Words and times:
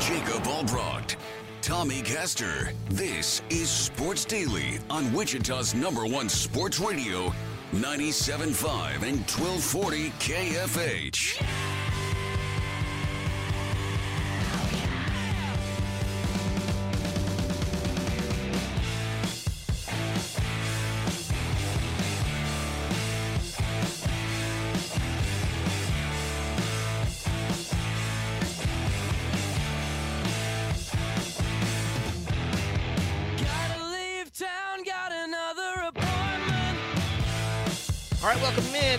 Jacob 0.00 0.42
Albrocht, 0.44 1.16
Tommy 1.62 2.02
Castor. 2.02 2.72
This 2.90 3.42
is 3.48 3.70
Sports 3.70 4.24
Daily 4.24 4.78
on 4.90 5.12
Wichita's 5.12 5.74
number 5.74 6.04
one 6.06 6.28
sports 6.28 6.78
radio, 6.78 7.32
97.5 7.72 9.02
and 9.02 9.20
1240 9.26 10.10
KFH. 10.20 11.42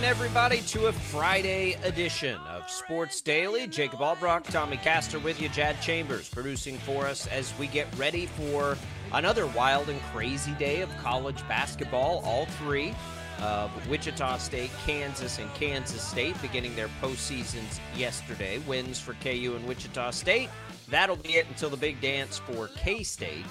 Everybody 0.06 0.60
to 0.60 0.86
a 0.86 0.92
Friday 0.92 1.72
edition 1.82 2.38
of 2.48 2.70
Sports 2.70 3.20
Daily. 3.20 3.66
Jacob 3.66 3.98
Albrock, 3.98 4.44
Tommy 4.44 4.76
Castor 4.76 5.18
with 5.18 5.42
you, 5.42 5.48
Jad 5.48 5.82
Chambers 5.82 6.28
producing 6.28 6.78
for 6.78 7.06
us 7.06 7.26
as 7.26 7.52
we 7.58 7.66
get 7.66 7.88
ready 7.98 8.26
for 8.26 8.78
another 9.14 9.48
wild 9.48 9.88
and 9.88 10.00
crazy 10.12 10.52
day 10.60 10.80
of 10.80 10.96
college 10.98 11.46
basketball. 11.48 12.22
All 12.24 12.46
three 12.46 12.94
of 13.42 13.68
Wichita 13.90 14.38
State, 14.38 14.70
Kansas, 14.86 15.40
and 15.40 15.52
Kansas 15.54 16.02
State 16.02 16.40
beginning 16.40 16.76
their 16.76 16.88
postseasons 17.02 17.80
yesterday. 17.96 18.58
Wins 18.58 19.00
for 19.00 19.14
KU 19.14 19.54
and 19.56 19.66
Wichita 19.66 20.12
State. 20.12 20.50
That'll 20.88 21.16
be 21.16 21.30
it 21.30 21.48
until 21.48 21.68
the 21.68 21.76
big 21.76 22.00
dance 22.00 22.38
for 22.38 22.68
K 22.76 23.02
State. 23.02 23.44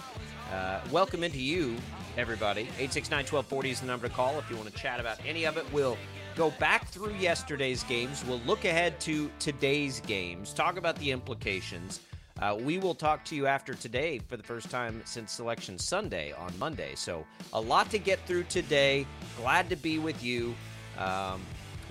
Uh, 0.53 0.80
welcome 0.90 1.22
into 1.22 1.42
you, 1.42 1.75
everybody. 2.17 2.62
869 2.62 3.25
1240 3.25 3.69
is 3.72 3.81
the 3.81 3.88
number 3.88 4.08
to 4.08 4.14
call 4.14 4.40
if 4.40 4.50
you 4.50 4.56
want 4.56 4.73
to 4.73 4.75
chat 4.75 5.02
about 5.02 5.17
any 5.25 5.45
of 5.45 5.58
it. 5.58 5.66
We'll 5.73 5.97
go 6.36 6.52
back 6.52 6.88
through 6.88 7.14
yesterday's 7.16 7.83
games. 7.83 8.23
We'll 8.25 8.41
look 8.45 8.66
ahead 8.66 9.00
to 9.02 9.31
today's 9.39 10.02
games, 10.02 10.53
talk 10.53 10.78
about 10.78 10.97
the 10.97 11.11
implications. 11.11 12.02
Uh, 12.41 12.58
we 12.59 12.78
will 12.78 12.95
talk 12.95 13.23
to 13.25 13.36
you 13.36 13.47
after 13.47 13.73
today 13.73 14.19
for 14.28 14.36
the 14.36 14.44
first 14.44 14.69
time 14.69 15.02
since 15.06 15.31
Selection 15.31 15.80
Sunday 15.80 16.33
on 16.33 16.52
Monday. 16.59 16.91
So, 16.95 17.25
a 17.53 17.61
lot 17.61 17.89
to 17.91 17.97
get 17.97 18.19
through 18.28 18.44
today. 18.44 19.08
Glad 19.38 19.69
to 19.69 19.78
be 19.78 20.00
with 20.00 20.22
you. 20.22 20.53
Um, 20.97 21.41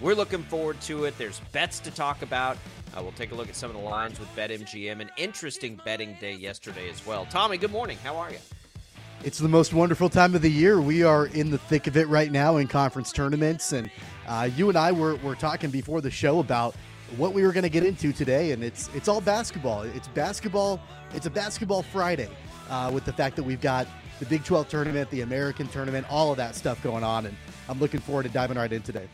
we're 0.03 0.15
looking 0.15 0.43
forward 0.43 0.79
to 0.83 1.05
it. 1.05 1.17
There's 1.17 1.41
bets 1.53 1.81
to 1.81 1.91
talk 1.91 2.21
about. 2.21 2.59
Uh, 2.95 3.03
we'll 3.03 3.13
take 3.13 3.33
a 3.33 3.35
look 3.35 3.49
at 3.49 3.57
some 3.57 3.71
of 3.71 3.77
the 3.77 3.83
lines 3.83 4.21
with 4.21 4.29
BetMGM. 4.37 5.01
An 5.01 5.11
interesting 5.17 5.81
betting 5.83 6.15
day 6.21 6.35
yesterday 6.35 6.91
as 6.91 7.07
well. 7.07 7.27
Tommy, 7.31 7.57
good 7.57 7.73
morning. 7.73 7.97
How 8.05 8.17
are 8.17 8.31
you? 8.31 8.39
It's 9.25 9.39
the 9.39 9.49
most 9.49 9.73
wonderful 9.73 10.11
time 10.11 10.35
of 10.35 10.43
the 10.43 10.51
year. 10.51 10.79
We 10.83 11.03
are 11.03 11.29
in 11.29 11.51
the 11.51 11.57
thick 11.57 11.87
of 11.87 11.97
it 11.97 12.07
right 12.09 12.31
now 12.31 12.59
in 12.59 12.69
conference 12.69 13.11
tournaments, 13.11 13.73
and 13.73 13.91
uh, 14.27 14.51
you 14.55 14.69
and 14.69 14.77
I 14.77 14.93
were, 14.93 15.17
were 15.17 15.35
talking 15.35 15.71
before 15.71 16.03
the 16.03 16.11
show 16.11 16.41
about 16.41 16.75
what 17.17 17.33
we 17.33 17.43
were 17.43 17.53
going 17.53 17.63
to 17.63 17.71
get 17.71 17.85
into 17.85 18.13
today, 18.13 18.51
and 18.51 18.63
it's 18.63 18.91
it's 18.95 19.09
all 19.09 19.23
basketball. 19.23 19.81
It's 19.81 20.09
basketball. 20.09 20.79
It's 21.15 21.25
a 21.25 21.31
basketball 21.31 21.83
Friday 21.83 22.29
uh, 22.69 22.91
with 22.93 23.07
the 23.07 23.15
fact 23.15 23.37
that 23.37 23.45
we've 23.45 23.63
got 23.63 23.89
the 24.21 24.27
Big 24.27 24.45
12 24.45 24.69
tournament, 24.69 25.09
the 25.09 25.23
American 25.23 25.69
tournament, 25.69 26.07
all 26.11 26.31
of 26.31 26.37
that 26.37 26.55
stuff 26.55 26.83
going 26.83 27.03
on, 27.03 27.25
and 27.25 27.35
I'm 27.71 27.81
looking 27.81 28.01
forward 28.01 28.25
to 28.25 28.29
diving 28.29 28.59
right 28.59 28.71
in 28.71 28.83
today. 28.83 29.09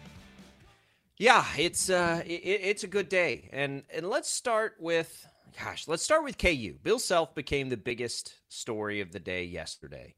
Yeah, 1.18 1.44
it's 1.56 1.88
uh, 1.88 2.24
it, 2.26 2.32
it's 2.32 2.82
a 2.82 2.88
good 2.88 3.08
day, 3.08 3.48
and 3.52 3.84
and 3.94 4.08
let's 4.08 4.28
start 4.28 4.74
with 4.80 5.24
gosh, 5.58 5.88
let's 5.88 6.02
start 6.02 6.24
with 6.24 6.38
KU. 6.38 6.74
Bill 6.82 6.98
Self 6.98 7.34
became 7.34 7.68
the 7.68 7.76
biggest 7.76 8.34
story 8.48 9.00
of 9.00 9.12
the 9.12 9.20
day 9.20 9.44
yesterday. 9.44 10.14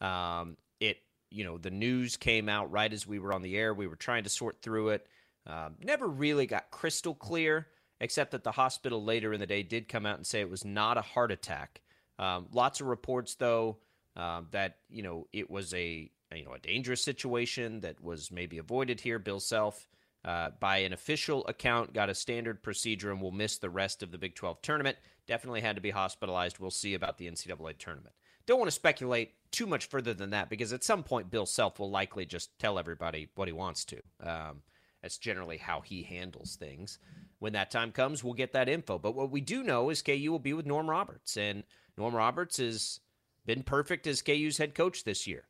Um, 0.00 0.56
it 0.80 0.98
you 1.30 1.44
know 1.44 1.58
the 1.58 1.70
news 1.70 2.16
came 2.16 2.48
out 2.48 2.70
right 2.70 2.92
as 2.92 3.06
we 3.06 3.18
were 3.18 3.32
on 3.32 3.42
the 3.42 3.56
air. 3.56 3.74
We 3.74 3.86
were 3.86 3.96
trying 3.96 4.24
to 4.24 4.30
sort 4.30 4.62
through 4.62 4.90
it. 4.90 5.06
Um, 5.46 5.76
never 5.82 6.06
really 6.06 6.46
got 6.46 6.70
crystal 6.70 7.14
clear, 7.14 7.68
except 8.00 8.32
that 8.32 8.44
the 8.44 8.52
hospital 8.52 9.02
later 9.02 9.32
in 9.32 9.40
the 9.40 9.46
day 9.46 9.62
did 9.62 9.88
come 9.88 10.06
out 10.06 10.16
and 10.16 10.26
say 10.26 10.40
it 10.40 10.50
was 10.50 10.64
not 10.64 10.98
a 10.98 11.02
heart 11.02 11.32
attack. 11.32 11.80
Um, 12.18 12.46
lots 12.52 12.80
of 12.80 12.86
reports 12.86 13.34
though 13.34 13.78
um, 14.16 14.48
that 14.50 14.76
you 14.88 15.02
know 15.02 15.26
it 15.32 15.50
was 15.50 15.72
a 15.74 16.10
you 16.34 16.44
know 16.44 16.52
a 16.52 16.58
dangerous 16.58 17.02
situation 17.02 17.80
that 17.80 18.00
was 18.00 18.30
maybe 18.30 18.58
avoided 18.58 19.00
here. 19.00 19.18
Bill 19.18 19.40
Self 19.40 19.86
uh, 20.26 20.50
by 20.58 20.78
an 20.78 20.92
official 20.92 21.46
account, 21.46 21.94
got 21.94 22.10
a 22.10 22.14
standard 22.14 22.60
procedure 22.60 23.12
and 23.12 23.22
will 23.22 23.30
miss 23.30 23.58
the 23.58 23.70
rest 23.70 24.02
of 24.02 24.10
the 24.10 24.18
Big 24.18 24.34
12 24.34 24.60
tournament. 24.60 24.98
Definitely 25.28 25.60
had 25.60 25.76
to 25.76 25.82
be 25.82 25.90
hospitalized. 25.90 26.58
We'll 26.58 26.72
see 26.72 26.94
about 26.94 27.16
the 27.16 27.30
NCAA 27.30 27.78
tournament. 27.78 28.14
Don't 28.44 28.58
want 28.58 28.68
to 28.68 28.74
speculate 28.74 29.34
too 29.52 29.66
much 29.66 29.86
further 29.86 30.14
than 30.14 30.30
that 30.30 30.50
because 30.50 30.72
at 30.72 30.84
some 30.84 31.04
point, 31.04 31.30
Bill 31.30 31.46
Self 31.46 31.78
will 31.78 31.90
likely 31.90 32.26
just 32.26 32.58
tell 32.58 32.78
everybody 32.78 33.28
what 33.36 33.48
he 33.48 33.52
wants 33.52 33.84
to. 33.86 34.00
Um, 34.20 34.62
that's 35.00 35.18
generally 35.18 35.58
how 35.58 35.80
he 35.80 36.02
handles 36.02 36.56
things. 36.56 36.98
When 37.38 37.52
that 37.52 37.70
time 37.70 37.92
comes, 37.92 38.24
we'll 38.24 38.34
get 38.34 38.52
that 38.52 38.68
info. 38.68 38.98
But 38.98 39.14
what 39.14 39.30
we 39.30 39.40
do 39.40 39.62
know 39.62 39.90
is 39.90 40.02
KU 40.02 40.30
will 40.30 40.38
be 40.40 40.54
with 40.54 40.66
Norm 40.66 40.90
Roberts, 40.90 41.36
and 41.36 41.62
Norm 41.96 42.14
Roberts 42.14 42.56
has 42.56 42.98
been 43.44 43.62
perfect 43.62 44.06
as 44.08 44.22
KU's 44.22 44.58
head 44.58 44.74
coach 44.74 45.04
this 45.04 45.26
year. 45.26 45.44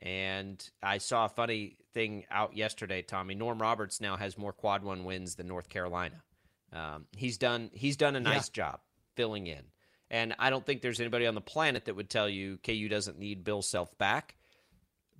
And 0.00 0.64
I 0.82 0.98
saw 0.98 1.24
a 1.24 1.28
funny 1.28 1.76
thing 1.92 2.24
out 2.30 2.56
yesterday, 2.56 3.02
Tommy. 3.02 3.34
Norm 3.34 3.60
Roberts 3.60 4.00
now 4.00 4.16
has 4.16 4.38
more 4.38 4.52
quad 4.52 4.84
one 4.84 5.04
wins 5.04 5.34
than 5.34 5.48
North 5.48 5.68
Carolina. 5.68 6.22
Um, 6.72 7.06
he's 7.16 7.38
done 7.38 7.70
he's 7.72 7.96
done 7.96 8.14
a 8.14 8.20
nice 8.20 8.48
job 8.48 8.80
filling 9.16 9.46
in. 9.46 9.62
And 10.10 10.34
I 10.38 10.50
don't 10.50 10.64
think 10.64 10.80
there's 10.80 11.00
anybody 11.00 11.26
on 11.26 11.34
the 11.34 11.40
planet 11.40 11.84
that 11.84 11.96
would 11.96 12.08
tell 12.08 12.28
you 12.28 12.58
KU 12.58 12.88
doesn't 12.88 13.18
need 13.18 13.44
Bill 13.44 13.62
Self 13.62 13.96
back. 13.98 14.36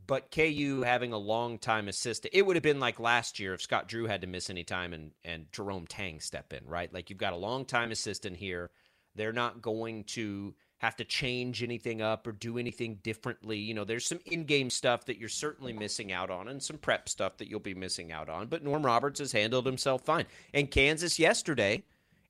But 0.06 0.30
KU 0.30 0.82
having 0.86 1.12
a 1.12 1.18
long 1.18 1.58
time 1.58 1.86
assistant, 1.86 2.32
it 2.32 2.46
would 2.46 2.56
have 2.56 2.62
been 2.62 2.80
like 2.80 2.98
last 2.98 3.38
year 3.38 3.52
if 3.52 3.60
Scott 3.60 3.88
Drew 3.88 4.06
had 4.06 4.22
to 4.22 4.26
miss 4.26 4.48
any 4.48 4.64
time 4.64 4.94
and, 4.94 5.10
and 5.22 5.52
Jerome 5.52 5.86
Tang 5.86 6.20
step 6.20 6.54
in, 6.54 6.66
right? 6.66 6.92
Like 6.92 7.10
you've 7.10 7.18
got 7.18 7.34
a 7.34 7.36
long 7.36 7.66
time 7.66 7.90
assistant 7.90 8.36
here. 8.36 8.70
They're 9.14 9.34
not 9.34 9.60
going 9.60 10.04
to 10.04 10.54
have 10.78 10.96
to 10.96 11.04
change 11.04 11.62
anything 11.62 12.00
up 12.00 12.26
or 12.26 12.32
do 12.32 12.56
anything 12.56 12.98
differently. 13.02 13.58
You 13.58 13.74
know, 13.74 13.84
there's 13.84 14.06
some 14.06 14.20
in 14.26 14.44
game 14.44 14.70
stuff 14.70 15.04
that 15.06 15.18
you're 15.18 15.28
certainly 15.28 15.72
missing 15.72 16.12
out 16.12 16.30
on 16.30 16.48
and 16.48 16.62
some 16.62 16.78
prep 16.78 17.08
stuff 17.08 17.36
that 17.38 17.48
you'll 17.48 17.60
be 17.60 17.74
missing 17.74 18.12
out 18.12 18.28
on. 18.28 18.46
But 18.46 18.62
Norm 18.62 18.86
Roberts 18.86 19.18
has 19.18 19.32
handled 19.32 19.66
himself 19.66 20.04
fine. 20.04 20.26
And 20.54 20.70
Kansas 20.70 21.18
yesterday, 21.18 21.82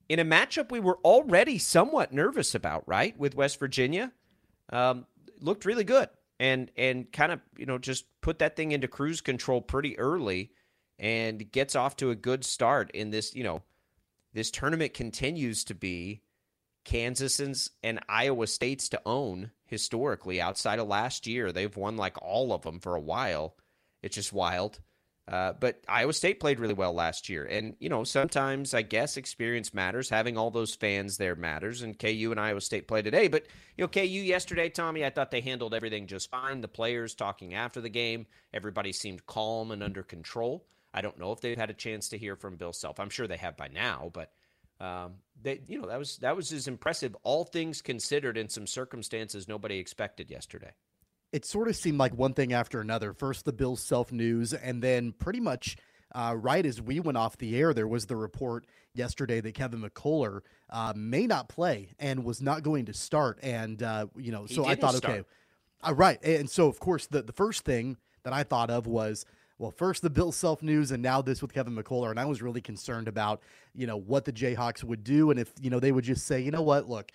in 0.08 0.18
a 0.18 0.24
matchup 0.24 0.70
we 0.70 0.80
were 0.80 0.98
already 1.04 1.58
somewhat 1.58 2.12
nervous 2.12 2.54
about, 2.54 2.84
right, 2.86 3.18
with 3.18 3.34
West 3.34 3.58
Virginia, 3.58 4.12
um, 4.70 5.06
looked 5.40 5.64
really 5.64 5.84
good 5.84 6.08
and 6.40 6.70
and 6.76 7.10
kind 7.12 7.32
of 7.32 7.40
you 7.56 7.66
know 7.66 7.78
just 7.78 8.04
put 8.20 8.38
that 8.38 8.56
thing 8.56 8.72
into 8.72 8.88
cruise 8.88 9.20
control 9.20 9.60
pretty 9.60 9.98
early 9.98 10.52
and 10.98 11.50
gets 11.52 11.76
off 11.76 11.96
to 11.96 12.10
a 12.10 12.14
good 12.14 12.44
start 12.44 12.90
in 12.92 13.10
this 13.10 13.34
you 13.34 13.44
know 13.44 13.62
this 14.32 14.50
tournament 14.50 14.94
continues 14.94 15.64
to 15.64 15.74
be 15.74 16.22
Kansas's 16.88 17.70
and 17.82 18.00
Iowa 18.08 18.46
State's 18.46 18.88
to 18.88 19.02
own 19.04 19.50
historically 19.66 20.40
outside 20.40 20.78
of 20.78 20.88
last 20.88 21.26
year. 21.26 21.52
They've 21.52 21.76
won 21.76 21.98
like 21.98 22.16
all 22.22 22.50
of 22.50 22.62
them 22.62 22.80
for 22.80 22.94
a 22.94 23.00
while. 23.00 23.56
It's 24.02 24.14
just 24.14 24.32
wild. 24.32 24.80
Uh, 25.30 25.52
but 25.52 25.82
Iowa 25.86 26.14
State 26.14 26.40
played 26.40 26.58
really 26.58 26.72
well 26.72 26.94
last 26.94 27.28
year. 27.28 27.44
And, 27.44 27.76
you 27.78 27.90
know, 27.90 28.04
sometimes 28.04 28.72
I 28.72 28.80
guess 28.80 29.18
experience 29.18 29.74
matters. 29.74 30.08
Having 30.08 30.38
all 30.38 30.50
those 30.50 30.74
fans 30.74 31.18
there 31.18 31.36
matters. 31.36 31.82
And 31.82 31.98
KU 31.98 32.28
and 32.30 32.40
Iowa 32.40 32.62
State 32.62 32.88
play 32.88 33.02
today. 33.02 33.28
But, 33.28 33.44
you 33.76 33.84
know, 33.84 33.88
KU 33.88 34.00
yesterday, 34.00 34.70
Tommy, 34.70 35.04
I 35.04 35.10
thought 35.10 35.30
they 35.30 35.42
handled 35.42 35.74
everything 35.74 36.06
just 36.06 36.30
fine. 36.30 36.62
The 36.62 36.68
players 36.68 37.14
talking 37.14 37.52
after 37.52 37.82
the 37.82 37.90
game, 37.90 38.26
everybody 38.54 38.92
seemed 38.92 39.26
calm 39.26 39.72
and 39.72 39.82
under 39.82 40.02
control. 40.02 40.64
I 40.94 41.02
don't 41.02 41.18
know 41.18 41.32
if 41.32 41.42
they've 41.42 41.58
had 41.58 41.68
a 41.68 41.74
chance 41.74 42.08
to 42.08 42.18
hear 42.18 42.34
from 42.34 42.56
Bill 42.56 42.72
Self. 42.72 42.98
I'm 42.98 43.10
sure 43.10 43.26
they 43.26 43.36
have 43.36 43.58
by 43.58 43.68
now, 43.68 44.10
but 44.14 44.32
um, 44.80 45.14
they, 45.40 45.60
you 45.66 45.80
know, 45.80 45.88
that 45.88 45.98
was 45.98 46.18
that 46.18 46.36
was 46.36 46.52
as 46.52 46.68
impressive, 46.68 47.16
all 47.22 47.44
things 47.44 47.82
considered, 47.82 48.36
in 48.36 48.48
some 48.48 48.66
circumstances 48.66 49.48
nobody 49.48 49.78
expected 49.78 50.30
yesterday. 50.30 50.72
It 51.32 51.44
sort 51.44 51.68
of 51.68 51.76
seemed 51.76 51.98
like 51.98 52.14
one 52.14 52.32
thing 52.32 52.52
after 52.52 52.80
another. 52.80 53.12
First, 53.12 53.44
the 53.44 53.52
Bill 53.52 53.76
Self 53.76 54.12
news, 54.12 54.54
and 54.54 54.82
then 54.82 55.12
pretty 55.12 55.40
much 55.40 55.76
uh, 56.14 56.34
right 56.38 56.64
as 56.64 56.80
we 56.80 57.00
went 57.00 57.18
off 57.18 57.36
the 57.38 57.56
air, 57.56 57.74
there 57.74 57.86
was 57.86 58.06
the 58.06 58.16
report 58.16 58.66
yesterday 58.94 59.40
that 59.40 59.54
Kevin 59.54 59.82
McCullar 59.82 60.40
uh, 60.70 60.92
may 60.96 61.26
not 61.26 61.48
play 61.48 61.90
and 61.98 62.24
was 62.24 62.40
not 62.40 62.62
going 62.62 62.86
to 62.86 62.94
start. 62.94 63.38
And, 63.42 63.82
uh, 63.82 64.06
you 64.16 64.32
know, 64.32 64.44
He 64.44 64.54
so 64.54 64.64
I 64.64 64.74
thought, 64.74 64.94
start. 64.94 65.14
okay, 65.14 65.24
uh, 65.82 65.94
right. 65.94 66.22
And 66.24 66.48
so, 66.48 66.66
of 66.68 66.80
course, 66.80 67.06
the, 67.06 67.22
the 67.22 67.32
first 67.32 67.64
thing 67.64 67.98
that 68.22 68.32
I 68.32 68.42
thought 68.42 68.70
of 68.70 68.86
was, 68.86 69.26
well, 69.58 69.72
first 69.72 70.02
the 70.02 70.10
Bill 70.10 70.30
Self 70.30 70.62
news, 70.62 70.92
and 70.92 71.02
now 71.02 71.20
this 71.20 71.42
with 71.42 71.52
Kevin 71.52 71.74
McCullar. 71.74 72.10
And 72.10 72.20
I 72.20 72.24
was 72.24 72.40
really 72.40 72.60
concerned 72.60 73.08
about, 73.08 73.42
you 73.74 73.86
know, 73.86 73.96
what 73.96 74.24
the 74.24 74.32
Jayhawks 74.32 74.84
would 74.84 75.02
do. 75.02 75.30
And 75.30 75.40
if, 75.40 75.52
you 75.60 75.70
know, 75.70 75.80
they 75.80 75.92
would 75.92 76.04
just 76.04 76.26
say, 76.26 76.40
you 76.40 76.50
know 76.50 76.62
what, 76.62 76.88
look, 76.88 77.10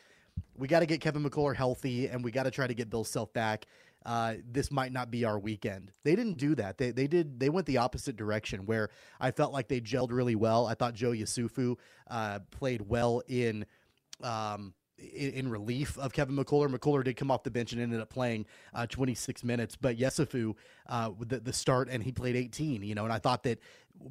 we 0.57 0.67
got 0.67 0.81
to 0.81 0.85
get 0.85 0.99
Kevin 0.99 1.23
McCullar 1.23 1.55
healthy 1.55 2.07
and 2.07 2.23
we 2.23 2.31
got 2.31 2.43
to 2.43 2.51
try 2.51 2.67
to 2.67 2.73
get 2.73 2.89
Bill 2.89 3.03
Self 3.03 3.31
back. 3.33 3.65
Uh, 4.05 4.35
this 4.51 4.69
might 4.69 4.91
not 4.91 5.09
be 5.09 5.23
our 5.23 5.39
weekend. 5.39 5.91
They 6.03 6.15
didn't 6.15 6.37
do 6.37 6.55
that. 6.55 6.77
They, 6.77 6.91
they 6.91 7.07
did. 7.07 7.39
They 7.39 7.47
went 7.47 7.65
the 7.65 7.77
opposite 7.77 8.17
direction 8.17 8.65
where 8.65 8.89
I 9.21 9.31
felt 9.31 9.53
like 9.53 9.69
they 9.69 9.79
gelled 9.79 10.11
really 10.11 10.35
well. 10.35 10.67
I 10.67 10.73
thought 10.73 10.93
Joe 10.93 11.11
Yesufu 11.11 11.77
uh, 12.09 12.39
played 12.51 12.81
well 12.81 13.21
in 13.29 13.65
um, 14.21 14.73
in, 15.13 15.31
in 15.31 15.49
relief 15.49 15.97
of 15.97 16.13
Kevin 16.13 16.35
McCullar. 16.35 16.73
McCullar 16.73 17.03
did 17.03 17.15
come 17.15 17.31
off 17.31 17.43
the 17.43 17.51
bench 17.51 17.73
and 17.73 17.81
ended 17.81 17.99
up 17.99 18.09
playing 18.09 18.45
uh, 18.73 18.87
26 18.87 19.43
minutes, 19.43 19.75
but 19.75 19.97
Yesufu 19.97 20.55
uh, 20.87 21.11
the, 21.19 21.39
the 21.39 21.53
start 21.53 21.89
and 21.89 22.03
he 22.03 22.11
played 22.11 22.35
18. 22.35 22.83
You 22.83 22.95
know, 22.95 23.03
and 23.03 23.13
I 23.13 23.19
thought 23.19 23.43
that 23.43 23.59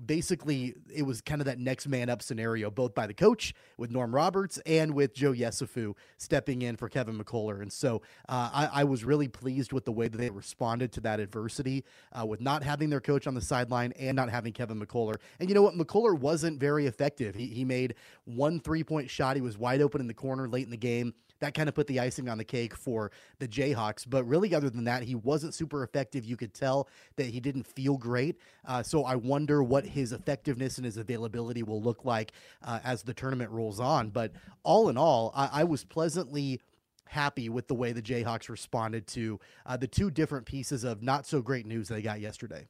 basically 0.06 0.74
it 0.92 1.02
was 1.02 1.20
kind 1.20 1.40
of 1.40 1.46
that 1.46 1.58
next 1.58 1.88
man 1.88 2.08
up 2.08 2.22
scenario, 2.22 2.70
both 2.70 2.94
by 2.94 3.06
the 3.06 3.14
coach 3.14 3.54
with 3.76 3.90
Norm 3.90 4.14
Roberts 4.14 4.58
and 4.66 4.94
with 4.94 5.14
Joe 5.14 5.32
Yesufu 5.32 5.94
stepping 6.18 6.62
in 6.62 6.76
for 6.76 6.88
Kevin 6.88 7.18
McCullar. 7.18 7.60
And 7.60 7.72
so 7.72 8.02
uh, 8.28 8.50
I, 8.52 8.80
I 8.80 8.84
was 8.84 9.04
really 9.04 9.28
pleased 9.28 9.72
with 9.72 9.84
the 9.84 9.92
way 9.92 10.08
that 10.08 10.18
they 10.18 10.30
responded 10.30 10.92
to 10.92 11.00
that 11.02 11.20
adversity 11.20 11.84
uh, 12.12 12.24
with 12.24 12.40
not 12.40 12.62
having 12.62 12.90
their 12.90 13.00
coach 13.00 13.26
on 13.26 13.34
the 13.34 13.40
sideline 13.40 13.92
and 13.98 14.16
not 14.16 14.30
having 14.30 14.52
Kevin 14.52 14.80
McCullar. 14.80 15.16
And 15.40 15.48
you 15.48 15.54
know 15.54 15.62
what? 15.62 15.74
McCullar 15.74 16.18
wasn't 16.18 16.58
very 16.58 16.86
effective. 16.86 17.34
He, 17.34 17.46
he 17.46 17.64
made 17.64 17.94
one 18.24 18.60
three 18.60 18.84
point 18.84 19.10
shot. 19.10 19.36
He 19.36 19.42
was 19.42 19.58
wide 19.58 19.82
open 19.82 20.00
in 20.00 20.06
the 20.06 20.14
corner 20.14 20.48
late 20.48 20.64
in 20.64 20.70
the 20.70 20.76
game 20.76 21.14
that 21.42 21.54
kind 21.54 21.68
of 21.68 21.74
put 21.74 21.88
the 21.88 21.98
icing 21.98 22.28
on 22.28 22.38
the 22.38 22.44
cake 22.44 22.74
for 22.74 23.10
the 23.40 23.48
Jayhawks. 23.48 24.06
But 24.08 24.24
really, 24.24 24.54
other 24.54 24.70
than 24.70 24.84
that, 24.84 25.02
he 25.02 25.16
wasn't 25.16 25.54
super 25.54 25.82
effective. 25.82 26.24
You 26.24 26.36
could 26.36 26.54
tell 26.54 26.88
that 27.16 27.26
he 27.26 27.40
didn't 27.40 27.66
feel 27.66 27.98
great. 27.98 28.36
Uh, 28.64 28.82
so 28.82 29.04
I 29.04 29.16
wonder 29.16 29.62
what 29.62 29.84
his 29.84 30.12
effectiveness 30.12 30.78
and 30.78 30.84
his 30.84 30.98
availability 30.98 31.64
will 31.64 31.82
look 31.82 32.04
like 32.04 32.30
uh, 32.62 32.78
as 32.84 33.02
the 33.02 33.12
tournament 33.12 33.50
rolls 33.50 33.80
on. 33.80 34.10
But 34.10 34.32
all 34.62 34.88
in 34.88 34.96
all, 34.96 35.32
I, 35.34 35.48
I 35.52 35.64
was 35.64 35.84
pleasantly 35.84 36.60
happy 37.06 37.48
with 37.48 37.66
the 37.66 37.74
way 37.74 37.90
the 37.90 38.00
Jayhawks 38.00 38.48
responded 38.48 39.08
to 39.08 39.40
uh, 39.66 39.76
the 39.76 39.88
two 39.88 40.12
different 40.12 40.46
pieces 40.46 40.84
of 40.84 41.02
not 41.02 41.26
so 41.26 41.42
great 41.42 41.66
news 41.66 41.88
they 41.88 42.02
got 42.02 42.20
yesterday. 42.20 42.68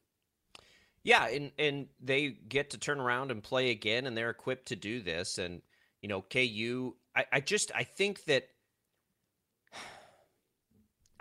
Yeah, 1.03 1.27
and 1.27 1.51
and 1.59 1.87
they 2.01 2.29
get 2.49 2.71
to 2.71 2.79
turn 2.79 2.99
around 2.99 3.29
and 3.29 3.43
play 3.43 3.69
again, 3.69 4.07
and 4.07 4.17
they're 4.17 4.31
equipped 4.31 4.67
to 4.69 4.75
do 4.75 4.99
this. 4.99 5.37
And 5.37 5.61
you 6.01 6.09
know, 6.09 6.21
KU, 6.21 6.95
I, 7.15 7.25
I 7.33 7.39
just 7.39 7.71
I 7.75 7.83
think 7.83 8.23
that 8.25 8.47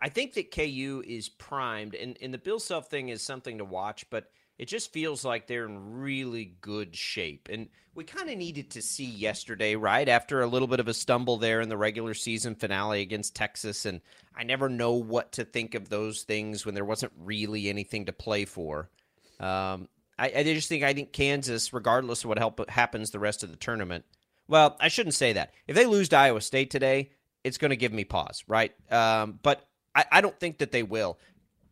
I 0.02 0.08
think 0.08 0.34
that 0.34 0.50
KU 0.50 1.04
is 1.06 1.28
primed, 1.28 1.94
and 1.94 2.18
and 2.20 2.34
the 2.34 2.38
Bill 2.38 2.58
Self 2.58 2.90
thing 2.90 3.08
is 3.08 3.22
something 3.22 3.58
to 3.58 3.64
watch, 3.64 4.04
but 4.10 4.32
it 4.58 4.66
just 4.66 4.92
feels 4.92 5.24
like 5.24 5.46
they're 5.46 5.64
in 5.64 6.00
really 6.00 6.56
good 6.60 6.96
shape. 6.96 7.48
And 7.50 7.68
we 7.94 8.02
kind 8.02 8.28
of 8.28 8.36
needed 8.36 8.72
to 8.72 8.82
see 8.82 9.04
yesterday, 9.04 9.76
right 9.76 10.08
after 10.08 10.42
a 10.42 10.48
little 10.48 10.66
bit 10.66 10.80
of 10.80 10.88
a 10.88 10.94
stumble 10.94 11.36
there 11.36 11.60
in 11.60 11.68
the 11.68 11.76
regular 11.76 12.14
season 12.14 12.56
finale 12.56 13.00
against 13.00 13.36
Texas, 13.36 13.86
and 13.86 14.00
I 14.34 14.42
never 14.42 14.68
know 14.68 14.94
what 14.94 15.32
to 15.32 15.44
think 15.44 15.76
of 15.76 15.88
those 15.88 16.22
things 16.22 16.66
when 16.66 16.74
there 16.74 16.84
wasn't 16.84 17.12
really 17.16 17.68
anything 17.68 18.06
to 18.06 18.12
play 18.12 18.44
for. 18.44 18.90
Um, 19.38 19.88
I, 20.18 20.32
I 20.34 20.42
just 20.42 20.68
think 20.68 20.82
I 20.82 20.94
think 20.94 21.12
Kansas, 21.12 21.72
regardless 21.72 22.24
of 22.24 22.28
what 22.28 22.38
help 22.38 22.68
happens 22.68 23.12
the 23.12 23.20
rest 23.20 23.44
of 23.44 23.52
the 23.52 23.56
tournament. 23.56 24.04
Well, 24.48 24.76
I 24.80 24.88
shouldn't 24.88 25.14
say 25.14 25.34
that. 25.34 25.52
If 25.68 25.76
they 25.76 25.86
lose 25.86 26.08
to 26.08 26.16
Iowa 26.16 26.40
State 26.40 26.70
today, 26.70 27.10
it's 27.44 27.58
going 27.58 27.70
to 27.70 27.76
give 27.76 27.92
me 27.92 28.02
pause, 28.02 28.42
right? 28.48 28.72
Um, 28.90 29.38
but 29.42 29.68
I, 29.94 30.04
I 30.10 30.20
don't 30.20 30.38
think 30.38 30.58
that 30.58 30.72
they 30.72 30.82
will. 30.82 31.18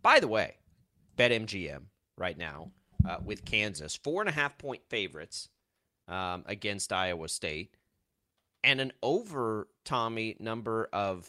By 0.02 0.20
the 0.20 0.28
way, 0.28 0.56
bet 1.16 1.30
MGM 1.30 1.82
right 2.16 2.36
now 2.36 2.70
uh, 3.08 3.18
with 3.24 3.44
Kansas, 3.44 3.96
four 3.96 4.22
and 4.22 4.28
a 4.28 4.32
half 4.32 4.58
point 4.58 4.82
favorites 4.88 5.48
um, 6.08 6.44
against 6.46 6.92
Iowa 6.92 7.28
State, 7.28 7.76
and 8.62 8.80
an 8.80 8.92
over 9.02 9.68
Tommy 9.84 10.36
number 10.38 10.88
of 10.92 11.28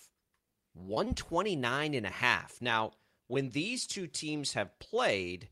129 0.73 1.93
and 1.93 2.05
a 2.05 2.09
half. 2.09 2.61
Now, 2.61 2.91
when 3.27 3.49
these 3.49 3.87
two 3.87 4.07
teams 4.07 4.53
have 4.53 4.77
played, 4.79 5.49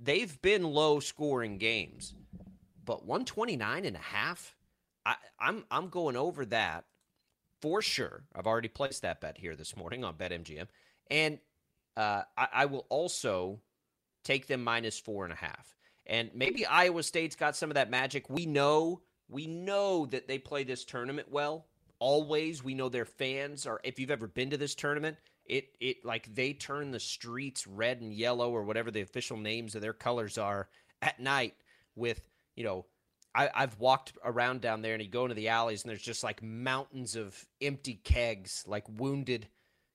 they've 0.00 0.40
been 0.42 0.64
low 0.64 1.00
scoring 1.00 1.58
games. 1.58 2.14
But 2.84 3.06
129 3.06 3.84
and 3.84 3.96
a 3.96 4.00
half, 4.00 4.56
I, 5.06 5.16
I'm 5.38 5.64
I'm 5.70 5.88
going 5.88 6.16
over 6.16 6.44
that 6.46 6.84
for 7.60 7.82
sure. 7.82 8.24
I've 8.34 8.46
already 8.46 8.68
placed 8.68 9.02
that 9.02 9.20
bet 9.20 9.38
here 9.38 9.56
this 9.56 9.76
morning 9.76 10.04
on 10.04 10.14
BetMGM. 10.14 10.66
And 11.10 11.38
uh, 11.96 12.22
I, 12.36 12.48
I 12.52 12.66
will 12.66 12.86
also 12.88 13.60
take 14.24 14.46
them 14.46 14.62
minus 14.62 14.98
four 14.98 15.24
and 15.24 15.32
a 15.32 15.36
half. 15.36 15.76
And 16.06 16.30
maybe 16.34 16.66
Iowa 16.66 17.02
State's 17.02 17.36
got 17.36 17.56
some 17.56 17.70
of 17.70 17.74
that 17.74 17.90
magic. 17.90 18.28
We 18.28 18.46
know, 18.46 19.02
we 19.28 19.46
know 19.46 20.06
that 20.06 20.26
they 20.26 20.38
play 20.38 20.64
this 20.64 20.84
tournament 20.84 21.28
well. 21.30 21.66
Always, 21.98 22.64
we 22.64 22.74
know 22.74 22.88
their 22.88 23.04
fans 23.04 23.66
are. 23.66 23.80
If 23.84 23.98
you've 23.98 24.10
ever 24.10 24.26
been 24.26 24.50
to 24.50 24.56
this 24.56 24.74
tournament, 24.74 25.18
it 25.44 25.76
it 25.80 26.04
like 26.04 26.34
they 26.34 26.54
turn 26.54 26.92
the 26.92 27.00
streets 27.00 27.66
red 27.66 28.00
and 28.00 28.14
yellow 28.14 28.50
or 28.50 28.62
whatever 28.62 28.90
the 28.90 29.02
official 29.02 29.36
names 29.36 29.74
of 29.74 29.82
their 29.82 29.92
colors 29.92 30.38
are 30.38 30.68
at 31.02 31.20
night. 31.20 31.54
With 31.96 32.22
you 32.56 32.64
know, 32.64 32.86
I, 33.34 33.48
I've 33.54 33.78
walked 33.78 34.12
around 34.24 34.60
down 34.60 34.82
there 34.82 34.94
and 34.94 35.02
you 35.02 35.08
go 35.08 35.24
into 35.24 35.34
the 35.34 35.48
alleys 35.48 35.82
and 35.82 35.90
there's 35.90 36.02
just 36.02 36.24
like 36.24 36.42
mountains 36.42 37.16
of 37.16 37.46
empty 37.60 37.94
kegs, 37.94 38.64
like 38.66 38.84
wounded 38.88 39.48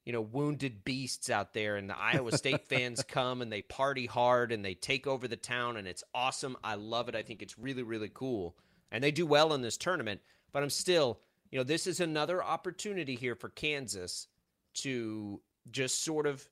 you 0.06 0.14
know, 0.14 0.22
wounded 0.22 0.86
beasts 0.86 1.32
out 1.32 1.54
there, 1.54 1.76
and 1.78 1.90
the 1.90 1.98
Iowa 1.98 2.38
State 2.38 2.68
fans 2.70 3.04
come 3.04 3.42
and 3.42 3.52
they 3.52 3.64
party 3.64 4.06
hard 4.06 4.52
and 4.52 4.64
they 4.64 4.76
take 4.76 5.08
over 5.08 5.28
the 5.28 5.36
town, 5.36 5.78
and 5.78 5.88
it's 5.88 6.04
awesome. 6.14 6.56
I 6.64 6.76
love 6.76 7.10
it. 7.10 7.16
I 7.16 7.24
think 7.24 7.42
it's 7.42 7.58
really, 7.58 7.84
really 7.84 8.12
cool. 8.14 8.56
And 8.92 9.04
they 9.04 9.12
do 9.12 9.26
well 9.26 9.54
in 9.54 9.62
this 9.62 9.78
tournament, 9.78 10.22
but 10.52 10.62
I'm 10.62 10.70
still, 10.70 11.20
you 11.52 11.58
know, 11.58 11.64
this 11.64 11.88
is 11.88 12.00
another 12.00 12.44
opportunity 12.44 13.16
here 13.16 13.36
for 13.36 13.50
Kansas 13.50 14.28
to 14.76 15.42
just 15.72 16.04
sort 16.04 16.28
of, 16.28 16.48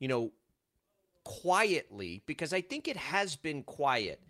you 0.00 0.08
know, 0.08 0.32
quietly, 1.22 2.22
because 2.26 2.52
I 2.52 2.60
think 2.60 2.88
it 2.88 2.96
has 2.96 3.36
been 3.36 3.62
quiet 3.62 4.20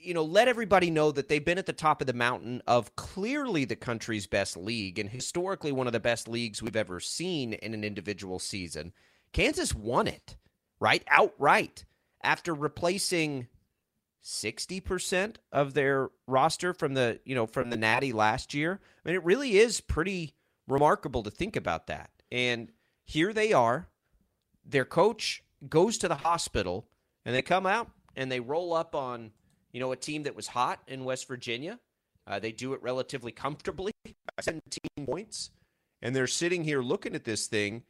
you 0.00 0.14
know, 0.14 0.22
let 0.22 0.48
everybody 0.48 0.90
know 0.90 1.10
that 1.10 1.28
they've 1.28 1.44
been 1.44 1.58
at 1.58 1.66
the 1.66 1.72
top 1.72 2.00
of 2.00 2.06
the 2.06 2.12
mountain 2.12 2.62
of 2.66 2.94
clearly 2.96 3.64
the 3.64 3.76
country's 3.76 4.26
best 4.26 4.56
league 4.56 4.98
and 4.98 5.10
historically 5.10 5.72
one 5.72 5.86
of 5.86 5.92
the 5.92 6.00
best 6.00 6.28
leagues 6.28 6.62
we've 6.62 6.76
ever 6.76 7.00
seen 7.00 7.54
in 7.54 7.74
an 7.74 7.84
individual 7.84 8.38
season. 8.38 8.92
Kansas 9.32 9.74
won 9.74 10.06
it, 10.06 10.36
right? 10.78 11.02
Outright 11.08 11.84
after 12.22 12.54
replacing 12.54 13.48
60% 14.22 15.36
of 15.50 15.74
their 15.74 16.10
roster 16.26 16.72
from 16.74 16.94
the, 16.94 17.20
you 17.24 17.34
know, 17.34 17.46
from 17.46 17.70
the 17.70 17.76
Natty 17.76 18.12
last 18.12 18.54
year. 18.54 18.80
I 19.04 19.08
mean, 19.08 19.16
it 19.16 19.24
really 19.24 19.58
is 19.58 19.80
pretty 19.80 20.34
remarkable 20.68 21.22
to 21.22 21.30
think 21.30 21.56
about 21.56 21.86
that. 21.88 22.10
And 22.30 22.70
here 23.04 23.32
they 23.32 23.52
are. 23.52 23.88
Their 24.64 24.84
coach 24.84 25.42
goes 25.68 25.98
to 25.98 26.08
the 26.08 26.16
hospital 26.16 26.86
and 27.24 27.34
they 27.34 27.42
come 27.42 27.66
out 27.66 27.90
and 28.14 28.30
they 28.30 28.40
roll 28.40 28.72
up 28.72 28.94
on 28.94 29.32
you 29.72 29.80
know, 29.80 29.92
a 29.92 29.96
team 29.96 30.24
that 30.24 30.36
was 30.36 30.48
hot 30.48 30.80
in 30.86 31.04
West 31.04 31.28
Virginia. 31.28 31.78
Uh, 32.26 32.38
they 32.38 32.52
do 32.52 32.74
it 32.74 32.82
relatively 32.82 33.32
comfortably, 33.32 33.92
17 34.40 35.06
points. 35.06 35.50
And 36.02 36.14
they're 36.14 36.26
sitting 36.26 36.64
here 36.64 36.80
looking 36.80 37.14
at 37.14 37.24
this 37.24 37.46
thing. 37.46 37.82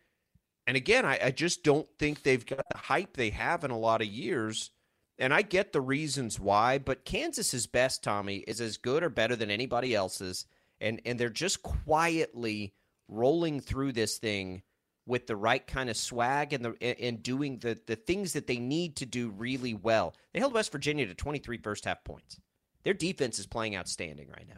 And 0.66 0.76
again, 0.76 1.04
I, 1.04 1.18
I 1.24 1.30
just 1.30 1.62
don't 1.62 1.88
think 1.98 2.22
they've 2.22 2.44
got 2.44 2.64
the 2.70 2.78
hype 2.78 3.16
they 3.16 3.30
have 3.30 3.64
in 3.64 3.70
a 3.70 3.78
lot 3.78 4.02
of 4.02 4.08
years. 4.08 4.70
And 5.18 5.34
I 5.34 5.42
get 5.42 5.72
the 5.72 5.80
reasons 5.80 6.40
why, 6.40 6.78
but 6.78 7.04
Kansas's 7.04 7.66
best, 7.66 8.02
Tommy, 8.02 8.38
is 8.38 8.60
as 8.60 8.78
good 8.78 9.02
or 9.02 9.10
better 9.10 9.36
than 9.36 9.50
anybody 9.50 9.94
else's. 9.94 10.46
And 10.80 11.02
and 11.04 11.20
they're 11.20 11.28
just 11.28 11.62
quietly 11.62 12.72
rolling 13.06 13.60
through 13.60 13.92
this 13.92 14.16
thing 14.16 14.62
with 15.06 15.26
the 15.26 15.36
right 15.36 15.66
kind 15.66 15.90
of 15.90 15.96
swag 15.96 16.52
and 16.52 16.64
the 16.64 17.00
and 17.02 17.22
doing 17.22 17.58
the 17.58 17.78
the 17.86 17.96
things 17.96 18.32
that 18.34 18.46
they 18.46 18.58
need 18.58 18.96
to 18.96 19.06
do 19.06 19.30
really 19.30 19.74
well. 19.74 20.14
They 20.32 20.40
held 20.40 20.54
West 20.54 20.72
Virginia 20.72 21.06
to 21.06 21.14
23 21.14 21.58
first 21.58 21.84
half 21.84 22.04
points. 22.04 22.38
Their 22.84 22.94
defense 22.94 23.38
is 23.38 23.46
playing 23.46 23.76
outstanding 23.76 24.28
right 24.28 24.48
now. 24.48 24.56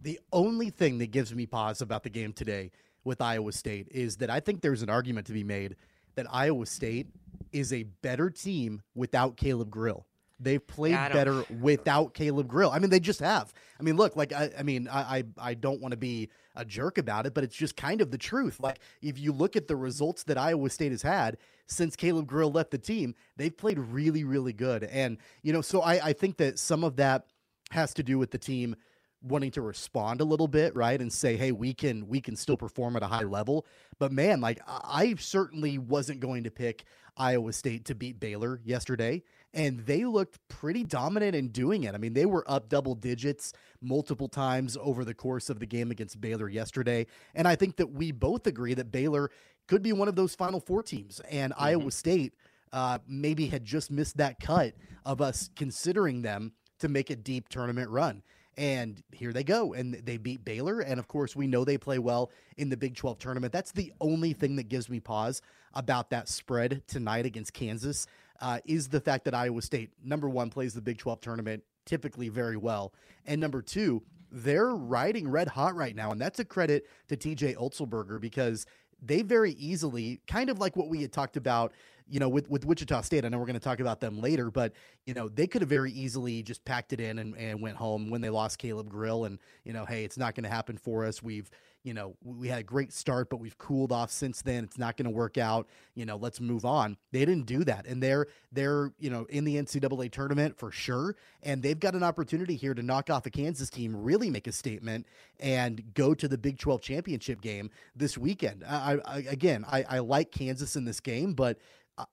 The 0.00 0.20
only 0.32 0.70
thing 0.70 0.98
that 0.98 1.10
gives 1.10 1.34
me 1.34 1.46
pause 1.46 1.80
about 1.80 2.02
the 2.02 2.10
game 2.10 2.32
today 2.32 2.70
with 3.04 3.20
Iowa 3.20 3.52
State 3.52 3.88
is 3.90 4.18
that 4.18 4.30
I 4.30 4.40
think 4.40 4.60
there's 4.60 4.82
an 4.82 4.90
argument 4.90 5.26
to 5.26 5.32
be 5.32 5.44
made 5.44 5.76
that 6.14 6.26
Iowa 6.30 6.66
State 6.66 7.08
is 7.52 7.72
a 7.72 7.84
better 7.84 8.30
team 8.30 8.82
without 8.94 9.36
Caleb 9.36 9.70
Grill. 9.70 10.06
They've 10.40 10.64
played 10.64 10.94
better 11.12 11.40
uh, 11.40 11.44
without 11.60 12.12
Caleb 12.12 12.48
Grill. 12.48 12.70
I 12.70 12.78
mean, 12.78 12.90
they 12.90 13.00
just 13.00 13.20
have. 13.20 13.52
I 13.78 13.82
mean, 13.82 13.96
look, 13.96 14.16
like 14.16 14.32
I, 14.32 14.50
I 14.58 14.62
mean, 14.62 14.88
I, 14.88 15.00
I, 15.00 15.24
I 15.38 15.54
don't 15.54 15.80
want 15.80 15.92
to 15.92 15.96
be 15.96 16.28
a 16.54 16.64
jerk 16.64 16.98
about 16.98 17.26
it, 17.26 17.34
but 17.34 17.44
it's 17.44 17.56
just 17.56 17.76
kind 17.76 18.00
of 18.00 18.10
the 18.10 18.18
truth. 18.18 18.60
Like 18.60 18.80
if 19.02 19.18
you 19.18 19.32
look 19.32 19.56
at 19.56 19.68
the 19.68 19.76
results 19.76 20.24
that 20.24 20.38
Iowa 20.38 20.70
State 20.70 20.92
has 20.92 21.02
had 21.02 21.36
since 21.66 21.96
Caleb 21.96 22.26
Grill 22.26 22.50
left 22.50 22.70
the 22.70 22.78
team, 22.78 23.14
they've 23.36 23.56
played 23.56 23.78
really, 23.78 24.24
really 24.24 24.52
good. 24.52 24.84
And 24.84 25.18
you 25.42 25.52
know, 25.52 25.62
so 25.62 25.80
I, 25.80 26.08
I 26.08 26.12
think 26.12 26.36
that 26.38 26.58
some 26.58 26.84
of 26.84 26.96
that 26.96 27.26
has 27.70 27.94
to 27.94 28.02
do 28.02 28.18
with 28.18 28.30
the 28.30 28.38
team 28.38 28.76
wanting 29.22 29.50
to 29.52 29.62
respond 29.62 30.20
a 30.20 30.24
little 30.24 30.48
bit, 30.48 30.76
right? 30.76 31.00
And 31.00 31.12
say, 31.12 31.36
hey, 31.36 31.50
we 31.50 31.74
can 31.74 32.06
we 32.08 32.20
can 32.20 32.36
still 32.36 32.56
perform 32.56 32.96
at 32.96 33.02
a 33.02 33.06
high 33.06 33.24
level. 33.24 33.66
But 33.98 34.12
man, 34.12 34.40
like 34.40 34.60
I 34.66 34.80
I 34.84 35.14
certainly 35.18 35.78
wasn't 35.78 36.20
going 36.20 36.44
to 36.44 36.50
pick 36.50 36.84
Iowa 37.16 37.52
State 37.52 37.86
to 37.86 37.94
beat 37.94 38.20
Baylor 38.20 38.60
yesterday. 38.64 39.22
And 39.54 39.86
they 39.86 40.04
looked 40.04 40.38
pretty 40.48 40.82
dominant 40.82 41.36
in 41.36 41.48
doing 41.48 41.84
it. 41.84 41.94
I 41.94 41.98
mean, 41.98 42.12
they 42.12 42.26
were 42.26 42.44
up 42.50 42.68
double 42.68 42.96
digits 42.96 43.52
multiple 43.80 44.28
times 44.28 44.76
over 44.80 45.04
the 45.04 45.14
course 45.14 45.48
of 45.48 45.60
the 45.60 45.66
game 45.66 45.92
against 45.92 46.20
Baylor 46.20 46.48
yesterday. 46.48 47.06
And 47.34 47.46
I 47.46 47.54
think 47.54 47.76
that 47.76 47.92
we 47.92 48.10
both 48.10 48.48
agree 48.48 48.74
that 48.74 48.90
Baylor 48.90 49.30
could 49.68 49.82
be 49.82 49.92
one 49.92 50.08
of 50.08 50.16
those 50.16 50.34
Final 50.34 50.58
Four 50.58 50.82
teams. 50.82 51.20
And 51.30 51.54
Iowa 51.56 51.92
State 51.92 52.34
uh, 52.72 52.98
maybe 53.06 53.46
had 53.46 53.64
just 53.64 53.92
missed 53.92 54.16
that 54.16 54.40
cut 54.40 54.74
of 55.06 55.20
us 55.20 55.48
considering 55.54 56.22
them 56.22 56.52
to 56.80 56.88
make 56.88 57.10
a 57.10 57.16
deep 57.16 57.48
tournament 57.48 57.88
run. 57.90 58.22
And 58.56 59.02
here 59.12 59.32
they 59.32 59.44
go. 59.44 59.72
And 59.72 59.94
they 59.94 60.16
beat 60.16 60.44
Baylor. 60.44 60.80
And 60.80 60.98
of 60.98 61.08
course, 61.08 61.36
we 61.36 61.46
know 61.46 61.64
they 61.64 61.78
play 61.78 61.98
well 61.98 62.30
in 62.56 62.68
the 62.68 62.76
Big 62.76 62.96
12 62.96 63.18
tournament. 63.18 63.52
That's 63.52 63.72
the 63.72 63.92
only 64.00 64.32
thing 64.32 64.56
that 64.56 64.68
gives 64.68 64.88
me 64.88 65.00
pause 65.00 65.42
about 65.74 66.10
that 66.10 66.28
spread 66.28 66.82
tonight 66.86 67.26
against 67.26 67.52
Kansas 67.52 68.06
uh, 68.44 68.58
is 68.66 68.88
the 68.88 69.00
fact 69.00 69.24
that 69.24 69.32
Iowa 69.32 69.62
State, 69.62 69.90
number 70.04 70.28
one, 70.28 70.50
plays 70.50 70.74
the 70.74 70.82
Big 70.82 70.98
12 70.98 71.22
tournament 71.22 71.64
typically 71.86 72.28
very 72.28 72.58
well. 72.58 72.92
And 73.24 73.40
number 73.40 73.62
two, 73.62 74.02
they're 74.30 74.74
riding 74.74 75.30
red 75.30 75.48
hot 75.48 75.74
right 75.74 75.96
now. 75.96 76.12
And 76.12 76.20
that's 76.20 76.38
a 76.40 76.44
credit 76.44 76.86
to 77.08 77.16
TJ 77.16 77.56
Otzelberger 77.56 78.20
because 78.20 78.66
they 79.00 79.22
very 79.22 79.52
easily, 79.52 80.20
kind 80.26 80.50
of 80.50 80.58
like 80.58 80.76
what 80.76 80.88
we 80.88 81.00
had 81.00 81.10
talked 81.10 81.38
about, 81.38 81.72
you 82.06 82.20
know, 82.20 82.28
with, 82.28 82.50
with 82.50 82.66
Wichita 82.66 83.00
State. 83.00 83.24
I 83.24 83.28
know 83.28 83.38
we're 83.38 83.46
going 83.46 83.54
to 83.54 83.60
talk 83.60 83.80
about 83.80 84.00
them 84.00 84.20
later, 84.20 84.50
but, 84.50 84.74
you 85.06 85.14
know, 85.14 85.26
they 85.30 85.46
could 85.46 85.62
have 85.62 85.70
very 85.70 85.92
easily 85.92 86.42
just 86.42 86.66
packed 86.66 86.92
it 86.92 87.00
in 87.00 87.18
and, 87.20 87.34
and 87.38 87.62
went 87.62 87.78
home 87.78 88.10
when 88.10 88.20
they 88.20 88.28
lost 88.28 88.58
Caleb 88.58 88.90
Grill 88.90 89.24
and, 89.24 89.38
you 89.64 89.72
know, 89.72 89.86
hey, 89.86 90.04
it's 90.04 90.18
not 90.18 90.34
going 90.34 90.44
to 90.44 90.50
happen 90.50 90.76
for 90.76 91.06
us. 91.06 91.22
We've, 91.22 91.48
you 91.84 91.92
know, 91.92 92.16
we 92.24 92.48
had 92.48 92.60
a 92.60 92.64
great 92.64 92.92
start, 92.92 93.28
but 93.28 93.36
we've 93.36 93.58
cooled 93.58 93.92
off 93.92 94.10
since 94.10 94.40
then. 94.40 94.64
It's 94.64 94.78
not 94.78 94.96
going 94.96 95.04
to 95.04 95.10
work 95.10 95.36
out. 95.36 95.68
You 95.94 96.06
know, 96.06 96.16
let's 96.16 96.40
move 96.40 96.64
on. 96.64 96.96
They 97.12 97.20
didn't 97.20 97.44
do 97.44 97.62
that. 97.64 97.86
And 97.86 98.02
they're, 98.02 98.26
they're, 98.50 98.92
you 98.98 99.10
know, 99.10 99.26
in 99.28 99.44
the 99.44 99.56
NCAA 99.56 100.10
tournament 100.10 100.58
for 100.58 100.72
sure. 100.72 101.14
And 101.42 101.62
they've 101.62 101.78
got 101.78 101.94
an 101.94 102.02
opportunity 102.02 102.56
here 102.56 102.72
to 102.72 102.82
knock 102.82 103.10
off 103.10 103.26
a 103.26 103.30
Kansas 103.30 103.68
team, 103.68 103.94
really 103.94 104.30
make 104.30 104.46
a 104.46 104.52
statement 104.52 105.06
and 105.38 105.92
go 105.92 106.14
to 106.14 106.26
the 106.26 106.38
Big 106.38 106.58
12 106.58 106.80
championship 106.80 107.42
game 107.42 107.70
this 107.94 108.16
weekend. 108.16 108.64
I, 108.66 108.98
I 109.04 109.18
again, 109.18 109.66
I, 109.70 109.84
I 109.88 109.98
like 109.98 110.32
Kansas 110.32 110.76
in 110.76 110.86
this 110.86 111.00
game, 111.00 111.34
but 111.34 111.58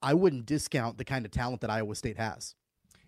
I- 0.02 0.14
wouldn't 0.14 0.46
discount 0.46 0.98
the 0.98 1.06
kind 1.06 1.26
of 1.26 1.32
talent 1.32 1.62
that 1.62 1.70
Iowa 1.70 1.96
State 1.96 2.18
has. 2.18 2.56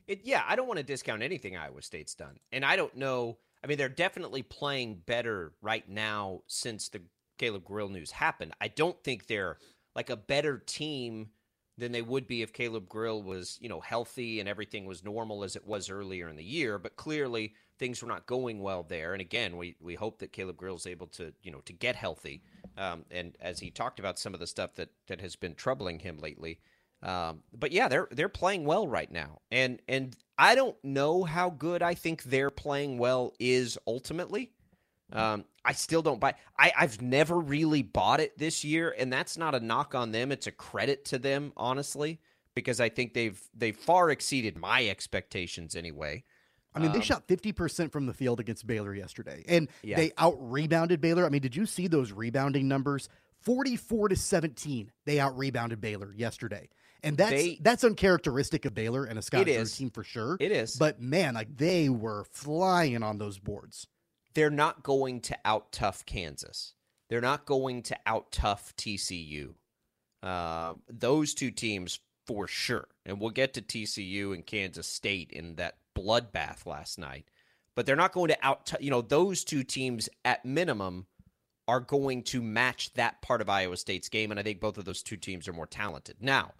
It, 0.07 0.21
yeah, 0.23 0.43
I 0.47 0.55
don't 0.55 0.67
want 0.67 0.77
to 0.77 0.83
discount 0.83 1.21
anything 1.21 1.55
Iowa 1.55 1.81
State's 1.81 2.15
done. 2.15 2.39
And 2.51 2.65
I 2.65 2.75
don't 2.75 2.95
know. 2.95 3.37
I 3.63 3.67
mean, 3.67 3.77
they're 3.77 3.89
definitely 3.89 4.43
playing 4.43 5.01
better 5.05 5.53
right 5.61 5.87
now 5.87 6.41
since 6.47 6.89
the 6.89 7.01
Caleb 7.37 7.63
Grill 7.63 7.89
news 7.89 8.11
happened. 8.11 8.53
I 8.59 8.67
don't 8.67 9.01
think 9.03 9.27
they're 9.27 9.57
like 9.95 10.09
a 10.09 10.17
better 10.17 10.57
team 10.57 11.29
than 11.77 11.91
they 11.91 12.01
would 12.01 12.27
be 12.27 12.41
if 12.41 12.53
Caleb 12.53 12.87
Grill 12.87 13.23
was, 13.23 13.57
you 13.59 13.69
know, 13.69 13.79
healthy 13.79 14.39
and 14.39 14.47
everything 14.47 14.85
was 14.85 15.03
normal 15.03 15.43
as 15.43 15.55
it 15.55 15.65
was 15.65 15.89
earlier 15.89 16.29
in 16.29 16.35
the 16.35 16.43
year. 16.43 16.77
But 16.77 16.97
clearly, 16.97 17.53
things 17.79 18.01
were 18.01 18.07
not 18.07 18.27
going 18.27 18.61
well 18.61 18.83
there. 18.83 19.13
And 19.13 19.21
again, 19.21 19.57
we 19.57 19.75
we 19.79 19.95
hope 19.95 20.19
that 20.19 20.33
Caleb 20.33 20.57
Grill 20.57 20.75
is 20.75 20.85
able 20.85 21.07
to, 21.07 21.33
you 21.41 21.51
know, 21.51 21.61
to 21.61 21.73
get 21.73 21.95
healthy. 21.95 22.43
Um, 22.77 23.05
and 23.11 23.35
as 23.39 23.59
he 23.59 23.71
talked 23.71 23.99
about 23.99 24.19
some 24.19 24.33
of 24.33 24.39
the 24.39 24.47
stuff 24.47 24.75
that 24.75 24.89
that 25.07 25.21
has 25.21 25.35
been 25.35 25.55
troubling 25.55 25.99
him 25.99 26.19
lately. 26.19 26.59
Um, 27.03 27.43
but 27.53 27.71
yeah, 27.73 27.89
they're 27.89 28.07
they're 28.11 28.29
playing 28.29 28.63
well 28.65 28.87
right 28.87 29.11
now, 29.11 29.41
and 29.51 29.81
and 29.87 30.15
I 30.37 30.55
don't 30.55 30.75
know 30.83 31.23
how 31.25 31.49
good 31.49 31.83
I 31.83 31.93
think 31.95 32.23
they're 32.23 32.49
playing 32.49 32.97
well 32.97 33.33
is 33.39 33.77
ultimately. 33.85 34.51
Um, 35.11 35.45
I 35.63 35.73
still 35.73 36.01
don't 36.01 36.19
buy. 36.19 36.33
I 36.57 36.71
I've 36.75 37.01
never 37.01 37.37
really 37.39 37.83
bought 37.83 38.19
it 38.19 38.37
this 38.37 38.63
year, 38.63 38.95
and 38.97 39.11
that's 39.13 39.37
not 39.37 39.53
a 39.53 39.59
knock 39.59 39.93
on 39.93 40.11
them. 40.11 40.31
It's 40.31 40.47
a 40.47 40.51
credit 40.51 41.05
to 41.05 41.19
them, 41.19 41.51
honestly, 41.57 42.19
because 42.55 42.79
I 42.79 42.89
think 42.89 43.13
they've 43.13 43.39
they've 43.53 43.75
far 43.77 44.09
exceeded 44.09 44.57
my 44.57 44.87
expectations 44.87 45.75
anyway. 45.75 46.23
I 46.75 46.79
mean, 46.79 46.91
they 46.91 46.97
Um, 46.97 47.03
shot 47.03 47.27
50% 47.27 47.91
from 47.91 48.07
the 48.07 48.15
field 48.15 48.39
against 48.39 48.65
Baylor 48.65 48.95
yesterday, 48.95 49.43
and 49.47 49.69
Yeah. 49.83 49.97
they 49.97 50.11
out 50.17 50.37
rebounded 50.39 51.01
Baylor. 51.01 51.23
I 51.23 51.29
mean, 51.29 51.41
did 51.41 51.55
you 51.55 51.67
see 51.67 51.85
those 51.87 52.11
rebounding 52.11 52.67
numbers? 52.67 53.09
44 53.43 54.09
to 54.09 54.15
17, 54.15 54.91
they 55.05 55.19
out 55.19 55.37
rebounded 55.37 55.79
Baylor 55.81 56.13
yesterday. 56.15 56.69
And 57.03 57.17
that's 57.17 57.31
They- 57.31 57.57
that's 57.61 57.83
uncharacteristic 57.83 58.63
of 58.65 58.73
Baylor 58.73 59.03
and 59.05 59.19
a 59.19 59.21
Scott 59.21 59.45
Drew 59.45 59.65
team 59.65 59.89
for 59.89 60.03
sure. 60.03 60.37
It 60.39 60.51
is. 60.51 60.75
But 60.77 61.01
man, 61.01 61.33
like 61.33 61.57
they 61.57 61.89
were 61.89 62.23
flying 62.31 63.03
on 63.03 63.17
those 63.17 63.39
boards. 63.39 63.87
they're 64.35 64.49
not 64.49 64.81
going 64.81 65.21
to 65.21 65.37
out 65.45 65.71
tough 65.71 66.03
Kansas. 66.07 66.73
They're 67.07 67.21
not 67.21 67.45
going 67.45 67.83
to 67.83 67.99
out 68.07 68.31
tough 68.31 68.75
TCU. 68.77 69.53
Uh, 70.23 70.73
those 70.87 71.35
two 71.35 71.51
teams 71.51 71.99
for 72.25 72.47
sure. 72.47 72.87
And 73.05 73.19
we'll 73.19 73.29
get 73.29 73.53
to 73.53 73.61
TCU 73.61 74.33
and 74.33 74.43
Kansas 74.43 74.87
State 74.87 75.31
in 75.31 75.55
that 75.57 75.77
bloodbath 75.95 76.65
last 76.65 76.97
night. 76.97 77.29
But 77.75 77.85
they're 77.85 77.95
not 77.95 78.11
going 78.13 78.29
to 78.29 78.37
out, 78.43 78.71
you 78.79 78.89
know, 78.89 79.01
those 79.01 79.43
two 79.43 79.63
teams 79.63 80.09
at 80.25 80.43
minimum 80.45 81.05
are 81.67 81.79
going 81.79 82.23
to 82.23 82.41
match 82.41 82.93
that 82.93 83.21
part 83.21 83.41
of 83.41 83.49
Iowa 83.49 83.77
State's 83.77 84.09
game. 84.09 84.31
And 84.31 84.39
I 84.39 84.43
think 84.43 84.59
both 84.59 84.77
of 84.77 84.85
those 84.85 85.03
two 85.03 85.17
teams 85.17 85.47
are 85.47 85.53
more 85.53 85.67
talented. 85.67 86.17
Now, 86.19 86.51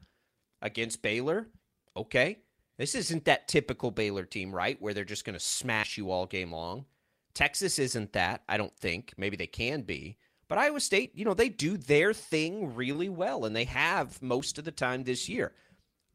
against 0.61 1.01
Baylor, 1.01 1.47
okay. 1.95 2.39
This 2.77 2.95
isn't 2.95 3.25
that 3.25 3.47
typical 3.47 3.91
Baylor 3.91 4.23
team, 4.23 4.53
right? 4.53 4.81
Where 4.81 4.93
they're 4.93 5.03
just 5.03 5.25
going 5.25 5.35
to 5.35 5.39
smash 5.39 5.97
you 5.97 6.09
all 6.09 6.25
game 6.25 6.51
long. 6.51 6.85
Texas 7.33 7.79
isn't 7.79 8.13
that, 8.13 8.43
I 8.47 8.57
don't 8.57 8.75
think. 8.77 9.13
Maybe 9.17 9.35
they 9.35 9.47
can 9.47 9.81
be. 9.81 10.17
But 10.47 10.57
Iowa 10.57 10.79
State, 10.79 11.11
you 11.15 11.25
know, 11.25 11.33
they 11.33 11.49
do 11.49 11.77
their 11.77 12.13
thing 12.13 12.75
really 12.75 13.09
well, 13.09 13.45
and 13.45 13.55
they 13.55 13.63
have 13.65 14.21
most 14.21 14.57
of 14.57 14.65
the 14.65 14.71
time 14.71 15.03
this 15.03 15.27
year. 15.27 15.53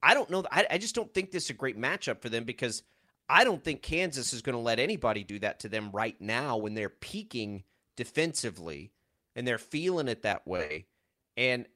I 0.02 0.14
don't 0.14 0.30
know. 0.30 0.44
I, 0.50 0.66
I 0.70 0.78
just 0.78 0.94
don't 0.94 1.12
think 1.12 1.30
this 1.30 1.44
is 1.44 1.50
a 1.50 1.54
great 1.54 1.78
matchup 1.78 2.22
for 2.22 2.28
them 2.28 2.44
because 2.44 2.82
I 3.28 3.44
don't 3.44 3.62
think 3.62 3.82
Kansas 3.82 4.32
is 4.32 4.42
going 4.42 4.54
to 4.54 4.62
let 4.62 4.78
anybody 4.78 5.24
do 5.24 5.38
that 5.40 5.60
to 5.60 5.68
them 5.68 5.90
right 5.92 6.18
now 6.20 6.56
when 6.56 6.74
they're 6.74 6.88
peaking 6.88 7.64
defensively 7.98 8.92
and 9.34 9.46
they're 9.46 9.58
feeling 9.58 10.08
it 10.08 10.22
that 10.22 10.46
way. 10.46 10.86
And 11.36 11.66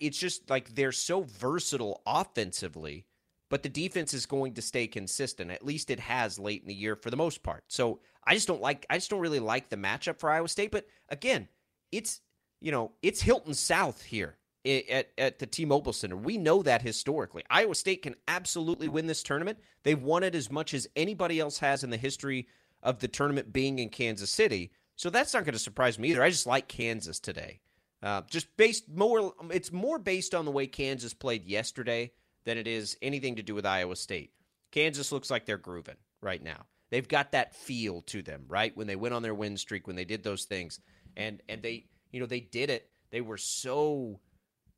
it's 0.00 0.18
just 0.18 0.50
like 0.50 0.74
they're 0.74 0.92
so 0.92 1.22
versatile 1.22 2.02
offensively, 2.04 3.06
but 3.48 3.62
the 3.62 3.68
defense 3.68 4.12
is 4.12 4.26
going 4.26 4.54
to 4.54 4.62
stay 4.62 4.88
consistent. 4.88 5.52
At 5.52 5.64
least 5.64 5.90
it 5.90 6.00
has 6.00 6.38
late 6.40 6.62
in 6.62 6.68
the 6.68 6.74
year 6.74 6.96
for 6.96 7.10
the 7.10 7.16
most 7.16 7.42
part. 7.42 7.62
So 7.68 8.00
I 8.26 8.34
just 8.34 8.48
don't 8.48 8.60
like. 8.60 8.84
I 8.90 8.96
just 8.96 9.10
don't 9.10 9.20
really 9.20 9.40
like 9.40 9.68
the 9.68 9.76
matchup 9.76 10.18
for 10.18 10.30
Iowa 10.30 10.48
State. 10.48 10.72
But 10.72 10.86
again, 11.08 11.48
it's 11.92 12.20
you 12.60 12.72
know 12.72 12.92
it's 13.00 13.22
Hilton 13.22 13.54
South 13.54 14.02
here 14.02 14.36
at 14.66 15.08
at 15.16 15.38
the 15.38 15.46
T-Mobile 15.46 15.92
Center. 15.92 16.16
We 16.16 16.36
know 16.36 16.62
that 16.62 16.82
historically, 16.82 17.44
Iowa 17.48 17.76
State 17.76 18.02
can 18.02 18.16
absolutely 18.26 18.88
win 18.88 19.06
this 19.06 19.22
tournament. 19.22 19.58
They've 19.84 20.02
won 20.02 20.24
it 20.24 20.34
as 20.34 20.50
much 20.50 20.74
as 20.74 20.88
anybody 20.96 21.38
else 21.38 21.58
has 21.58 21.84
in 21.84 21.90
the 21.90 21.96
history 21.96 22.48
of 22.82 22.98
the 22.98 23.08
tournament 23.08 23.52
being 23.52 23.78
in 23.78 23.88
Kansas 23.88 24.30
City. 24.30 24.72
So 25.02 25.10
that's 25.10 25.34
not 25.34 25.44
going 25.44 25.54
to 25.54 25.58
surprise 25.58 25.98
me 25.98 26.10
either. 26.10 26.22
I 26.22 26.30
just 26.30 26.46
like 26.46 26.68
Kansas 26.68 27.18
today. 27.18 27.58
Uh, 28.04 28.22
just 28.30 28.56
based 28.56 28.88
more, 28.88 29.34
it's 29.50 29.72
more 29.72 29.98
based 29.98 30.32
on 30.32 30.44
the 30.44 30.52
way 30.52 30.68
Kansas 30.68 31.12
played 31.12 31.44
yesterday 31.44 32.12
than 32.44 32.56
it 32.56 32.68
is 32.68 32.96
anything 33.02 33.34
to 33.34 33.42
do 33.42 33.52
with 33.52 33.66
Iowa 33.66 33.96
State. 33.96 34.30
Kansas 34.70 35.10
looks 35.10 35.28
like 35.28 35.44
they're 35.44 35.58
grooving 35.58 35.96
right 36.20 36.40
now. 36.40 36.66
They've 36.92 37.08
got 37.08 37.32
that 37.32 37.56
feel 37.56 38.02
to 38.02 38.22
them, 38.22 38.44
right? 38.46 38.76
When 38.76 38.86
they 38.86 38.94
went 38.94 39.12
on 39.12 39.24
their 39.24 39.34
win 39.34 39.56
streak, 39.56 39.88
when 39.88 39.96
they 39.96 40.04
did 40.04 40.22
those 40.22 40.44
things, 40.44 40.78
and 41.16 41.42
and 41.48 41.62
they, 41.62 41.86
you 42.12 42.20
know, 42.20 42.26
they 42.26 42.38
did 42.38 42.70
it. 42.70 42.88
They 43.10 43.22
were 43.22 43.38
so 43.38 44.20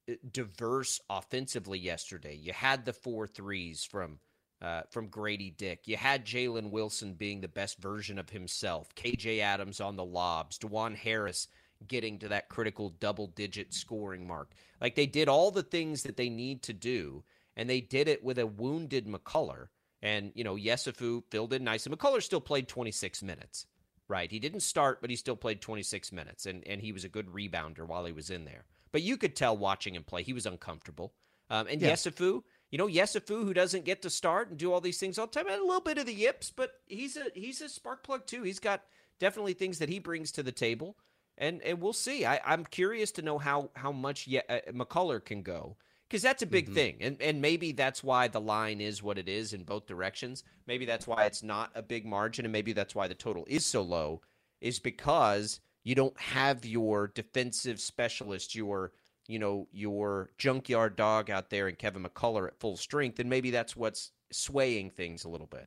uh, 0.09 0.15
diverse 0.33 1.03
offensively 1.11 1.79
yesterday. 1.79 2.35
You 2.35 2.55
had 2.55 2.87
the 2.87 2.95
four 2.95 3.27
threes 3.27 3.85
from 3.85 4.21
uh, 4.65 4.83
from 4.91 5.09
Grady 5.09 5.51
Dick. 5.51 5.83
You 5.85 5.99
had 5.99 6.25
Jalen 6.25 6.71
Wilson 6.71 7.13
being 7.13 7.43
the 7.43 7.49
best 7.49 7.77
version 7.79 8.19
of 8.19 8.31
himself. 8.31 8.95
KJ 8.95 9.41
Adams 9.41 9.79
on 9.79 9.97
the 9.97 10.05
lobs. 10.05 10.59
Dajuan 10.59 10.97
Harris 10.97 11.49
getting 11.87 12.19
to 12.21 12.29
that 12.29 12.49
critical 12.49 12.89
double 12.99 13.27
digit 13.27 13.75
scoring 13.75 14.27
mark. 14.27 14.53
Like 14.81 14.95
they 14.95 15.05
did 15.05 15.29
all 15.29 15.51
the 15.51 15.63
things 15.63 16.03
that 16.05 16.17
they 16.17 16.31
need 16.31 16.63
to 16.63 16.73
do, 16.73 17.25
and 17.59 17.69
they 17.69 17.83
did 17.83 18.09
it 18.09 18.25
with 18.25 18.39
a 18.39 18.47
wounded 18.47 19.07
McCullough. 19.07 19.69
And, 20.01 20.33
you 20.35 20.45
know, 20.45 20.57
Yesufu 20.57 21.25
filled 21.31 21.53
in 21.53 21.65
nice. 21.65 21.85
And 21.85 21.97
McCullough 21.97 22.23
still 22.23 22.41
played 22.41 22.67
26 22.67 23.23
minutes, 23.23 23.67
right? 24.09 24.31
He 24.31 24.39
didn't 24.39 24.61
start, 24.61 25.03
but 25.03 25.11
he 25.11 25.17
still 25.17 25.37
played 25.37 25.61
26 25.61 26.11
minutes, 26.11 26.47
and, 26.47 26.67
and 26.67 26.81
he 26.81 26.93
was 26.93 27.05
a 27.05 27.09
good 27.11 27.27
rebounder 27.29 27.87
while 27.87 28.07
he 28.07 28.13
was 28.13 28.31
in 28.31 28.47
there. 28.47 28.65
But 28.93 29.03
you 29.03 29.19
could 29.19 29.37
tell 29.37 29.57
watching 29.57 29.95
him 29.95 30.05
play, 30.05 30.23
he 30.23 30.33
was 30.33 30.47
uncomfortable. 30.47 31.13
Um, 31.51 31.67
and 31.69 31.83
Yeah. 31.83 31.93
Yesufu, 31.93 32.43
you 32.75 32.79
know, 32.79 32.89
Yesufu, 32.89 33.45
who 33.45 33.55
doesn't 33.55 33.85
get 33.85 34.03
to 34.03 34.11
start 34.11 34.49
and 34.49 34.59
do 34.59 34.73
all 34.73 34.81
these 34.81 34.99
things 34.99 35.17
all 35.17 35.29
the 35.29 35.33
time, 35.33 35.47
a 35.47 35.65
little 35.65 35.81
bit 35.81 35.97
of 35.97 36.07
the 36.07 36.13
yips, 36.13 36.51
but 36.51 36.73
he's 36.87 37.17
a 37.17 37.27
he's 37.33 37.61
a 37.61 37.69
spark 37.69 38.03
plug 38.03 38.27
too. 38.27 38.43
He's 38.43 38.59
got 38.59 38.83
definitely 39.21 39.53
things 39.53 39.79
that 39.79 39.89
he 39.89 40.01
brings 40.01 40.33
to 40.33 40.43
the 40.43 40.51
table, 40.51 40.97
and 41.39 41.63
and 41.63 41.81
we'll 41.81 41.93
see. 41.93 42.27
I, 42.27 42.41
I'm 42.45 42.65
curious 42.65 43.13
to 43.13 43.23
know 43.23 43.39
how 43.39 43.71
how 43.77 43.93
much 43.93 44.27
Ye- 44.27 44.43
uh, 44.49 44.59
McCullar 44.73 45.25
can 45.25 45.43
go 45.43 45.77
because 46.09 46.21
that's 46.21 46.43
a 46.43 46.47
big 46.47 46.65
mm-hmm. 46.65 46.75
thing, 46.75 46.97
and 47.01 47.23
and 47.23 47.41
maybe 47.41 47.71
that's 47.71 48.03
why 48.03 48.27
the 48.27 48.41
line 48.41 48.81
is 48.81 49.05
what 49.05 49.19
it 49.19 49.29
is 49.29 49.53
in 49.53 49.63
both 49.63 49.87
directions. 49.87 50.43
Maybe 50.67 50.85
that's 50.85 51.07
why 51.07 51.27
it's 51.27 51.45
not 51.45 51.71
a 51.77 51.83
big 51.83 52.05
margin, 52.05 52.45
and 52.45 52.51
maybe 52.51 52.73
that's 52.73 52.97
why 52.97 53.07
the 53.07 53.15
total 53.15 53.47
is 53.49 53.65
so 53.65 53.83
low, 53.83 54.21
is 54.61 54.81
because 54.81 55.61
you 55.85 55.95
don't 55.95 56.19
have 56.21 56.67
your 56.67 57.07
defensive 57.07 57.79
specialist, 57.79 58.57
your 58.57 58.91
you 59.27 59.39
know, 59.39 59.69
your 59.73 60.31
junkyard 60.39 60.97
dog 60.97 61.31
out 61.31 61.51
there 61.51 61.69
and 61.69 61.79
Kevin 61.79 62.05
McCullar 62.05 62.49
at 62.49 62.59
full 62.59 62.77
strength, 62.77 63.19
and 63.19 63.29
maybe 63.31 63.51
that's 63.51 63.75
what's 63.77 64.13
swaying 64.31 64.91
things 64.91 65.25
a 65.25 65.29
little 65.29 65.47
bit. 65.47 65.67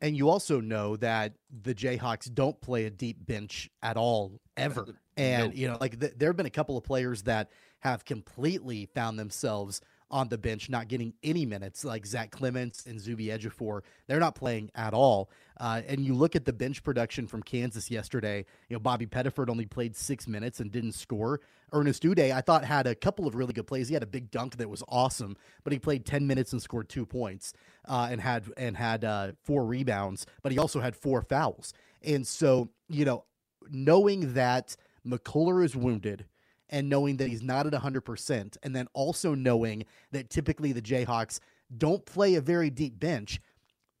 And 0.00 0.16
you 0.16 0.28
also 0.28 0.60
know 0.60 0.96
that 0.96 1.34
the 1.62 1.74
Jayhawks 1.74 2.32
don't 2.32 2.60
play 2.60 2.86
a 2.86 2.90
deep 2.90 3.24
bench 3.24 3.70
at 3.82 3.96
all 3.96 4.40
ever. 4.56 4.86
And 5.14 5.54
you 5.54 5.68
know, 5.68 5.76
like 5.78 6.00
th- 6.00 6.14
there 6.16 6.30
have 6.30 6.38
been 6.38 6.46
a 6.46 6.50
couple 6.50 6.78
of 6.78 6.84
players 6.84 7.24
that 7.24 7.50
have 7.80 8.02
completely 8.06 8.86
found 8.94 9.18
themselves 9.18 9.82
on 10.12 10.28
the 10.28 10.36
bench, 10.36 10.68
not 10.68 10.88
getting 10.88 11.14
any 11.22 11.46
minutes, 11.46 11.84
like 11.84 12.04
Zach 12.04 12.30
Clemence 12.30 12.84
and 12.86 13.00
Zuby 13.00 13.26
Ejiofor. 13.26 13.80
They're 14.06 14.20
not 14.20 14.34
playing 14.34 14.70
at 14.74 14.92
all. 14.92 15.30
Uh, 15.58 15.80
and 15.88 16.04
you 16.04 16.14
look 16.14 16.36
at 16.36 16.44
the 16.44 16.52
bench 16.52 16.82
production 16.82 17.26
from 17.26 17.42
Kansas 17.42 17.90
yesterday. 17.90 18.44
You 18.68 18.76
know, 18.76 18.80
Bobby 18.80 19.06
Pettiford 19.06 19.48
only 19.48 19.64
played 19.64 19.96
six 19.96 20.28
minutes 20.28 20.60
and 20.60 20.70
didn't 20.70 20.92
score. 20.92 21.40
Ernest 21.72 22.02
Udeh, 22.02 22.30
I 22.32 22.42
thought, 22.42 22.64
had 22.64 22.86
a 22.86 22.94
couple 22.94 23.26
of 23.26 23.34
really 23.34 23.54
good 23.54 23.66
plays. 23.66 23.88
He 23.88 23.94
had 23.94 24.02
a 24.02 24.06
big 24.06 24.30
dunk 24.30 24.58
that 24.58 24.68
was 24.68 24.84
awesome, 24.88 25.36
but 25.64 25.72
he 25.72 25.78
played 25.78 26.04
10 26.04 26.26
minutes 26.26 26.52
and 26.52 26.60
scored 26.60 26.90
two 26.90 27.06
points 27.06 27.54
uh, 27.88 28.08
and 28.10 28.20
had 28.20 28.44
and 28.58 28.76
had 28.76 29.04
uh, 29.04 29.32
four 29.42 29.64
rebounds, 29.64 30.26
but 30.42 30.52
he 30.52 30.58
also 30.58 30.80
had 30.80 30.94
four 30.94 31.22
fouls. 31.22 31.72
And 32.02 32.26
so, 32.26 32.68
you 32.88 33.06
know, 33.06 33.24
knowing 33.70 34.34
that 34.34 34.76
McCullar 35.06 35.64
is 35.64 35.74
wounded– 35.74 36.26
and 36.72 36.88
knowing 36.88 37.18
that 37.18 37.28
he's 37.28 37.42
not 37.42 37.66
at 37.66 37.72
100%, 37.74 38.56
and 38.62 38.74
then 38.74 38.88
also 38.94 39.34
knowing 39.34 39.84
that 40.10 40.30
typically 40.30 40.72
the 40.72 40.82
Jayhawks 40.82 41.38
don't 41.76 42.04
play 42.04 42.34
a 42.34 42.40
very 42.40 42.70
deep 42.70 42.98
bench, 42.98 43.40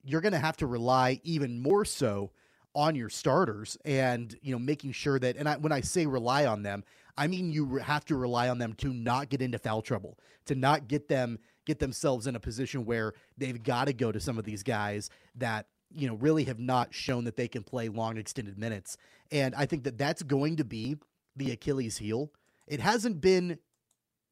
you're 0.02 0.22
going 0.22 0.32
to 0.32 0.38
have 0.38 0.56
to 0.56 0.66
rely 0.66 1.20
even 1.22 1.62
more 1.62 1.84
so 1.84 2.32
on 2.74 2.94
your 2.94 3.10
starters 3.10 3.76
and 3.84 4.34
you 4.40 4.50
know 4.50 4.58
making 4.58 4.92
sure 4.92 5.18
that 5.18 5.36
and 5.36 5.46
I, 5.46 5.58
when 5.58 5.72
I 5.72 5.82
say 5.82 6.06
rely 6.06 6.46
on 6.46 6.62
them, 6.62 6.82
I 7.18 7.26
mean 7.26 7.52
you 7.52 7.76
have 7.76 8.04
to 8.06 8.16
rely 8.16 8.48
on 8.48 8.58
them 8.58 8.72
to 8.78 8.92
not 8.94 9.28
get 9.28 9.42
into 9.42 9.58
foul 9.58 9.82
trouble, 9.82 10.18
to 10.46 10.54
not 10.54 10.88
get 10.88 11.06
them 11.06 11.38
get 11.66 11.78
themselves 11.78 12.26
in 12.26 12.34
a 12.34 12.40
position 12.40 12.86
where 12.86 13.12
they've 13.36 13.62
got 13.62 13.84
to 13.84 13.92
go 13.92 14.10
to 14.10 14.18
some 14.18 14.38
of 14.38 14.44
these 14.44 14.62
guys 14.62 15.10
that 15.34 15.66
you 15.94 16.08
know 16.08 16.14
really 16.14 16.44
have 16.44 16.58
not 16.58 16.94
shown 16.94 17.24
that 17.24 17.36
they 17.36 17.46
can 17.46 17.62
play 17.62 17.90
long 17.90 18.16
extended 18.16 18.58
minutes. 18.58 18.96
And 19.30 19.54
I 19.54 19.66
think 19.66 19.84
that 19.84 19.98
that's 19.98 20.22
going 20.22 20.56
to 20.56 20.64
be 20.64 20.96
the 21.36 21.50
Achilles 21.52 21.98
heel 21.98 22.30
it 22.66 22.80
hasn't 22.80 23.20
been 23.20 23.58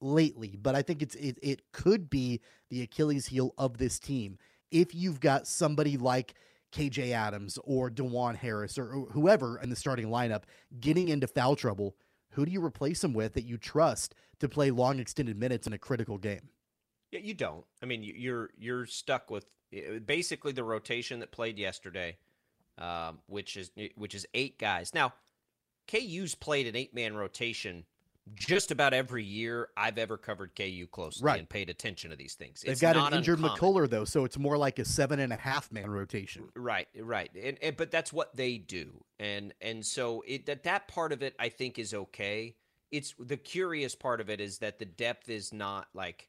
lately, 0.00 0.56
but 0.60 0.74
I 0.74 0.82
think 0.82 1.02
it's 1.02 1.14
it, 1.16 1.38
it 1.42 1.62
could 1.72 2.08
be 2.08 2.40
the 2.68 2.82
Achilles 2.82 3.26
heel 3.26 3.54
of 3.58 3.78
this 3.78 3.98
team 3.98 4.38
if 4.70 4.94
you've 4.94 5.20
got 5.20 5.46
somebody 5.46 5.96
like 5.96 6.34
KJ 6.72 7.10
Adams 7.10 7.58
or 7.64 7.90
Dajuan 7.90 8.36
Harris 8.36 8.78
or 8.78 9.06
whoever 9.12 9.58
in 9.58 9.70
the 9.70 9.76
starting 9.76 10.06
lineup 10.06 10.44
getting 10.78 11.08
into 11.08 11.26
foul 11.26 11.56
trouble. 11.56 11.96
Who 12.34 12.46
do 12.46 12.52
you 12.52 12.64
replace 12.64 13.00
them 13.00 13.12
with 13.12 13.34
that 13.34 13.44
you 13.44 13.58
trust 13.58 14.14
to 14.38 14.48
play 14.48 14.70
long 14.70 15.00
extended 15.00 15.36
minutes 15.36 15.66
in 15.66 15.72
a 15.72 15.78
critical 15.78 16.16
game? 16.16 16.48
Yeah, 17.10 17.20
you 17.20 17.34
don't. 17.34 17.64
I 17.82 17.86
mean, 17.86 18.04
you're 18.04 18.50
you're 18.56 18.86
stuck 18.86 19.30
with 19.30 19.46
basically 20.06 20.52
the 20.52 20.62
rotation 20.62 21.20
that 21.20 21.32
played 21.32 21.58
yesterday, 21.58 22.18
um, 22.78 23.18
which 23.26 23.56
is 23.56 23.72
which 23.96 24.14
is 24.14 24.26
eight 24.32 24.58
guys. 24.58 24.94
Now, 24.94 25.14
KU's 25.90 26.36
played 26.36 26.68
an 26.68 26.76
eight 26.76 26.94
man 26.94 27.16
rotation 27.16 27.84
just 28.34 28.70
about 28.70 28.92
every 28.94 29.24
year 29.24 29.68
I've 29.76 29.98
ever 29.98 30.16
covered 30.16 30.54
KU 30.56 30.86
closely 30.90 31.24
right. 31.24 31.38
and 31.38 31.48
paid 31.48 31.70
attention 31.70 32.10
to 32.10 32.16
these 32.16 32.34
things. 32.34 32.62
They've 32.62 32.80
got 32.80 32.96
an 32.96 33.14
injured 33.14 33.38
uncommon. 33.38 33.58
McCullar 33.58 33.90
though, 33.90 34.04
so 34.04 34.24
it's 34.24 34.38
more 34.38 34.56
like 34.56 34.78
a 34.78 34.84
seven 34.84 35.20
and 35.20 35.32
a 35.32 35.36
half 35.36 35.70
man 35.72 35.90
rotation. 35.90 36.48
Right, 36.54 36.88
right, 36.98 37.30
and, 37.40 37.58
and 37.62 37.76
but 37.76 37.90
that's 37.90 38.12
what 38.12 38.34
they 38.36 38.58
do, 38.58 39.04
and 39.18 39.54
and 39.60 39.84
so 39.84 40.22
it 40.26 40.46
that 40.46 40.64
that 40.64 40.88
part 40.88 41.12
of 41.12 41.22
it 41.22 41.34
I 41.38 41.48
think 41.48 41.78
is 41.78 41.94
okay. 41.94 42.56
It's 42.90 43.14
the 43.18 43.36
curious 43.36 43.94
part 43.94 44.20
of 44.20 44.28
it 44.30 44.40
is 44.40 44.58
that 44.58 44.78
the 44.78 44.84
depth 44.84 45.28
is 45.28 45.52
not 45.52 45.86
like 45.94 46.28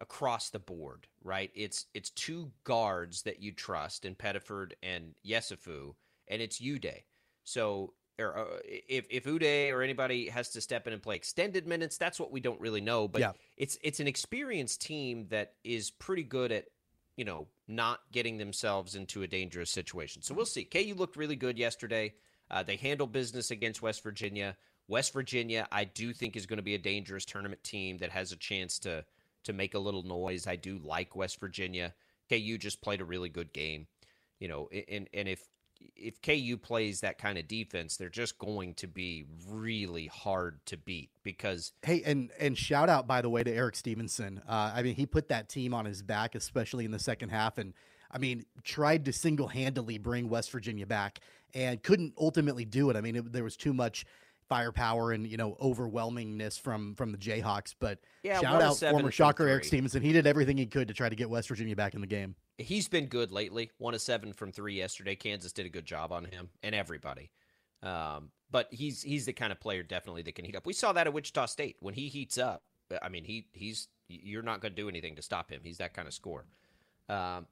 across 0.00 0.50
the 0.50 0.58
board, 0.58 1.06
right? 1.22 1.50
It's 1.54 1.86
it's 1.94 2.10
two 2.10 2.52
guards 2.64 3.22
that 3.22 3.40
you 3.40 3.52
trust 3.52 4.04
in 4.04 4.14
Pettiford 4.14 4.72
and 4.82 5.14
Yesufu, 5.26 5.94
and 6.28 6.40
it's 6.42 6.60
Udeh. 6.60 7.02
So 7.44 7.94
or 8.20 8.38
uh, 8.38 8.44
if 8.64 9.06
if 9.10 9.24
Udeh 9.24 9.72
or 9.72 9.82
anybody 9.82 10.28
has 10.28 10.50
to 10.50 10.60
step 10.60 10.86
in 10.86 10.92
and 10.92 11.02
play 11.02 11.16
extended 11.16 11.66
minutes, 11.66 11.96
that's 11.96 12.20
what 12.20 12.30
we 12.30 12.40
don't 12.40 12.60
really 12.60 12.80
know. 12.80 13.08
But 13.08 13.20
yeah. 13.20 13.32
it's 13.56 13.78
it's 13.82 14.00
an 14.00 14.06
experienced 14.06 14.80
team 14.80 15.26
that 15.30 15.54
is 15.64 15.90
pretty 15.90 16.22
good 16.22 16.52
at 16.52 16.66
you 17.16 17.24
know 17.24 17.48
not 17.66 18.00
getting 18.12 18.38
themselves 18.38 18.94
into 18.94 19.22
a 19.22 19.26
dangerous 19.26 19.70
situation. 19.70 20.22
So 20.22 20.34
we'll 20.34 20.46
see. 20.46 20.64
KU 20.64 20.94
looked 20.96 21.16
really 21.16 21.36
good 21.36 21.58
yesterday. 21.58 22.14
Uh, 22.50 22.62
they 22.62 22.76
handled 22.76 23.12
business 23.12 23.50
against 23.50 23.80
West 23.80 24.02
Virginia. 24.02 24.56
West 24.88 25.12
Virginia, 25.12 25.68
I 25.70 25.84
do 25.84 26.12
think, 26.12 26.34
is 26.36 26.46
going 26.46 26.56
to 26.56 26.64
be 26.64 26.74
a 26.74 26.78
dangerous 26.78 27.24
tournament 27.24 27.62
team 27.62 27.98
that 27.98 28.10
has 28.10 28.32
a 28.32 28.36
chance 28.36 28.78
to 28.80 29.04
to 29.44 29.52
make 29.52 29.74
a 29.74 29.78
little 29.78 30.02
noise. 30.02 30.46
I 30.46 30.56
do 30.56 30.78
like 30.78 31.16
West 31.16 31.40
Virginia. 31.40 31.94
KU 32.28 32.58
just 32.58 32.82
played 32.82 33.00
a 33.00 33.04
really 33.04 33.28
good 33.28 33.52
game, 33.52 33.86
you 34.38 34.48
know, 34.48 34.68
and 34.88 35.08
and 35.14 35.28
if 35.28 35.48
if 35.96 36.20
KU 36.22 36.56
plays 36.56 37.00
that 37.00 37.18
kind 37.18 37.38
of 37.38 37.46
defense, 37.46 37.96
they're 37.96 38.08
just 38.08 38.38
going 38.38 38.74
to 38.74 38.86
be 38.86 39.24
really 39.48 40.06
hard 40.06 40.64
to 40.66 40.76
beat 40.76 41.10
because 41.22 41.72
hey, 41.82 42.02
and 42.04 42.30
and 42.38 42.56
shout 42.56 42.88
out 42.88 43.06
by 43.06 43.20
the 43.20 43.28
way 43.28 43.42
to 43.42 43.52
Erik 43.52 43.76
Stevenson. 43.76 44.40
Uh, 44.48 44.72
I 44.74 44.82
mean, 44.82 44.94
he 44.94 45.06
put 45.06 45.28
that 45.28 45.48
team 45.48 45.74
on 45.74 45.84
his 45.84 46.02
back, 46.02 46.34
especially 46.34 46.84
in 46.84 46.90
the 46.90 46.98
second 46.98 47.30
half, 47.30 47.58
and 47.58 47.74
I 48.10 48.18
mean, 48.18 48.44
tried 48.64 49.04
to 49.06 49.12
single 49.12 49.48
handedly 49.48 49.98
bring 49.98 50.28
West 50.28 50.50
Virginia 50.50 50.86
back 50.86 51.20
and 51.54 51.82
couldn't 51.82 52.14
ultimately 52.18 52.64
do 52.64 52.90
it. 52.90 52.96
I 52.96 53.00
mean, 53.00 53.16
it, 53.16 53.32
there 53.32 53.44
was 53.44 53.56
too 53.56 53.72
much 53.72 54.04
firepower 54.50 55.12
and 55.12 55.26
you 55.26 55.38
know 55.38 55.56
overwhelmingness 55.62 56.60
from 56.60 56.94
from 56.96 57.12
the 57.12 57.16
Jayhawks. 57.16 57.74
But 57.78 58.00
yeah, 58.22 58.40
shout 58.40 58.60
out 58.60 58.76
former 58.76 59.10
shocker 59.10 59.48
Erik 59.48 59.64
Stevenson. 59.64 60.02
He 60.02 60.12
did 60.12 60.26
everything 60.26 60.58
he 60.58 60.66
could 60.66 60.88
to 60.88 60.94
try 60.94 61.08
to 61.08 61.16
get 61.16 61.30
West 61.30 61.48
Virginia 61.48 61.74
back 61.74 61.94
in 61.94 62.02
the 62.02 62.06
game. 62.06 62.34
He's 62.58 62.88
been 62.88 63.06
good 63.06 63.32
lately. 63.32 63.70
One 63.78 63.94
of 63.94 64.02
seven 64.02 64.34
from 64.34 64.52
three 64.52 64.74
yesterday. 64.74 65.14
Kansas 65.14 65.52
did 65.52 65.64
a 65.64 65.70
good 65.70 65.86
job 65.86 66.12
on 66.12 66.26
him 66.26 66.50
and 66.62 66.74
everybody. 66.74 67.30
Um, 67.82 68.32
but 68.50 68.68
he's 68.70 69.02
he's 69.02 69.24
the 69.24 69.32
kind 69.32 69.52
of 69.52 69.60
player 69.60 69.82
definitely 69.82 70.22
that 70.22 70.34
can 70.34 70.44
heat 70.44 70.56
up. 70.56 70.66
We 70.66 70.74
saw 70.74 70.92
that 70.92 71.06
at 71.06 71.12
Wichita 71.14 71.46
State 71.46 71.76
when 71.80 71.94
he 71.94 72.08
heats 72.08 72.36
up. 72.36 72.64
I 73.00 73.08
mean, 73.08 73.24
he 73.24 73.46
he's 73.52 73.88
you're 74.08 74.42
not 74.42 74.60
going 74.60 74.72
to 74.72 74.76
do 74.82 74.88
anything 74.88 75.16
to 75.16 75.22
stop 75.22 75.50
him. 75.50 75.60
He's 75.62 75.78
that 75.78 75.94
kind 75.94 76.08
of 76.08 76.12
score. 76.12 76.44
Um, 77.08 77.46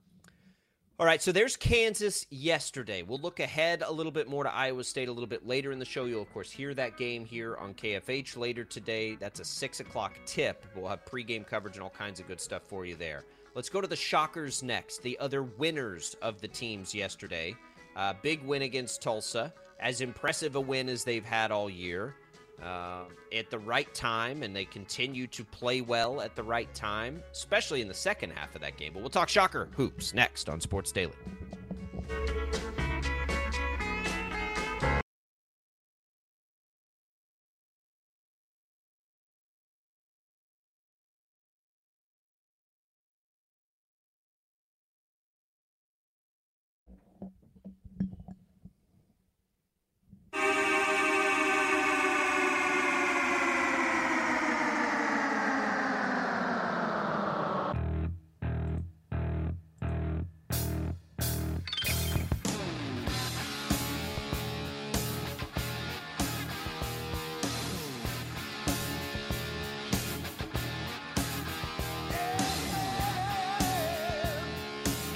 all 1.01 1.07
right, 1.07 1.23
so 1.23 1.31
there's 1.31 1.57
Kansas 1.57 2.27
yesterday. 2.29 3.03
We'll 3.03 3.21
look 3.21 3.39
ahead 3.39 3.85
a 3.87 3.93
little 3.93 4.11
bit 4.11 4.27
more 4.27 4.43
to 4.43 4.53
Iowa 4.53 4.83
State 4.83 5.09
a 5.09 5.13
little 5.13 5.29
bit 5.29 5.47
later 5.47 5.71
in 5.71 5.79
the 5.79 5.85
show. 5.85 6.07
You'll, 6.07 6.23
of 6.23 6.33
course, 6.33 6.51
hear 6.51 6.75
that 6.75 6.97
game 6.97 7.25
here 7.25 7.57
on 7.57 7.73
KFH 7.75 8.37
later 8.37 8.65
today. 8.65 9.15
That's 9.15 9.39
a 9.39 9.45
6 9.45 9.79
o'clock 9.79 10.19
tip. 10.27 10.67
We'll 10.75 10.89
have 10.89 11.05
pregame 11.05 11.47
coverage 11.47 11.77
and 11.77 11.85
all 11.85 11.91
kinds 11.91 12.19
of 12.19 12.27
good 12.27 12.41
stuff 12.41 12.63
for 12.67 12.85
you 12.85 12.97
there. 12.97 13.25
Let's 13.55 13.69
go 13.69 13.81
to 13.81 13.87
the 13.87 13.95
Shockers 13.95 14.65
next, 14.65 15.01
the 15.03 15.17
other 15.21 15.45
winners 15.45 16.17
of 16.21 16.41
the 16.41 16.49
teams 16.49 16.93
yesterday. 16.93 17.55
Uh, 17.95 18.15
big 18.21 18.43
win 18.43 18.63
against 18.63 19.01
Tulsa, 19.01 19.55
as 19.79 20.01
impressive 20.01 20.57
a 20.57 20.61
win 20.61 20.89
as 20.89 21.05
they've 21.05 21.25
had 21.25 21.53
all 21.53 21.71
year 21.71 22.17
uh, 22.63 23.05
at 23.33 23.51
the 23.51 23.59
right 23.59 23.93
time, 23.95 24.43
and 24.43 24.55
they 24.55 24.65
continue 24.65 25.27
to 25.29 25.45
play 25.45 25.81
well 25.81 26.21
at 26.21 26.35
the 26.35 26.43
right 26.43 26.73
time, 26.75 27.23
especially 27.33 27.81
in 27.81 27.89
the 27.89 27.95
second 27.95 28.31
half 28.31 28.55
of 28.55 28.61
that 28.61 28.77
game. 28.77 28.93
But 28.93 29.01
we'll 29.01 29.11
talk 29.11 29.29
Shocker 29.29 29.69
Hoops 29.77 30.15
next 30.15 30.49
on 30.49 30.61
Sports 30.61 30.93
Daily. 30.93 31.13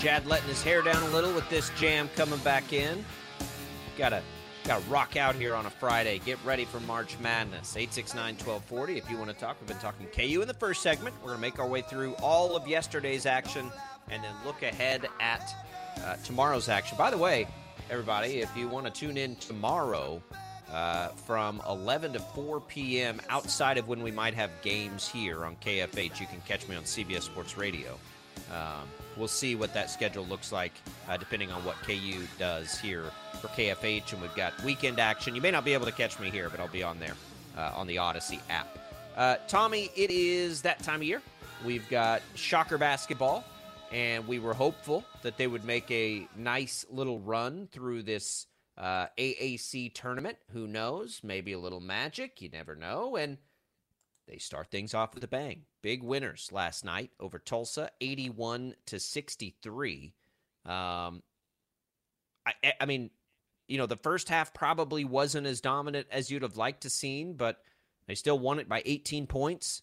Jad 0.03 0.27
letting 0.27 0.49
his 0.49 0.65
hair 0.65 0.83
down 0.83 1.01
a 1.01 1.09
little 1.11 1.33
with 1.33 1.49
this 1.49 1.71
jam 1.79 2.11
coming 2.17 2.41
back 2.41 2.73
in. 2.73 3.05
Gotta 3.97 4.21
gotta 4.65 4.83
rock 4.91 5.17
out 5.17 5.37
here 5.37 5.55
on 5.55 5.67
a 5.67 5.71
Friday. 5.71 6.19
Get 6.19 6.45
ready 6.45 6.65
for 6.65 6.81
March 6.81 7.17
Madness. 7.21 7.77
869-1240 7.77 8.97
if 8.97 9.09
you 9.09 9.17
want 9.17 9.31
to 9.31 9.37
talk. 9.37 9.59
We've 9.61 9.69
been 9.69 9.79
talking 9.79 10.09
KU 10.09 10.43
in 10.43 10.49
the 10.49 10.55
first 10.55 10.83
segment. 10.83 11.15
We're 11.23 11.29
gonna 11.29 11.41
make 11.41 11.61
our 11.61 11.69
way 11.69 11.83
through 11.83 12.15
all 12.15 12.57
of 12.57 12.67
yesterday's 12.67 13.27
action 13.27 13.71
and 14.11 14.25
then 14.25 14.35
look 14.45 14.63
ahead 14.63 15.07
at 15.21 15.55
uh, 16.05 16.17
tomorrow's 16.25 16.69
action. 16.69 16.99
By 16.99 17.13
the 17.13 17.19
way, 17.19 17.47
everybody, 17.89 18.41
if 18.41 18.51
you 18.57 18.67
want 18.67 18.87
to 18.87 18.91
tune 18.91 19.17
in 19.17 19.37
tomorrow 19.37 20.21
uh, 20.73 21.11
from 21.11 21.63
11 21.69 22.15
to 22.15 22.19
4 22.19 22.61
p.m. 22.63 23.21
outside 23.29 23.79
of 23.79 23.87
when 23.87 24.03
we 24.03 24.11
might 24.11 24.35
have 24.35 24.51
games 24.63 25.07
here 25.07 25.45
on 25.45 25.55
KFH, 25.65 26.19
you 26.19 26.27
can 26.27 26.41
catch 26.41 26.67
me 26.67 26.75
on 26.75 26.83
CBS 26.83 27.23
Sports 27.23 27.57
Radio. 27.57 27.97
Um, 28.51 28.89
we'll 29.17 29.29
see 29.29 29.55
what 29.55 29.75
that 29.75 29.91
schedule 29.91 30.25
looks 30.25 30.53
like 30.53 30.73
uh, 31.09 31.17
depending 31.17 31.51
on 31.51 31.65
what 31.65 31.77
KU 31.83 32.27
does 32.39 32.79
here 32.79 33.05
for 33.41 33.49
KFH. 33.49 34.13
And 34.13 34.23
we've 34.23 34.35
got 34.35 34.53
weekend 34.65 34.99
action. 34.99 35.35
You 35.35 35.41
may 35.41 35.51
not 35.51 35.65
be 35.65 35.75
able 35.75 35.87
to 35.87 35.93
catch 35.93 36.19
me 36.19 36.31
here, 36.31 36.49
but 36.49 36.61
I'll 36.61 36.69
be 36.69 36.83
on 36.83 36.99
there 36.99 37.15
uh, 37.57 37.73
on 37.75 37.87
the 37.87 37.99
Odyssey 37.99 38.41
app. 38.51 38.79
Uh, 39.17 39.37
Tommy, 39.49 39.91
it 39.95 40.11
is 40.11 40.63
that 40.63 40.83
time 40.83 40.97
of 40.97 41.05
year. 41.05 41.23
We've 41.65 41.89
got 41.89 42.23
Shocker 42.35 42.79
basketball, 42.79 43.45
and 43.93 44.27
we 44.27 44.39
were 44.39 44.55
hopeful 44.55 45.05
that 45.23 45.37
they 45.37 45.47
would 45.47 45.65
make 45.65 45.91
a 45.91 46.27
nice 46.37 46.85
little 46.91 47.21
run 47.21 47.69
through 47.71 48.03
this 48.03 48.47
uh, 48.79 49.07
AAC 49.19 49.95
tournament. 49.95 50.39
Who 50.53 50.67
knows? 50.67 51.21
Maybe 51.23 51.53
a 51.53 51.59
little 51.59 51.81
magic. 51.81 52.41
You 52.41 52.49
never 52.49 52.75
know. 52.75 53.17
And 53.17 53.39
they 54.27 54.39
start 54.39 54.71
things 54.71 54.95
off 54.95 55.15
with 55.15 55.25
a 55.25 55.29
bang. 55.29 55.63
Big 55.83 56.03
winners 56.03 56.51
last 56.53 56.85
night 56.85 57.11
over 57.21 57.39
Tulsa, 57.39 57.91
81 58.01 58.75
to 58.87 59.01
63. 59.01 60.15
Um, 60.65 61.23
I, 62.47 62.73
I 62.81 62.87
mean, 62.87 63.11
you 63.69 63.79
know, 63.79 63.87
the 63.87 63.97
first 63.97 64.29
half 64.29 64.55
probably 64.55 65.05
wasn't 65.05 65.47
as 65.47 65.61
dominant 65.61 66.07
as 66.11 66.31
you'd 66.31 66.43
have 66.43 66.57
liked 66.57 66.83
to 66.83 66.91
seen, 66.91 67.35
but 67.35 67.61
they 68.07 68.15
still 68.15 68.39
won 68.39 68.59
it 68.59 68.69
by 68.69 68.83
18 68.85 69.27
points. 69.27 69.83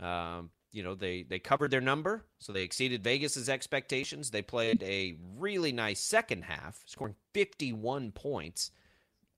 Um, 0.00 0.50
you 0.70 0.82
know, 0.82 0.94
they 0.94 1.22
they 1.22 1.38
covered 1.38 1.70
their 1.70 1.80
number, 1.80 2.24
so 2.38 2.52
they 2.52 2.62
exceeded 2.62 3.02
Vegas's 3.02 3.48
expectations. 3.48 4.30
They 4.30 4.42
played 4.42 4.82
a 4.82 5.16
really 5.36 5.72
nice 5.72 6.00
second 6.00 6.44
half, 6.44 6.82
scoring 6.86 7.14
51 7.32 8.12
points. 8.12 8.70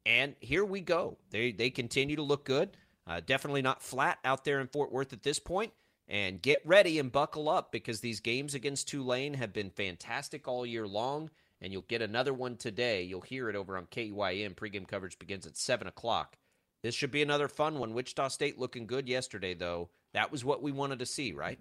And 0.04 0.34
here 0.40 0.64
we 0.64 0.80
go. 0.80 1.18
They 1.30 1.52
they 1.52 1.70
continue 1.70 2.16
to 2.16 2.22
look 2.22 2.44
good. 2.44 2.76
Uh, 3.06 3.20
definitely 3.24 3.62
not 3.62 3.82
flat 3.82 4.18
out 4.24 4.44
there 4.44 4.60
in 4.60 4.66
Fort 4.66 4.92
Worth 4.92 5.12
at 5.12 5.22
this 5.22 5.38
point. 5.38 5.72
And 6.10 6.42
get 6.42 6.60
ready 6.64 6.98
and 6.98 7.12
buckle 7.12 7.48
up 7.48 7.70
because 7.70 8.00
these 8.00 8.18
games 8.18 8.52
against 8.52 8.88
Tulane 8.88 9.34
have 9.34 9.52
been 9.52 9.70
fantastic 9.70 10.48
all 10.48 10.66
year 10.66 10.88
long. 10.88 11.30
And 11.60 11.72
you'll 11.72 11.82
get 11.82 12.02
another 12.02 12.34
one 12.34 12.56
today. 12.56 13.04
You'll 13.04 13.20
hear 13.20 13.48
it 13.48 13.54
over 13.54 13.76
on 13.76 13.86
KUIM. 13.86 14.56
Pregame 14.56 14.88
coverage 14.88 15.20
begins 15.20 15.46
at 15.46 15.56
7 15.56 15.86
o'clock. 15.86 16.36
This 16.82 16.96
should 16.96 17.12
be 17.12 17.22
another 17.22 17.46
fun 17.46 17.78
one. 17.78 17.94
Wichita 17.94 18.28
State 18.28 18.58
looking 18.58 18.86
good 18.86 19.08
yesterday, 19.08 19.54
though. 19.54 19.90
That 20.12 20.32
was 20.32 20.44
what 20.44 20.62
we 20.62 20.72
wanted 20.72 20.98
to 20.98 21.06
see, 21.06 21.32
right? 21.32 21.60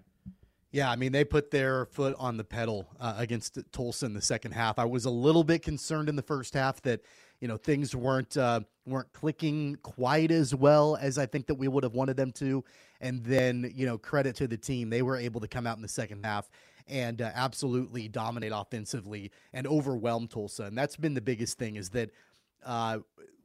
Yeah, 0.72 0.90
I 0.90 0.96
mean 0.96 1.10
they 1.10 1.24
put 1.24 1.50
their 1.50 1.86
foot 1.86 2.14
on 2.18 2.36
the 2.36 2.44
pedal 2.44 2.88
uh, 3.00 3.14
against 3.16 3.58
Tulsa 3.72 4.06
in 4.06 4.14
the 4.14 4.22
second 4.22 4.52
half. 4.52 4.78
I 4.78 4.84
was 4.84 5.04
a 5.04 5.10
little 5.10 5.42
bit 5.42 5.62
concerned 5.62 6.08
in 6.08 6.14
the 6.14 6.22
first 6.22 6.54
half 6.54 6.80
that 6.82 7.00
you 7.40 7.48
know 7.48 7.56
things 7.56 7.94
weren't 7.94 8.36
uh, 8.36 8.60
weren't 8.86 9.12
clicking 9.12 9.76
quite 9.82 10.30
as 10.30 10.54
well 10.54 10.96
as 11.00 11.18
I 11.18 11.26
think 11.26 11.46
that 11.48 11.56
we 11.56 11.66
would 11.66 11.82
have 11.82 11.94
wanted 11.94 12.16
them 12.16 12.30
to. 12.32 12.64
And 13.00 13.24
then 13.24 13.72
you 13.74 13.86
know 13.86 13.98
credit 13.98 14.36
to 14.36 14.46
the 14.46 14.56
team, 14.56 14.90
they 14.90 15.02
were 15.02 15.16
able 15.16 15.40
to 15.40 15.48
come 15.48 15.66
out 15.66 15.76
in 15.76 15.82
the 15.82 15.88
second 15.88 16.24
half 16.24 16.50
and 16.88 17.22
uh, 17.22 17.30
absolutely 17.34 18.08
dominate 18.08 18.52
offensively 18.54 19.30
and 19.52 19.66
overwhelm 19.66 20.26
Tulsa. 20.26 20.64
And 20.64 20.76
that's 20.76 20.96
been 20.96 21.14
the 21.14 21.20
biggest 21.20 21.58
thing 21.58 21.76
is 21.76 21.90
that 21.90 22.10
uh, 22.64 22.98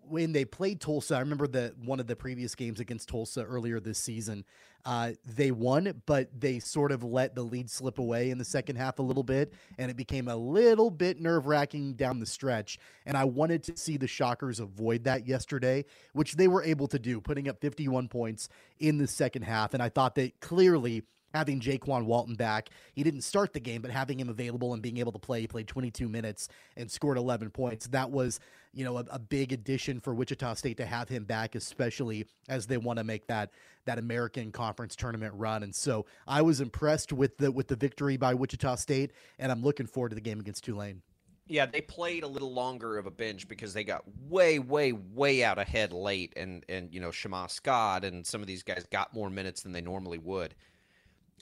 when 0.10 0.32
they 0.32 0.46
played 0.46 0.80
Tulsa, 0.82 1.16
I 1.16 1.20
remember 1.20 1.48
that 1.48 1.78
one 1.78 2.00
of 2.00 2.08
the 2.08 2.16
previous 2.16 2.56
games 2.56 2.80
against 2.80 3.10
Tulsa 3.10 3.44
earlier 3.44 3.80
this 3.80 4.00
season, 4.00 4.46
uh, 4.86 5.14
they 5.26 5.52
won, 5.52 6.02
but 6.06 6.30
they 6.40 6.60
sort 6.60 6.92
of 6.92 7.04
let 7.04 7.34
the 7.34 7.42
lead 7.42 7.70
slip 7.70 7.98
away 7.98 8.30
in 8.30 8.38
the 8.38 8.46
second 8.46 8.76
half 8.76 9.00
a 9.00 9.02
little 9.02 9.24
bit, 9.24 9.54
and 9.78 9.90
it 9.90 9.98
became 9.98 10.28
a 10.28 10.36
little 10.36 10.92
bit 10.92 11.20
nerve 11.20 11.48
wracking 11.48 11.94
down 11.94 12.20
the 12.20 12.26
stretch. 12.26 12.78
And 13.06 13.18
I 13.18 13.24
wanted 13.24 13.64
to 13.64 13.78
see 13.78 13.98
the 13.98 14.08
Shockers 14.08 14.60
avoid 14.60 15.04
that 15.06 15.28
yesterday, 15.28 15.86
which 16.14 16.36
they 16.36 16.48
were 16.48 16.64
able 16.64 16.88
to 16.90 17.00
do, 17.00 17.20
putting 17.20 17.50
up 17.50 17.60
51 17.62 18.08
points 18.08 18.48
in 18.80 18.98
the 18.98 19.08
second 19.08 19.42
half. 19.42 19.74
And 19.74 19.82
I 19.82 19.90
thought 19.90 20.16
that 20.16 20.40
clearly 20.40 21.04
having 21.36 21.60
Jaykwon 21.60 22.06
Walton 22.06 22.36
back. 22.36 22.70
He 22.94 23.04
didn't 23.04 23.22
start 23.22 23.54
the 23.54 23.60
game, 23.60 23.82
but 23.82 23.92
having 23.92 24.20
him 24.20 24.30
available 24.30 24.74
and 24.74 24.82
being 24.82 24.98
able 24.98 25.12
to 25.12 25.20
play, 25.20 25.42
he 25.42 25.48
played 25.48 25.68
22 25.68 26.08
minutes 26.08 26.48
and 26.78 26.90
scored 26.90 27.18
11 27.18 27.50
points. 27.50 27.88
That 27.88 28.10
was, 28.10 28.40
you 28.74 28.86
know, 28.86 28.98
a, 28.98 29.06
a 29.12 29.20
big 29.20 29.52
addition 29.52 30.00
for 30.00 30.14
Wichita 30.16 30.54
State 30.54 30.78
to 30.78 30.86
have 30.86 31.10
him 31.10 31.26
back, 31.26 31.56
especially 31.56 32.26
as 32.48 32.68
they 32.68 32.78
want 32.78 32.98
to 33.00 33.04
make 33.04 33.28
that 33.28 33.52
that 33.86 34.00
American 34.00 34.52
Conference 34.52 34.96
tournament 34.96 35.34
run. 35.36 35.62
And 35.62 35.76
so 35.76 36.06
I 36.28 36.42
was 36.42 36.62
impressed 36.62 37.14
with 37.14 37.38
the 37.38 37.52
with 37.52 37.68
the 37.68 37.76
victory 37.76 38.18
by 38.18 38.34
Wichita 38.34 38.76
State, 38.76 39.12
and 39.38 39.52
I'm 39.52 39.62
looking 39.62 39.86
forward 39.86 40.10
to 40.10 40.16
the 40.16 40.22
game 40.22 40.40
against 40.40 40.64
Tulane. 40.64 41.02
Yeah, 41.48 41.68
they 41.68 41.82
played 41.82 42.24
a 42.24 42.28
little 42.28 42.52
longer 42.52 42.98
of 42.98 43.06
a 43.06 43.12
bench 43.12 43.48
because 43.48 43.72
they 43.72 43.84
got 43.84 44.04
way, 44.28 44.58
way, 44.58 44.94
way 44.94 45.44
out 45.44 45.60
ahead 45.60 45.94
late, 45.94 46.34
and 46.36 46.66
and 46.68 46.92
you 46.92 47.00
know 47.00 47.12
Shammah 47.12 47.50
Scott 47.50 48.04
and 48.04 48.26
some 48.26 48.42
of 48.42 48.48
these 48.48 48.64
guys 48.64 48.88
got 48.92 49.14
more 49.14 49.30
minutes 49.30 49.62
than 49.62 49.72
they 49.72 49.82
normally 49.82 50.18
would. 50.18 50.56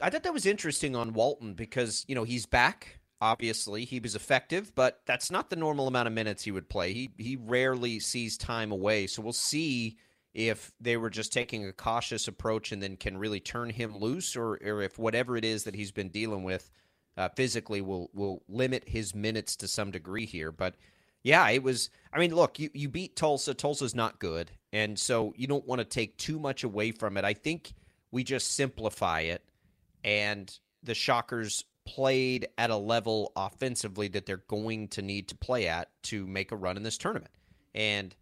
I 0.02 0.10
thought 0.10 0.24
that 0.24 0.34
was 0.34 0.46
interesting 0.46 0.96
on 0.96 1.14
Walton 1.14 1.54
because, 1.54 2.06
you 2.08 2.16
know, 2.16 2.24
he's 2.24 2.46
back. 2.46 3.00
Obviously, 3.22 3.86
he 3.86 4.00
was 4.00 4.16
effective, 4.16 4.74
but 4.76 5.02
that's 5.06 5.32
not 5.32 5.50
the 5.50 5.56
normal 5.56 5.88
amount 5.88 6.08
of 6.08 6.14
minutes 6.14 6.44
he 6.44 6.52
would 6.52 6.68
play. 6.68 6.92
He 6.94 7.12
he 7.18 7.38
rarely 7.38 8.00
sees 8.00 8.38
time 8.38 8.72
away. 8.72 9.08
So 9.08 9.22
we'll 9.22 9.32
see 9.32 9.98
if 10.34 10.74
they 10.82 10.98
were 10.98 11.10
just 11.10 11.32
taking 11.32 11.66
a 11.66 11.72
cautious 11.72 12.28
approach 12.28 12.72
and 12.72 12.82
then 12.82 12.98
can 12.98 13.18
really 13.18 13.40
turn 13.40 13.70
him 13.70 13.98
loose, 13.98 14.36
or, 14.36 14.60
or 14.66 14.82
if 14.82 14.98
whatever 14.98 15.38
it 15.38 15.46
is 15.46 15.64
that 15.64 15.76
he's 15.76 15.92
been 15.92 16.10
dealing 16.10 16.44
with 16.44 16.70
uh, 17.16 17.30
physically 17.30 17.82
will 17.82 18.10
will 18.14 18.44
limit 18.50 18.90
his 18.90 19.16
minutes 19.16 19.56
to 19.58 19.68
some 19.68 19.92
degree 19.92 20.26
here. 20.26 20.52
But 20.52 20.76
yeah, 21.24 21.48
it 21.50 21.64
was. 21.64 21.90
I 22.12 22.20
mean, 22.20 22.36
look, 22.36 22.60
you 22.60 22.70
you 22.74 22.90
beat 22.90 23.16
Tulsa. 23.16 23.54
Tulsa's 23.54 23.96
not 23.96 24.20
good, 24.20 24.52
and 24.74 25.00
so 25.00 25.34
you 25.38 25.48
don't 25.48 25.68
want 25.68 25.80
to 25.80 25.86
take 25.86 26.18
too 26.18 26.40
much 26.40 26.64
away 26.64 26.92
from 26.92 27.16
it. 27.16 27.24
I 27.24 27.34
think 27.34 27.74
we 28.12 28.24
just 28.24 28.52
simplify 28.54 29.22
it 29.22 29.44
and 30.04 30.58
the 30.84 30.96
Shockers 30.96 31.66
played 31.86 32.48
at 32.58 32.70
a 32.70 32.78
level 32.78 33.32
offensively 33.36 34.08
that 34.10 34.26
they're 34.26 34.38
going 34.48 34.88
to 34.90 35.02
need 35.02 35.28
to 35.30 35.36
play 35.36 35.68
at 35.68 35.90
to 36.04 36.26
make 36.26 36.52
a 36.52 36.56
run 36.56 36.78
in 36.78 36.84
this 36.84 36.98
tournament. 36.98 37.32
And 37.76 38.16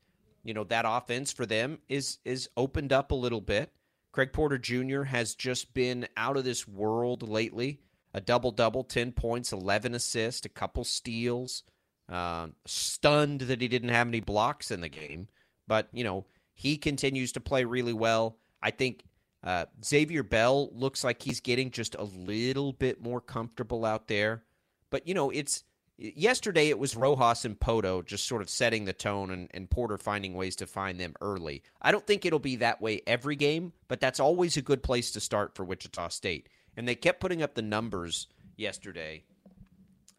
you 0.44 0.54
know 0.54 0.63
that 0.65 0.86
offense 0.88 1.32
for 1.32 1.46
them 1.46 1.80
is 1.88 2.17
is 2.26 2.50
opened 2.58 2.91
up 2.91 3.12
a 3.12 3.15
little 3.15 3.41
bit. 3.41 3.72
Craig 4.12 4.34
Porter 4.34 4.58
Jr. 4.58 5.04
has 5.04 5.36
just 5.36 5.74
been 5.74 6.08
out 6.17 6.38
of 6.38 6.44
this 6.44 6.67
world 6.67 7.28
lately. 7.28 7.80
A 8.13 8.20
double 8.20 8.52
double, 8.52 8.84
10 8.84 9.13
points, 9.13 9.54
11 9.54 9.96
assists, 9.96 10.46
a 10.46 10.50
couple 10.50 10.84
steals. 10.84 11.63
Uh, 12.10 12.48
stunned 12.65 13.41
that 13.41 13.62
he 13.62 13.70
didn't 13.70 13.88
have 13.88 14.08
any 14.08 14.20
blocks 14.20 14.70
in 14.70 14.82
the 14.82 14.89
game. 14.89 15.30
But, 15.65 15.88
you 15.94 16.04
know, 16.04 16.26
he 16.54 16.76
continues 16.76 17.32
to 17.32 17.39
play 17.39 17.63
really 17.63 17.94
well. 17.94 18.38
I 18.62 18.72
think 18.72 19.04
uh, 19.43 19.65
Xavier 19.84 20.23
Bell 20.23 20.69
looks 20.73 21.04
like 21.04 21.21
he's 21.21 21.39
getting 21.39 21.71
just 21.71 21.95
a 21.95 22.04
little 22.04 22.73
bit 22.73 23.01
more 23.01 23.21
comfortable 23.21 23.86
out 23.86 24.08
there. 24.08 24.43
But, 24.89 25.08
you 25.08 25.13
know, 25.13 25.30
it's 25.32 25.63
yesterday 25.97 26.69
it 26.69 26.77
was 26.77 26.95
Rojas 26.95 27.45
and 27.45 27.60
Pohto 27.60 28.06
just 28.06 28.27
sort 28.27 28.41
of 28.41 28.49
setting 28.49 28.86
the 28.86 28.93
tone 28.93 29.32
and, 29.32 29.49
and 29.51 29.69
Porter 29.69 29.97
finding 29.97 30.36
ways 30.36 30.56
to 30.58 30.67
find 30.67 30.99
them 30.99 31.15
early. 31.21 31.63
I 31.82 31.91
don't 31.91 32.06
think 32.06 32.25
it'll 32.25 32.39
be 32.39 32.58
that 32.58 32.82
way 32.82 33.01
every 33.08 33.36
game, 33.36 33.73
but 33.88 33.99
that's 33.99 34.19
always 34.19 34.58
a 34.58 34.62
good 34.62 34.84
place 34.84 35.12
to 35.12 35.19
start 35.19 35.56
for 35.56 35.63
Wichita 35.63 36.10
State. 36.10 36.49
And 36.77 36.88
they 36.88 36.95
kept 36.95 37.19
putting 37.19 37.41
up 37.41 37.56
the 37.56 37.62
numbers 37.62 38.27
yesterday 38.58 39.23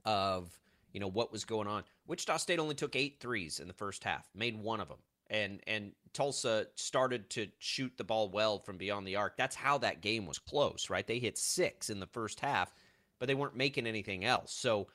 of, 0.05 0.51
you 0.93 1.01
know, 1.01 1.09
what 1.09 1.33
was 1.33 1.45
going 1.45 1.69
on. 1.69 1.85
Wichita 2.09 2.39
State 2.39 2.59
only 2.59 2.75
took 2.75 2.97
eight 2.97 3.19
threes 3.21 3.61
in 3.61 3.69
the 3.69 3.75
first 3.75 4.03
half, 4.03 4.29
made 4.35 4.61
one 4.61 4.81
of 4.81 4.89
them 4.89 4.99
and 5.33 5.61
and 5.67 5.93
Tulsa 6.13 6.67
started 6.77 7.31
to 7.31 7.49
shoot 7.59 7.93
the 7.97 8.05
ball 8.05 8.29
well 8.29 8.59
from 8.59 8.77
beyond 8.77 9.07
the 9.07 9.17
arc. 9.17 9.37
That's 9.37 9.57
how 9.57 9.79
that 9.79 10.03
game 10.03 10.27
was 10.27 10.39
close, 10.39 10.91
right? 10.91 11.07
They 11.07 11.19
hit 11.19 11.39
6 11.39 11.89
in 11.89 11.99
the 11.99 12.07
first 12.07 12.39
half, 12.39 12.73
but 13.19 13.27
they 13.27 13.35
weren't 13.35 13.57
making 13.57 13.87
anything 13.87 14.25
else. 14.25 14.53
So 14.53 14.89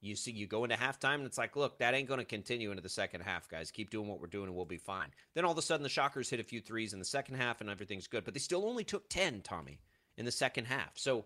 you 0.00 0.16
see 0.16 0.32
you 0.32 0.46
go 0.46 0.64
into 0.64 0.76
halftime 0.76 1.14
and 1.14 1.26
it's 1.26 1.38
like, 1.38 1.56
look, 1.56 1.78
that 1.78 1.94
ain't 1.94 2.08
going 2.08 2.18
to 2.18 2.24
continue 2.24 2.70
into 2.70 2.82
the 2.82 2.88
second 2.88 3.20
half, 3.20 3.48
guys. 3.48 3.70
Keep 3.70 3.90
doing 3.90 4.08
what 4.08 4.20
we're 4.20 4.26
doing 4.26 4.46
and 4.46 4.56
we'll 4.56 4.64
be 4.64 4.78
fine. 4.78 5.08
Then 5.34 5.44
all 5.44 5.52
of 5.52 5.58
a 5.58 5.62
sudden 5.62 5.82
the 5.82 5.88
Shockers 5.88 6.28
hit 6.28 6.40
a 6.40 6.44
few 6.44 6.60
threes 6.60 6.92
in 6.92 6.98
the 6.98 7.04
second 7.04 7.36
half 7.36 7.60
and 7.60 7.70
everything's 7.70 8.08
good, 8.08 8.24
but 8.24 8.34
they 8.34 8.40
still 8.40 8.66
only 8.66 8.84
took 8.84 9.08
10, 9.08 9.42
Tommy, 9.42 9.80
in 10.16 10.24
the 10.24 10.32
second 10.32 10.66
half. 10.66 10.92
So 10.96 11.24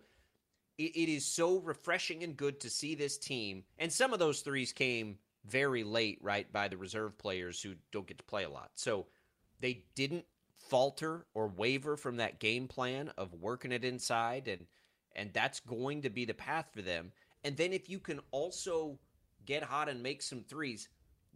it, 0.79 0.95
it 0.95 1.11
is 1.11 1.25
so 1.25 1.59
refreshing 1.61 2.23
and 2.23 2.37
good 2.37 2.61
to 2.61 2.71
see 2.71 2.95
this 2.95 3.17
team. 3.17 3.65
And 3.79 3.91
some 3.91 4.13
of 4.13 4.19
those 4.19 4.41
threes 4.41 4.73
came 4.73 5.17
very 5.47 5.85
late, 5.85 6.19
right, 6.23 6.51
by 6.53 6.69
the 6.69 6.77
reserve 6.77 7.17
players 7.19 7.61
who 7.63 7.75
don't 7.91 8.07
get 8.07 8.19
to 8.19 8.25
play 8.25 8.45
a 8.45 8.51
lot. 8.51 8.71
So 8.75 9.07
they 9.61 9.85
didn't 9.95 10.25
falter 10.57 11.27
or 11.35 11.49
waver 11.49 11.97
from 11.97 12.17
that 12.17 12.39
game 12.39 12.69
plan 12.69 13.11
of 13.19 13.35
working 13.35 13.73
it 13.73 13.85
inside 13.85 14.49
and 14.49 14.67
and 15.15 15.31
that's 15.35 15.61
going 15.61 16.03
to 16.03 16.09
be 16.11 16.25
the 16.25 16.33
path 16.33 16.67
for 16.73 16.81
them. 16.81 17.13
and 17.45 17.57
then 17.57 17.73
if 17.73 17.91
you 17.91 17.99
can 17.99 18.21
also 18.31 18.99
get 19.45 19.63
hot 19.63 19.89
and 19.89 20.03
make 20.03 20.23
some 20.23 20.43
threes, 20.49 20.89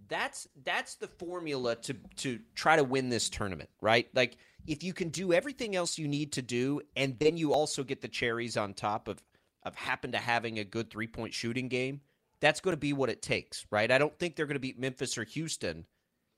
that's 0.08 0.48
that's 0.64 0.94
the 0.94 1.08
formula 1.08 1.74
to 1.76 1.94
to 2.16 2.38
try 2.54 2.76
to 2.76 2.84
win 2.84 3.08
this 3.08 3.28
tournament, 3.28 3.70
right? 3.80 4.08
Like 4.14 4.36
if 4.66 4.82
you 4.82 4.92
can 4.92 5.08
do 5.08 5.32
everything 5.32 5.74
else 5.76 5.98
you 5.98 6.08
need 6.08 6.32
to 6.32 6.42
do, 6.42 6.80
and 6.96 7.18
then 7.18 7.36
you 7.36 7.52
also 7.52 7.82
get 7.82 8.00
the 8.00 8.08
cherries 8.08 8.56
on 8.56 8.74
top 8.74 9.08
of 9.08 9.22
of 9.62 9.74
happen 9.74 10.12
to 10.12 10.18
having 10.18 10.58
a 10.58 10.64
good 10.64 10.90
three 10.90 11.08
point 11.08 11.34
shooting 11.34 11.68
game, 11.68 12.00
that's 12.40 12.60
going 12.60 12.72
to 12.72 12.80
be 12.80 12.92
what 12.92 13.10
it 13.10 13.22
takes, 13.22 13.66
right? 13.70 13.90
I 13.90 13.98
don't 13.98 14.16
think 14.18 14.36
they're 14.36 14.46
going 14.46 14.56
to 14.56 14.60
beat 14.60 14.78
Memphis 14.78 15.16
or 15.16 15.24
Houston 15.24 15.86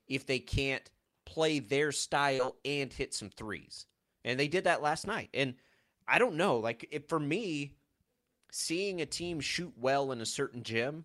if 0.06 0.26
they 0.26 0.38
can't 0.38 0.88
play 1.24 1.58
their 1.58 1.92
style 1.92 2.56
and 2.64 2.92
hit 2.92 3.14
some 3.14 3.30
threes. 3.30 3.86
And 4.24 4.38
they 4.38 4.48
did 4.48 4.64
that 4.64 4.82
last 4.82 5.06
night. 5.06 5.30
And 5.34 5.54
I 6.06 6.18
don't 6.18 6.36
know, 6.36 6.58
like 6.58 7.04
for 7.08 7.20
me, 7.20 7.74
seeing 8.50 9.00
a 9.00 9.06
team 9.06 9.40
shoot 9.40 9.72
well 9.76 10.12
in 10.12 10.20
a 10.20 10.26
certain 10.26 10.62
gym 10.62 11.04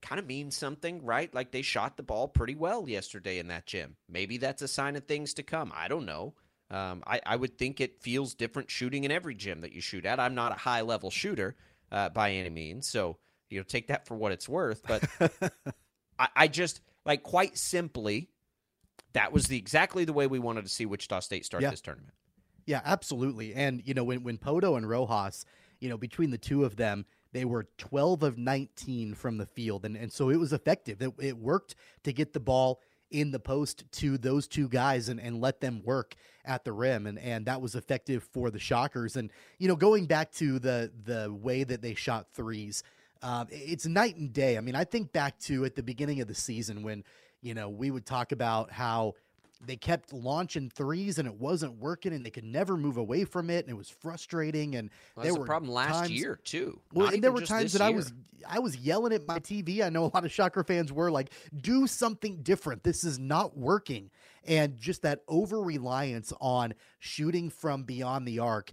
kind 0.00 0.18
of 0.18 0.26
means 0.26 0.56
something, 0.56 1.04
right? 1.04 1.32
Like 1.34 1.50
they 1.50 1.62
shot 1.62 1.96
the 1.96 2.02
ball 2.02 2.28
pretty 2.28 2.54
well 2.54 2.88
yesterday 2.88 3.38
in 3.38 3.48
that 3.48 3.66
gym. 3.66 3.96
Maybe 4.08 4.38
that's 4.38 4.62
a 4.62 4.68
sign 4.68 4.96
of 4.96 5.04
things 5.04 5.34
to 5.34 5.42
come. 5.42 5.72
I 5.74 5.88
don't 5.88 6.06
know. 6.06 6.34
Um, 6.70 7.02
I, 7.06 7.20
I, 7.26 7.36
would 7.36 7.58
think 7.58 7.80
it 7.80 8.00
feels 8.00 8.32
different 8.32 8.70
shooting 8.70 9.02
in 9.02 9.10
every 9.10 9.34
gym 9.34 9.60
that 9.62 9.72
you 9.72 9.80
shoot 9.80 10.06
at. 10.06 10.20
I'm 10.20 10.36
not 10.36 10.52
a 10.52 10.58
high 10.58 10.82
level 10.82 11.10
shooter 11.10 11.56
uh, 11.90 12.10
by 12.10 12.30
any 12.30 12.48
means, 12.48 12.86
so 12.86 13.18
you 13.50 13.58
know 13.58 13.64
take 13.64 13.88
that 13.88 14.06
for 14.06 14.16
what 14.16 14.32
it's 14.32 14.48
worth. 14.48 14.82
But 14.86 15.04
I, 16.18 16.28
I, 16.36 16.48
just 16.48 16.80
like 17.04 17.22
quite 17.22 17.58
simply, 17.58 18.30
that 19.12 19.32
was 19.32 19.48
the 19.48 19.58
exactly 19.58 20.04
the 20.04 20.12
way 20.12 20.26
we 20.26 20.38
wanted 20.38 20.64
to 20.64 20.70
see 20.70 20.86
Wichita 20.86 21.20
State 21.20 21.44
start 21.44 21.62
yeah. 21.62 21.70
this 21.70 21.80
tournament. 21.80 22.14
Yeah, 22.66 22.80
absolutely. 22.84 23.54
And 23.54 23.82
you 23.84 23.94
know 23.94 24.04
when 24.04 24.22
when 24.22 24.38
Pohto 24.38 24.76
and 24.76 24.88
Rojas, 24.88 25.44
you 25.80 25.88
know 25.88 25.98
between 25.98 26.30
the 26.30 26.38
two 26.38 26.64
of 26.64 26.76
them, 26.76 27.04
they 27.32 27.44
were 27.44 27.68
12 27.78 28.22
of 28.22 28.38
19 28.38 29.14
from 29.14 29.38
the 29.38 29.46
field, 29.46 29.84
and 29.84 29.96
and 29.96 30.12
so 30.12 30.30
it 30.30 30.36
was 30.36 30.52
effective. 30.52 31.02
It, 31.02 31.12
it 31.18 31.36
worked 31.36 31.74
to 32.04 32.12
get 32.12 32.32
the 32.32 32.40
ball 32.40 32.80
in 33.10 33.32
the 33.32 33.40
post 33.40 33.84
to 33.90 34.16
those 34.16 34.46
two 34.46 34.68
guys 34.68 35.08
and, 35.08 35.20
and 35.20 35.40
let 35.40 35.60
them 35.60 35.82
work 35.84 36.14
at 36.44 36.64
the 36.64 36.72
rim 36.72 37.06
and 37.06 37.18
and 37.18 37.46
that 37.46 37.60
was 37.60 37.74
effective 37.74 38.22
for 38.32 38.50
the 38.50 38.58
shockers 38.58 39.16
and 39.16 39.30
you 39.58 39.68
know 39.68 39.76
going 39.76 40.06
back 40.06 40.30
to 40.32 40.58
the 40.58 40.90
the 41.04 41.32
way 41.32 41.64
that 41.64 41.82
they 41.82 41.94
shot 41.94 42.28
threes 42.32 42.82
um, 43.22 43.46
it's 43.50 43.86
night 43.86 44.16
and 44.16 44.32
day 44.32 44.56
i 44.56 44.60
mean 44.60 44.74
i 44.74 44.84
think 44.84 45.12
back 45.12 45.38
to 45.38 45.64
at 45.64 45.74
the 45.74 45.82
beginning 45.82 46.20
of 46.20 46.28
the 46.28 46.34
season 46.34 46.82
when 46.82 47.04
you 47.42 47.54
know 47.54 47.68
we 47.68 47.90
would 47.90 48.06
talk 48.06 48.32
about 48.32 48.70
how 48.70 49.14
they 49.64 49.76
kept 49.76 50.12
launching 50.12 50.70
threes 50.70 51.18
and 51.18 51.28
it 51.28 51.34
wasn't 51.34 51.78
working 51.78 52.12
and 52.12 52.24
they 52.24 52.30
could 52.30 52.44
never 52.44 52.76
move 52.76 52.96
away 52.96 53.24
from 53.24 53.50
it 53.50 53.64
and 53.64 53.70
it 53.70 53.76
was 53.76 53.90
frustrating 53.90 54.76
and 54.76 54.90
well, 55.14 55.24
there 55.24 55.34
were 55.34 55.44
problem 55.44 55.70
last 55.70 56.00
times, 56.00 56.10
year 56.10 56.40
too. 56.42 56.80
Well, 56.92 57.06
Not 57.06 57.14
and 57.14 57.24
there 57.24 57.32
were 57.32 57.42
times 57.42 57.72
that 57.74 57.82
I 57.82 57.90
was 57.90 58.12
I 58.48 58.58
was 58.58 58.76
yelling 58.76 59.12
at 59.12 59.28
my 59.28 59.38
TV. 59.38 59.82
I 59.82 59.90
know 59.90 60.04
a 60.04 60.12
lot 60.14 60.24
of 60.24 60.32
Shocker 60.32 60.64
fans 60.64 60.92
were 60.92 61.10
like, 61.10 61.30
"Do 61.54 61.86
something 61.86 62.42
different. 62.42 62.82
This 62.82 63.04
is 63.04 63.18
not 63.18 63.56
working." 63.56 64.10
And 64.46 64.78
just 64.78 65.02
that 65.02 65.20
over 65.28 65.60
reliance 65.60 66.32
on 66.40 66.72
shooting 66.98 67.50
from 67.50 67.82
beyond 67.82 68.26
the 68.26 68.38
arc 68.38 68.72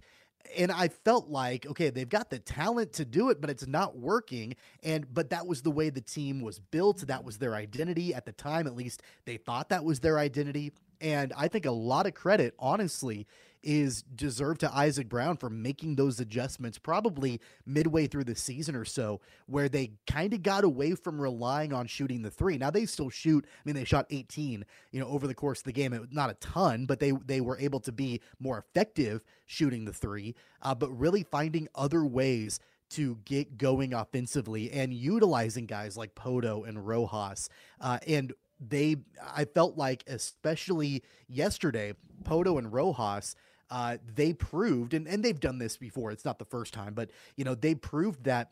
and 0.56 0.72
I 0.72 0.88
felt 0.88 1.28
like 1.28 1.66
okay, 1.66 1.90
they've 1.90 2.08
got 2.08 2.30
the 2.30 2.38
talent 2.38 2.92
to 2.94 3.04
do 3.04 3.30
it, 3.30 3.40
but 3.40 3.50
it's 3.50 3.66
not 3.66 3.96
working. 3.96 4.54
And 4.82 5.12
but 5.12 5.30
that 5.30 5.46
was 5.46 5.62
the 5.62 5.70
way 5.70 5.90
the 5.90 6.00
team 6.00 6.40
was 6.40 6.58
built. 6.58 7.06
That 7.06 7.24
was 7.24 7.38
their 7.38 7.54
identity 7.54 8.14
at 8.14 8.24
the 8.24 8.32
time. 8.32 8.66
At 8.66 8.76
least 8.76 9.02
they 9.24 9.36
thought 9.36 9.68
that 9.70 9.84
was 9.84 10.00
their 10.00 10.18
identity. 10.18 10.72
And 11.00 11.32
I 11.36 11.48
think 11.48 11.66
a 11.66 11.70
lot 11.70 12.06
of 12.06 12.14
credit, 12.14 12.54
honestly, 12.58 13.26
is 13.62 14.02
deserved 14.02 14.60
to 14.60 14.74
Isaac 14.74 15.08
Brown 15.08 15.36
for 15.36 15.50
making 15.50 15.96
those 15.96 16.20
adjustments 16.20 16.78
probably 16.78 17.40
midway 17.66 18.06
through 18.06 18.24
the 18.24 18.34
season 18.34 18.74
or 18.74 18.84
so, 18.84 19.20
where 19.46 19.68
they 19.68 19.92
kind 20.06 20.32
of 20.34 20.42
got 20.42 20.64
away 20.64 20.94
from 20.94 21.20
relying 21.20 21.72
on 21.72 21.86
shooting 21.86 22.22
the 22.22 22.30
three. 22.30 22.58
Now 22.58 22.70
they 22.70 22.86
still 22.86 23.10
shoot. 23.10 23.44
I 23.46 23.60
mean, 23.64 23.74
they 23.74 23.84
shot 23.84 24.06
18, 24.10 24.64
you 24.92 25.00
know, 25.00 25.08
over 25.08 25.26
the 25.26 25.34
course 25.34 25.60
of 25.60 25.64
the 25.64 25.72
game. 25.72 25.92
It 25.92 26.00
was 26.00 26.12
not 26.12 26.30
a 26.30 26.34
ton, 26.34 26.86
but 26.86 27.00
they 27.00 27.12
they 27.26 27.40
were 27.40 27.58
able 27.58 27.80
to 27.80 27.92
be 27.92 28.20
more 28.38 28.58
effective 28.58 29.24
shooting 29.46 29.84
the 29.84 29.92
three, 29.92 30.34
uh, 30.62 30.74
but 30.74 30.90
really 30.90 31.22
finding 31.22 31.68
other 31.74 32.04
ways 32.04 32.60
to 32.90 33.18
get 33.24 33.58
going 33.58 33.92
offensively 33.92 34.70
and 34.70 34.94
utilizing 34.94 35.66
guys 35.66 35.96
like 35.96 36.14
Pohto 36.14 36.66
and 36.66 36.86
Rojas. 36.86 37.48
Uh, 37.80 37.98
and 38.06 38.32
they, 38.60 38.96
I 39.34 39.44
felt 39.44 39.76
like, 39.76 40.04
especially 40.06 41.02
yesterday, 41.28 41.94
Pohto 42.24 42.58
and 42.58 42.72
Rojas, 42.72 43.36
uh, 43.70 43.98
they 44.14 44.32
proved, 44.32 44.94
and, 44.94 45.06
and 45.06 45.24
they've 45.24 45.38
done 45.38 45.58
this 45.58 45.76
before. 45.76 46.10
It's 46.10 46.24
not 46.24 46.38
the 46.38 46.44
first 46.44 46.72
time, 46.74 46.94
but 46.94 47.10
you 47.36 47.44
know 47.44 47.54
they 47.54 47.74
proved 47.74 48.24
that 48.24 48.50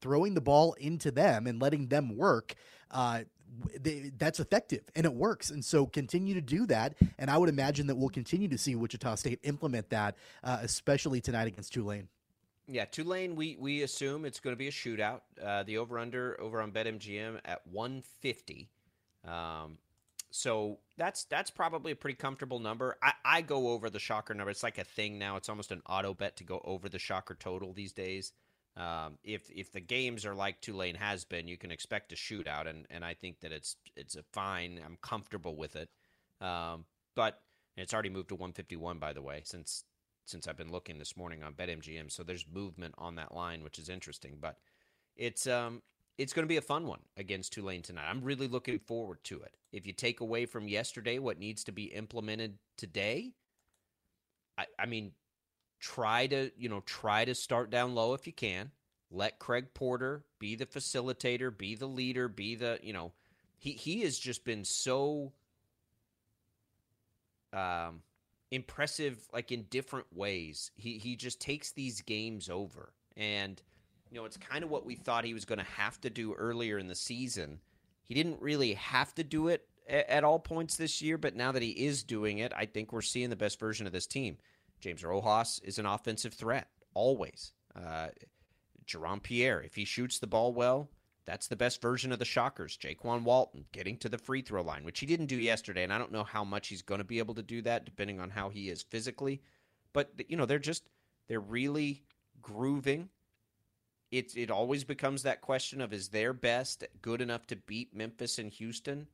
throwing 0.00 0.34
the 0.34 0.40
ball 0.40 0.74
into 0.74 1.10
them 1.10 1.46
and 1.46 1.60
letting 1.60 1.88
them 1.88 2.16
work. 2.16 2.54
Uh, 2.90 3.22
they, 3.80 4.12
that's 4.18 4.40
effective 4.40 4.82
and 4.94 5.06
it 5.06 5.14
works. 5.14 5.50
And 5.50 5.64
so 5.64 5.86
continue 5.86 6.34
to 6.34 6.40
do 6.40 6.66
that. 6.66 6.94
And 7.18 7.30
I 7.30 7.38
would 7.38 7.48
imagine 7.48 7.86
that 7.86 7.96
we'll 7.96 8.08
continue 8.08 8.48
to 8.48 8.58
see 8.58 8.74
Wichita 8.74 9.14
State 9.14 9.40
implement 9.44 9.90
that, 9.90 10.16
uh, 10.42 10.58
especially 10.62 11.20
tonight 11.20 11.46
against 11.46 11.72
Tulane. 11.72 12.08
Yeah, 12.66 12.86
Tulane. 12.86 13.36
We 13.36 13.56
we 13.60 13.82
assume 13.82 14.24
it's 14.24 14.40
going 14.40 14.54
to 14.54 14.58
be 14.58 14.68
a 14.68 14.72
shootout. 14.72 15.20
Uh, 15.42 15.64
the 15.64 15.76
over 15.76 15.98
under 15.98 16.40
over 16.40 16.62
on 16.62 16.72
BetMGM 16.72 17.40
at 17.44 17.60
150. 17.66 18.70
Um, 19.26 19.78
so 20.36 20.80
that's 20.98 21.26
that's 21.26 21.52
probably 21.52 21.92
a 21.92 21.96
pretty 21.96 22.16
comfortable 22.16 22.58
number. 22.58 22.96
I, 23.00 23.12
I 23.24 23.40
go 23.40 23.68
over 23.68 23.88
the 23.88 24.00
shocker 24.00 24.34
number. 24.34 24.50
It's 24.50 24.64
like 24.64 24.78
a 24.78 24.84
thing 24.84 25.16
now. 25.16 25.36
It's 25.36 25.48
almost 25.48 25.70
an 25.70 25.80
auto 25.88 26.12
bet 26.12 26.38
to 26.38 26.44
go 26.44 26.60
over 26.64 26.88
the 26.88 26.98
shocker 26.98 27.36
total 27.38 27.72
these 27.72 27.92
days. 27.92 28.32
Um, 28.76 29.18
if 29.22 29.48
if 29.54 29.70
the 29.70 29.80
games 29.80 30.26
are 30.26 30.34
like 30.34 30.60
Tulane 30.60 30.96
has 30.96 31.24
been, 31.24 31.46
you 31.46 31.56
can 31.56 31.70
expect 31.70 32.12
a 32.12 32.16
shootout, 32.16 32.66
and, 32.66 32.84
and 32.90 33.04
I 33.04 33.14
think 33.14 33.42
that 33.42 33.52
it's 33.52 33.76
it's 33.94 34.16
a 34.16 34.24
fine. 34.32 34.80
I'm 34.84 34.98
comfortable 35.00 35.54
with 35.54 35.76
it. 35.76 35.88
Um, 36.40 36.86
but 37.14 37.40
it's 37.76 37.94
already 37.94 38.10
moved 38.10 38.30
to 38.30 38.34
151 38.34 38.98
by 38.98 39.12
the 39.12 39.22
way 39.22 39.42
since 39.44 39.84
since 40.24 40.48
I've 40.48 40.56
been 40.56 40.72
looking 40.72 40.98
this 40.98 41.16
morning 41.16 41.44
on 41.44 41.52
BetMGM. 41.52 42.10
So 42.10 42.24
there's 42.24 42.44
movement 42.52 42.96
on 42.98 43.14
that 43.14 43.32
line, 43.32 43.62
which 43.62 43.78
is 43.78 43.88
interesting. 43.88 44.38
But 44.40 44.56
it's 45.14 45.46
um 45.46 45.82
it's 46.18 46.32
going 46.32 46.44
to 46.44 46.48
be 46.48 46.56
a 46.56 46.62
fun 46.62 46.86
one 46.86 47.00
against 47.16 47.52
Tulane 47.52 47.82
tonight. 47.82 48.08
I'm 48.08 48.22
really 48.22 48.46
looking 48.46 48.78
forward 48.78 49.18
to 49.24 49.42
it. 49.42 49.54
If 49.72 49.86
you 49.86 49.92
take 49.92 50.20
away 50.20 50.46
from 50.46 50.68
yesterday 50.68 51.18
what 51.18 51.38
needs 51.38 51.64
to 51.64 51.72
be 51.72 51.84
implemented 51.84 52.58
today, 52.76 53.32
I, 54.56 54.66
I 54.78 54.86
mean, 54.86 55.12
try 55.80 56.26
to 56.28 56.50
you 56.56 56.68
know 56.68 56.80
try 56.86 57.24
to 57.24 57.34
start 57.34 57.70
down 57.70 57.94
low 57.94 58.14
if 58.14 58.26
you 58.26 58.32
can. 58.32 58.70
Let 59.10 59.38
Craig 59.38 59.66
Porter 59.74 60.24
be 60.38 60.54
the 60.54 60.66
facilitator, 60.66 61.56
be 61.56 61.74
the 61.74 61.86
leader, 61.86 62.28
be 62.28 62.54
the 62.54 62.78
you 62.82 62.92
know 62.92 63.12
he 63.58 63.72
he 63.72 64.02
has 64.02 64.18
just 64.18 64.44
been 64.44 64.64
so 64.64 65.32
um 67.52 68.02
impressive 68.50 69.18
like 69.32 69.50
in 69.50 69.64
different 69.64 70.06
ways. 70.12 70.70
He 70.76 70.98
he 70.98 71.16
just 71.16 71.40
takes 71.40 71.72
these 71.72 72.00
games 72.02 72.48
over 72.48 72.92
and 73.16 73.60
you 74.14 74.20
know, 74.20 74.26
it's 74.26 74.36
kind 74.36 74.62
of 74.62 74.70
what 74.70 74.86
we 74.86 74.94
thought 74.94 75.24
he 75.24 75.34
was 75.34 75.44
going 75.44 75.58
to 75.58 75.64
have 75.64 76.00
to 76.02 76.08
do 76.08 76.34
earlier 76.34 76.78
in 76.78 76.86
the 76.86 76.94
season. 76.94 77.58
He 78.04 78.14
didn't 78.14 78.40
really 78.40 78.74
have 78.74 79.12
to 79.16 79.24
do 79.24 79.48
it 79.48 79.66
at, 79.88 80.22
all 80.22 80.38
points 80.38 80.76
this 80.76 81.02
year, 81.02 81.18
but 81.18 81.34
now 81.34 81.50
that 81.50 81.62
he 81.62 81.70
is 81.70 82.04
doing 82.04 82.38
it, 82.38 82.52
I 82.54 82.64
think 82.66 82.92
we're 82.92 83.02
seeing 83.02 83.28
the 83.28 83.34
best 83.34 83.58
version 83.58 83.88
of 83.88 83.92
this 83.92 84.06
team. 84.06 84.38
James 84.80 85.02
Rojas 85.02 85.58
is 85.64 85.80
an 85.80 85.86
offensive 85.86 86.32
threat, 86.32 86.68
always. 86.94 87.54
Uh, 87.74 88.08
Jaron 88.86 89.20
Pierre, 89.20 89.60
if 89.60 89.74
he 89.74 89.84
shoots 89.84 90.20
the 90.20 90.28
ball 90.28 90.52
well, 90.52 90.90
that's 91.26 91.48
the 91.48 91.56
best 91.56 91.82
version 91.82 92.12
of 92.12 92.20
the 92.20 92.24
Shockers. 92.24 92.78
Jaykwon 92.78 93.24
Walton 93.24 93.64
getting 93.72 93.96
to 93.96 94.08
the 94.08 94.18
free 94.18 94.42
throw 94.42 94.62
line, 94.62 94.84
which 94.84 95.00
he 95.00 95.06
didn't 95.06 95.26
do 95.26 95.36
yesterday, 95.36 95.82
and 95.82 95.92
I 95.92 95.98
don't 95.98 96.12
know 96.12 96.22
how 96.22 96.44
much 96.44 96.68
he's 96.68 96.82
going 96.82 97.00
to 97.00 97.04
be 97.04 97.18
able 97.18 97.34
to 97.34 97.42
do 97.42 97.62
that, 97.62 97.84
depending 97.84 98.20
on 98.20 98.30
how 98.30 98.48
he 98.48 98.70
is 98.70 98.80
physically. 98.80 99.42
But 99.92 100.12
you 100.28 100.36
know, 100.36 100.46
they're 100.46 100.60
just 100.60 100.84
they're 101.26 101.40
really 101.40 102.04
grooving 102.40 103.08
it 104.18 104.36
it 104.36 104.50
always 104.50 104.84
becomes 104.84 105.22
that 105.22 105.40
question 105.40 105.80
of 105.80 105.92
is 105.92 106.08
their 106.08 106.32
best 106.32 106.84
good 107.02 107.20
enough 107.20 107.46
to 107.48 107.56
beat 107.56 107.94
Memphis 107.94 108.38
and 108.38 108.50
Houston? 108.52 109.06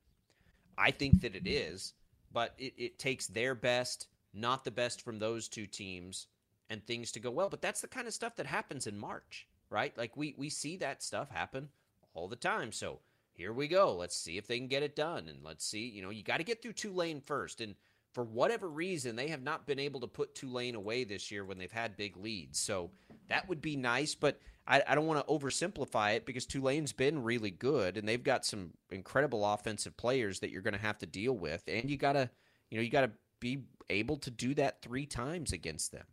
I 0.77 0.91
think 0.91 1.21
that 1.21 1.35
it 1.35 1.47
is, 1.47 1.93
but 2.31 2.53
it, 2.57 2.73
it 2.77 2.99
takes 2.99 3.27
their 3.27 3.55
best, 3.55 4.07
not 4.33 4.63
the 4.63 4.71
best 4.71 5.01
from 5.01 5.19
those 5.19 5.47
two 5.47 5.65
teams, 5.65 6.27
and 6.69 6.85
things 6.85 7.11
to 7.11 7.19
go 7.19 7.31
well. 7.31 7.49
But 7.49 7.61
that's 7.61 7.81
the 7.81 7.87
kind 7.87 8.07
of 8.07 8.13
stuff 8.13 8.35
that 8.37 8.45
happens 8.45 8.87
in 8.87 8.97
March, 8.97 9.47
right? 9.69 9.97
Like 9.97 10.15
we 10.15 10.35
we 10.37 10.49
see 10.49 10.77
that 10.77 11.03
stuff 11.03 11.29
happen 11.29 11.69
all 12.13 12.27
the 12.27 12.35
time. 12.35 12.71
So 12.71 12.99
here 13.33 13.53
we 13.53 13.67
go. 13.67 13.95
Let's 13.95 14.15
see 14.15 14.37
if 14.37 14.47
they 14.47 14.57
can 14.57 14.67
get 14.67 14.83
it 14.83 14.95
done, 14.95 15.27
and 15.27 15.43
let's 15.43 15.65
see. 15.65 15.87
You 15.87 16.03
know, 16.03 16.09
you 16.09 16.23
got 16.23 16.37
to 16.37 16.43
get 16.43 16.61
through 16.61 16.73
Tulane 16.73 17.21
first, 17.21 17.59
and 17.59 17.75
for 18.13 18.23
whatever 18.23 18.69
reason, 18.69 19.15
they 19.15 19.29
have 19.29 19.41
not 19.41 19.65
been 19.65 19.79
able 19.79 20.01
to 20.01 20.07
put 20.07 20.35
Tulane 20.35 20.75
away 20.75 21.03
this 21.03 21.31
year 21.31 21.45
when 21.45 21.57
they've 21.57 21.71
had 21.71 21.97
big 21.97 22.17
leads. 22.17 22.59
So 22.59 22.91
that 23.29 23.47
would 23.47 23.61
be 23.61 23.75
nice, 23.75 24.15
but 24.15 24.39
I, 24.67 24.83
I 24.87 24.95
don't 24.95 25.07
want 25.07 25.25
to 25.25 25.33
oversimplify 25.33 26.15
it 26.15 26.25
because 26.25 26.45
Tulane's 26.45 26.93
been 26.93 27.23
really 27.23 27.51
good 27.51 27.97
and 27.97 28.07
they've 28.07 28.23
got 28.23 28.45
some 28.45 28.71
incredible 28.91 29.45
offensive 29.45 29.97
players 29.97 30.39
that 30.39 30.51
you're 30.51 30.61
going 30.61 30.73
to 30.73 30.79
have 30.79 30.99
to 30.99 31.05
deal 31.05 31.33
with, 31.33 31.63
and 31.67 31.89
you 31.89 31.97
got 31.97 32.13
to, 32.13 32.29
you 32.69 32.77
know, 32.77 32.83
you 32.83 32.89
got 32.89 33.01
to 33.01 33.11
be 33.39 33.63
able 33.89 34.17
to 34.17 34.31
do 34.31 34.53
that 34.53 34.81
three 34.81 35.05
times 35.05 35.51
against 35.51 35.91
them. 35.91 36.05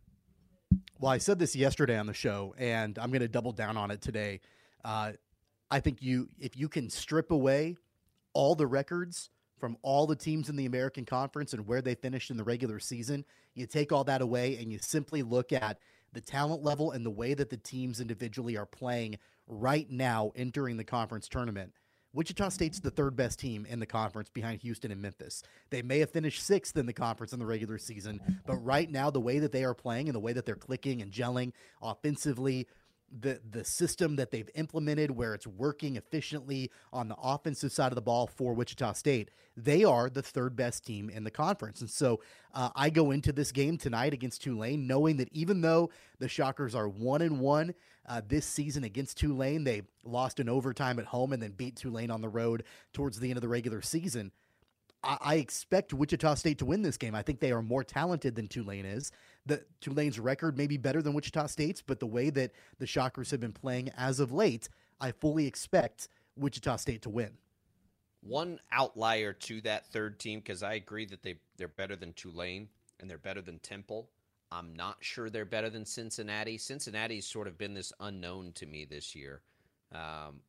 Well, 0.99 1.11
I 1.11 1.17
said 1.17 1.39
this 1.39 1.55
yesterday 1.55 1.97
on 1.97 2.07
the 2.07 2.13
show, 2.13 2.53
and 2.57 2.97
I'm 2.99 3.09
going 3.09 3.21
to 3.21 3.27
double 3.27 3.53
down 3.53 3.77
on 3.77 3.91
it 3.91 4.01
today. 4.01 4.41
Uh, 4.83 5.13
I 5.71 5.79
think 5.79 6.01
you, 6.01 6.29
if 6.39 6.57
you 6.57 6.67
can 6.67 6.89
strip 6.89 7.31
away 7.31 7.77
all 8.33 8.55
the 8.55 8.67
records 8.67 9.29
from 9.59 9.77
all 9.81 10.07
the 10.07 10.15
teams 10.15 10.49
in 10.49 10.55
the 10.55 10.65
American 10.65 11.05
Conference 11.05 11.53
and 11.53 11.67
where 11.67 11.81
they 11.81 11.95
finished 11.95 12.31
in 12.31 12.37
the 12.37 12.43
regular 12.43 12.79
season, 12.79 13.25
you 13.53 13.65
take 13.65 13.91
all 13.91 14.03
that 14.05 14.21
away 14.21 14.57
and 14.57 14.71
you 14.71 14.79
simply 14.79 15.21
look 15.21 15.53
at 15.53 15.79
the 16.13 16.21
talent 16.21 16.63
level 16.63 16.91
and 16.91 17.05
the 17.05 17.09
way 17.11 17.33
that 17.33 17.49
the 17.49 17.57
teams 17.57 17.99
individually 17.99 18.57
are 18.57 18.65
playing 18.65 19.17
right 19.47 19.89
now 19.89 20.31
entering 20.35 20.77
the 20.77 20.83
conference 20.83 21.27
tournament. 21.27 21.73
Wichita 22.11 22.49
State's 22.49 22.79
the 22.79 22.89
third 22.89 23.15
best 23.15 23.39
team 23.39 23.67
in 23.69 23.79
the 23.79 23.85
conference 23.85 24.29
behind 24.29 24.61
Houston 24.61 24.91
and 24.91 25.01
Memphis. 25.01 25.43
They 25.69 25.83
may 25.83 25.99
have 25.99 26.09
finished 26.09 26.43
sixth 26.43 26.75
in 26.75 26.87
the 26.87 26.93
conference 26.93 27.33
in 27.33 27.39
the 27.39 27.45
regular 27.45 27.77
season, 27.77 28.19
but 28.47 28.55
right 28.55 28.89
now, 28.89 29.11
the 29.11 29.19
way 29.19 29.37
that 29.39 29.51
they 29.51 29.63
are 29.63 29.75
playing 29.75 30.07
and 30.07 30.15
the 30.15 30.19
way 30.19 30.33
that 30.33 30.45
they're 30.45 30.55
clicking 30.55 31.03
and 31.03 31.11
gelling 31.11 31.51
offensively, 31.83 32.67
the 33.17 33.39
the 33.49 33.63
system 33.63 34.15
that 34.17 34.31
they've 34.31 34.49
implemented 34.55 35.11
where 35.11 35.33
it's 35.33 35.47
working 35.47 35.95
efficiently 35.95 36.71
on 36.93 37.07
the 37.07 37.15
offensive 37.21 37.71
side 37.71 37.91
of 37.91 37.95
the 37.95 38.01
ball 38.01 38.27
for 38.27 38.53
Wichita 38.53 38.93
State, 38.93 39.31
they 39.55 39.83
are 39.83 40.09
the 40.09 40.21
third 40.21 40.55
best 40.55 40.85
team 40.85 41.09
in 41.09 41.23
the 41.23 41.31
conference. 41.31 41.81
And 41.81 41.89
so 41.89 42.21
uh, 42.53 42.69
I 42.75 42.89
go 42.89 43.11
into 43.11 43.31
this 43.31 43.51
game 43.51 43.77
tonight 43.77 44.13
against 44.13 44.41
Tulane 44.43 44.87
knowing 44.87 45.17
that 45.17 45.29
even 45.31 45.61
though 45.61 45.89
the 46.19 46.27
Shockers 46.27 46.75
are 46.75 46.87
one 46.87 47.21
and 47.21 47.39
one 47.39 47.73
uh, 48.07 48.21
this 48.27 48.45
season 48.45 48.83
against 48.83 49.17
Tulane, 49.17 49.63
they 49.63 49.83
lost 50.03 50.39
in 50.39 50.49
overtime 50.49 50.99
at 50.99 51.05
home 51.05 51.33
and 51.33 51.41
then 51.41 51.51
beat 51.51 51.75
Tulane 51.75 52.11
on 52.11 52.21
the 52.21 52.29
road 52.29 52.63
towards 52.93 53.19
the 53.19 53.29
end 53.29 53.37
of 53.37 53.41
the 53.41 53.47
regular 53.47 53.81
season. 53.81 54.31
I 55.01 55.35
expect 55.35 55.93
Wichita 55.93 56.33
State 56.35 56.57
to 56.57 56.65
win 56.65 56.81
this 56.81 56.97
game. 56.97 57.15
I 57.15 57.21
think 57.21 57.39
they 57.39 57.53
are 57.53 57.61
more 57.61 57.85
talented 57.85 58.35
than 58.35 58.47
Tulane 58.47 58.85
is. 58.85 59.11
The 59.45 59.63
Tulane's 59.79 60.19
record 60.19 60.57
may 60.57 60.67
be 60.67 60.75
better 60.75 61.01
than 61.01 61.13
Wichita 61.13 61.47
State's, 61.47 61.81
but 61.81 62.01
the 62.01 62.05
way 62.05 62.29
that 62.31 62.51
the 62.79 62.85
Shockers 62.85 63.31
have 63.31 63.39
been 63.39 63.53
playing 63.53 63.89
as 63.95 64.19
of 64.19 64.33
late, 64.33 64.67
I 64.99 65.13
fully 65.13 65.47
expect 65.47 66.09
Wichita 66.35 66.75
State 66.75 67.01
to 67.03 67.09
win. 67.09 67.37
One 68.21 68.59
outlier 68.73 69.31
to 69.31 69.61
that 69.61 69.87
third 69.87 70.19
team 70.19 70.39
because 70.39 70.63
I 70.63 70.73
agree 70.73 71.05
that 71.05 71.23
they 71.23 71.35
they're 71.55 71.69
better 71.69 71.95
than 71.95 72.11
Tulane 72.11 72.67
and 72.99 73.09
they're 73.09 73.17
better 73.17 73.41
than 73.41 73.59
Temple. 73.59 74.09
I'm 74.51 74.75
not 74.75 74.97
sure 74.99 75.29
they're 75.29 75.45
better 75.45 75.69
than 75.69 75.85
Cincinnati. 75.85 76.57
Cincinnati's 76.57 77.25
sort 77.25 77.47
of 77.47 77.57
been 77.57 77.73
this 77.73 77.93
unknown 78.01 78.51
to 78.55 78.65
me 78.65 78.83
this 78.83 79.15
year. 79.15 79.41
Um, 79.93 80.41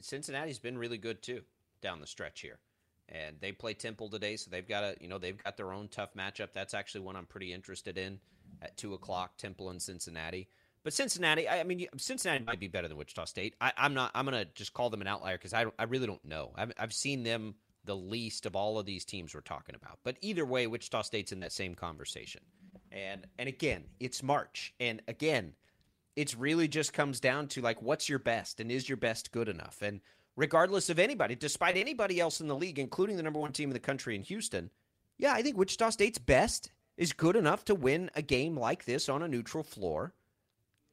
Cincinnati's 0.00 0.60
been 0.60 0.78
really 0.78 0.98
good 0.98 1.22
too 1.22 1.42
down 1.82 2.00
the 2.00 2.06
stretch 2.06 2.40
here 2.40 2.60
and 3.08 3.36
they 3.40 3.52
play 3.52 3.74
Temple 3.74 4.08
today, 4.08 4.36
so 4.36 4.50
they've 4.50 4.66
got 4.66 4.84
a 4.84 4.96
you 5.00 5.08
know 5.08 5.18
they've 5.18 5.42
got 5.42 5.56
their 5.56 5.72
own 5.72 5.88
tough 5.88 6.14
matchup. 6.14 6.48
That's 6.52 6.74
actually 6.74 7.02
one 7.02 7.16
I'm 7.16 7.26
pretty 7.26 7.52
interested 7.52 7.98
in 7.98 8.18
at 8.62 8.76
two 8.76 8.94
o'clock. 8.94 9.36
Temple 9.36 9.70
and 9.70 9.80
Cincinnati, 9.80 10.48
but 10.82 10.92
Cincinnati, 10.92 11.48
I, 11.48 11.60
I 11.60 11.64
mean 11.64 11.86
Cincinnati 11.96 12.44
might 12.44 12.60
be 12.60 12.68
better 12.68 12.88
than 12.88 12.96
Wichita 12.96 13.24
State. 13.24 13.54
I, 13.60 13.72
am 13.76 13.94
not. 13.94 14.10
I'm 14.14 14.24
gonna 14.24 14.46
just 14.54 14.72
call 14.72 14.90
them 14.90 15.00
an 15.00 15.06
outlier 15.06 15.36
because 15.36 15.54
I 15.54 15.66
I 15.78 15.84
really 15.84 16.06
don't 16.06 16.24
know. 16.24 16.52
I've, 16.56 16.72
I've 16.78 16.92
seen 16.92 17.22
them 17.22 17.54
the 17.84 17.96
least 17.96 18.46
of 18.46 18.56
all 18.56 18.78
of 18.78 18.86
these 18.86 19.04
teams 19.04 19.34
we're 19.34 19.40
talking 19.40 19.74
about. 19.74 19.98
But 20.04 20.16
either 20.20 20.44
way, 20.44 20.66
Wichita 20.66 21.02
State's 21.02 21.32
in 21.32 21.40
that 21.40 21.52
same 21.52 21.74
conversation. 21.74 22.42
And 22.92 23.26
and 23.38 23.48
again, 23.48 23.84
it's 23.98 24.22
March, 24.22 24.74
and 24.78 25.02
again, 25.08 25.54
it's 26.16 26.36
really 26.36 26.68
just 26.68 26.92
comes 26.92 27.18
down 27.18 27.48
to 27.48 27.60
like 27.60 27.82
what's 27.82 28.08
your 28.08 28.18
best 28.18 28.60
and 28.60 28.70
is 28.70 28.88
your 28.88 28.96
best 28.96 29.32
good 29.32 29.48
enough 29.48 29.82
and 29.82 30.00
regardless 30.36 30.90
of 30.90 30.98
anybody, 30.98 31.34
despite 31.34 31.76
anybody 31.76 32.20
else 32.20 32.40
in 32.40 32.48
the 32.48 32.56
league, 32.56 32.78
including 32.78 33.16
the 33.16 33.22
number 33.22 33.38
one 33.38 33.52
team 33.52 33.70
in 33.70 33.74
the 33.74 33.80
country 33.80 34.14
in 34.14 34.22
Houston. 34.22 34.70
Yeah, 35.18 35.32
I 35.32 35.42
think 35.42 35.56
Wichita 35.56 35.90
State's 35.90 36.18
best 36.18 36.72
is 36.96 37.12
good 37.12 37.36
enough 37.36 37.64
to 37.66 37.74
win 37.74 38.10
a 38.14 38.22
game 38.22 38.56
like 38.56 38.84
this 38.84 39.08
on 39.08 39.22
a 39.22 39.28
neutral 39.28 39.64
floor. 39.64 40.12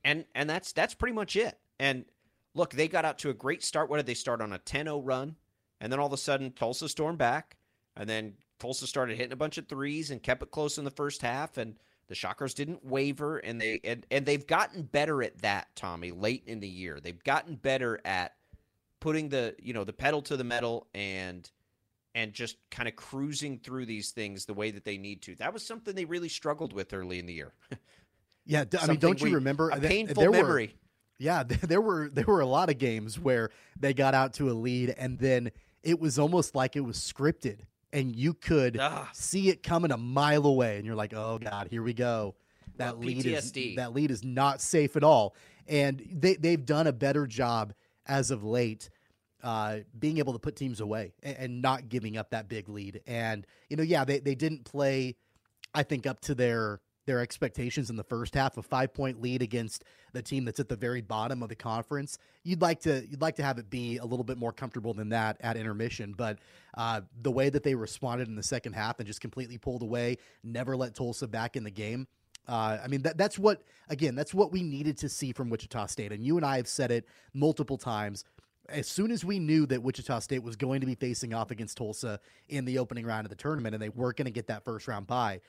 And 0.04 0.26
and 0.34 0.50
that's 0.50 0.72
that's 0.72 0.94
pretty 0.94 1.14
much 1.14 1.36
it. 1.36 1.58
And 1.80 2.06
look, 2.54 2.74
they 2.74 2.88
got 2.88 3.06
out 3.06 3.20
to 3.20 3.30
a 3.30 3.36
great 3.36 3.64
start. 3.64 3.90
What 3.90 3.98
did 3.98 4.06
they 4.06 4.14
start 4.14 4.42
on 4.42 4.54
a 4.54 4.60
10-0 4.60 5.02
run? 5.04 5.36
And 5.80 5.92
then 5.92 6.00
all 6.00 6.08
of 6.08 6.14
a 6.14 6.18
sudden 6.18 6.52
Tulsa 6.52 6.90
stormed 6.90 7.18
back. 7.18 7.58
And 7.96 8.10
then 8.10 8.34
Tulsa 8.60 8.88
started 8.88 9.18
hitting 9.18 9.34
a 9.34 9.38
bunch 9.38 9.58
of 9.58 9.68
threes 9.68 10.12
and 10.12 10.22
kept 10.22 10.44
it 10.44 10.52
close 10.52 10.78
in 10.78 10.86
the 10.86 10.92
first 10.92 11.22
half. 11.22 11.58
And 11.58 11.76
the 12.08 12.16
Shockers 12.16 12.54
didn't 12.54 12.86
waver 12.86 13.38
and 13.38 13.62
they 13.62 13.80
and, 13.84 14.06
and 14.12 14.26
they've 14.26 14.46
gotten 14.46 14.84
better 14.84 15.24
at 15.24 15.38
that, 15.40 15.68
Tommy, 15.76 16.12
late 16.12 16.44
in 16.46 16.60
the 16.60 16.68
year. 16.68 17.00
They've 17.00 17.24
gotten 17.24 17.56
better 17.56 18.02
at 18.06 18.34
putting 19.02 19.28
the 19.28 19.54
you 19.62 19.74
know 19.74 19.84
the 19.84 19.92
pedal 19.92 20.22
to 20.22 20.38
the 20.38 20.46
metal 20.46 20.88
and 20.94 21.52
and 22.16 22.34
just 22.34 22.58
kind 22.70 22.88
of 22.88 22.96
cruising 22.96 23.58
through 23.60 23.86
these 23.86 24.12
things 24.12 24.46
the 24.46 24.54
way 24.54 24.72
that 24.72 24.86
they 24.86 24.98
need 24.98 25.22
to. 25.24 25.36
That 25.36 25.54
was 25.54 25.66
something 25.66 25.96
they 25.96 26.06
really 26.06 26.30
struggled 26.30 26.72
with 26.72 26.94
early 26.94 27.20
in 27.20 27.26
the 27.26 27.34
year. 27.34 27.54
yeah, 28.46 28.64
I 28.80 28.88
mean, 28.88 29.00
don't 29.00 29.22
you 29.22 29.36
remember 29.36 29.70
a 29.70 29.80
painful 29.80 30.16
there 30.22 30.32
memory? 30.32 30.68
Were, 30.68 30.88
yeah, 31.18 31.44
there 31.44 31.82
were 31.82 32.10
there 32.10 32.26
were 32.26 32.40
a 32.40 32.46
lot 32.46 32.70
of 32.70 32.78
games 32.78 33.20
where 33.20 33.50
they 33.78 33.94
got 33.94 34.14
out 34.14 34.34
to 34.36 34.50
a 34.50 34.54
lead 34.54 34.96
and 34.98 35.20
then 35.20 35.52
it 35.84 36.00
was 36.00 36.18
almost 36.18 36.56
like 36.56 36.76
it 36.76 36.82
was 36.82 36.98
scripted 36.98 37.60
and 37.92 38.16
you 38.16 38.34
could 38.34 38.78
Ugh. 38.80 39.08
see 39.14 39.50
it 39.50 39.64
coming 39.64 39.92
a 39.92 39.98
mile 39.98 40.46
away 40.46 40.78
and 40.78 40.86
you're 40.86 40.96
like, 40.96 41.14
"Oh 41.14 41.40
god, 41.40 41.68
here 41.70 41.84
we 41.84 41.94
go." 41.94 42.36
That 42.78 42.98
well, 42.98 43.08
lead 43.08 43.26
PTSD. 43.26 43.72
is 43.72 43.76
that 43.76 43.94
lead 43.94 44.12
is 44.12 44.24
not 44.24 44.62
safe 44.62 44.96
at 44.96 45.04
all. 45.04 45.36
And 45.68 46.02
they 46.12 46.36
they've 46.36 46.66
done 46.66 46.88
a 46.88 46.94
better 46.94 47.28
job 47.28 47.74
as 48.08 48.32
of 48.32 48.44
late 48.44 48.90
uh, 49.44 49.78
being 49.98 50.20
able 50.20 50.34
to 50.34 50.40
put 50.40 50.56
teams 50.56 50.82
away 50.82 51.14
and, 51.24 51.38
and, 51.38 51.62
not 51.62 51.90
giving 51.90 52.16
up 52.18 52.30
that 52.30 52.48
big 52.48 52.70
lead. 52.70 53.02
And 53.08 53.46
you 53.70 53.78
know, 53.78 53.84
yeah, 53.84 54.06
they 54.06 54.20
they 54.20 54.36
didn't 54.36 54.66
play, 54.66 55.16
I 55.74 55.84
think, 55.84 56.06
up 56.06 56.20
to 56.22 56.36
their 56.36 56.80
their 57.08 57.20
expectations 57.20 57.90
in 57.90 57.96
the 57.96 58.04
first 58.04 58.36
half. 58.36 58.58
A 58.58 58.62
five 58.62 58.94
point 58.94 59.22
lead 59.22 59.42
against 59.42 59.84
the 60.14 60.22
team 60.22 60.46
that's 60.46 60.60
at 60.60 60.70
the 60.70 60.76
very 60.76 61.02
bottom 61.02 61.42
of 61.42 61.50
the 61.50 61.56
conference. 61.56 62.18
You'd 62.44 62.62
like 62.62 62.82
to 62.82 63.06
you'd 63.10 63.22
like 63.22 63.36
to 63.38 63.44
have 63.44 63.58
it 63.58 63.70
be 63.70 63.98
a 63.98 64.06
little 64.06 64.24
bit 64.24 64.38
more 64.38 64.52
comfortable 64.52 64.94
than 64.94 65.10
that 65.10 65.38
at 65.42 65.58
intermission. 65.58 66.14
But 66.16 66.40
uh, 66.78 67.02
the 67.22 67.32
way 67.32 67.50
that 67.50 67.64
they 67.64 67.74
responded 67.74 68.28
in 68.28 68.36
the 68.36 68.44
second 68.44 68.74
half 68.74 69.00
and 69.00 69.08
just 69.08 69.22
completely 69.22 69.58
pulled 69.58 69.82
away, 69.82 70.18
never 70.44 70.78
let 70.78 70.94
Tulsa 70.94 71.28
back 71.28 71.56
in 71.56 71.64
the 71.64 71.72
game. 71.72 72.08
Uh, 72.48 72.78
I 72.84 72.88
mean, 72.88 73.02
that, 73.04 73.18
that's 73.18 73.38
what, 73.38 73.64
again, 73.90 74.16
that's 74.16 74.34
what 74.34 74.52
we 74.52 74.64
needed 74.64 74.98
to 75.00 75.10
see 75.10 75.32
from 75.32 75.50
Wichita 75.50 75.86
State. 75.88 76.12
And 76.12 76.24
you 76.24 76.38
and 76.38 76.46
I 76.46 76.58
have 76.58 76.68
said 76.68 76.92
it 76.92 77.06
multiple 77.34 77.78
times. 77.78 78.24
As 78.70 78.88
soon 78.88 79.12
as 79.12 79.26
we 79.26 79.40
knew 79.40 79.66
that 79.68 79.82
Wichita 79.82 80.20
State 80.20 80.44
was 80.44 80.56
going 80.56 80.82
to 80.82 80.88
be 80.88 80.96
facing 80.96 81.34
off 81.34 81.52
against 81.52 81.78
Tulsa 81.78 82.20
in 82.50 82.66
the 82.66 82.78
opening 82.78 83.06
round 83.06 83.26
of 83.26 83.30
the 83.30 83.36
tournament 83.36 83.76
and 83.76 83.82
they 83.82 83.90
weren't 83.90 84.18
going 84.18 84.26
to 84.26 84.32
get 84.32 84.48
that 84.48 84.64
first 84.64 84.88
round 84.88 85.08
bye, 85.08 85.42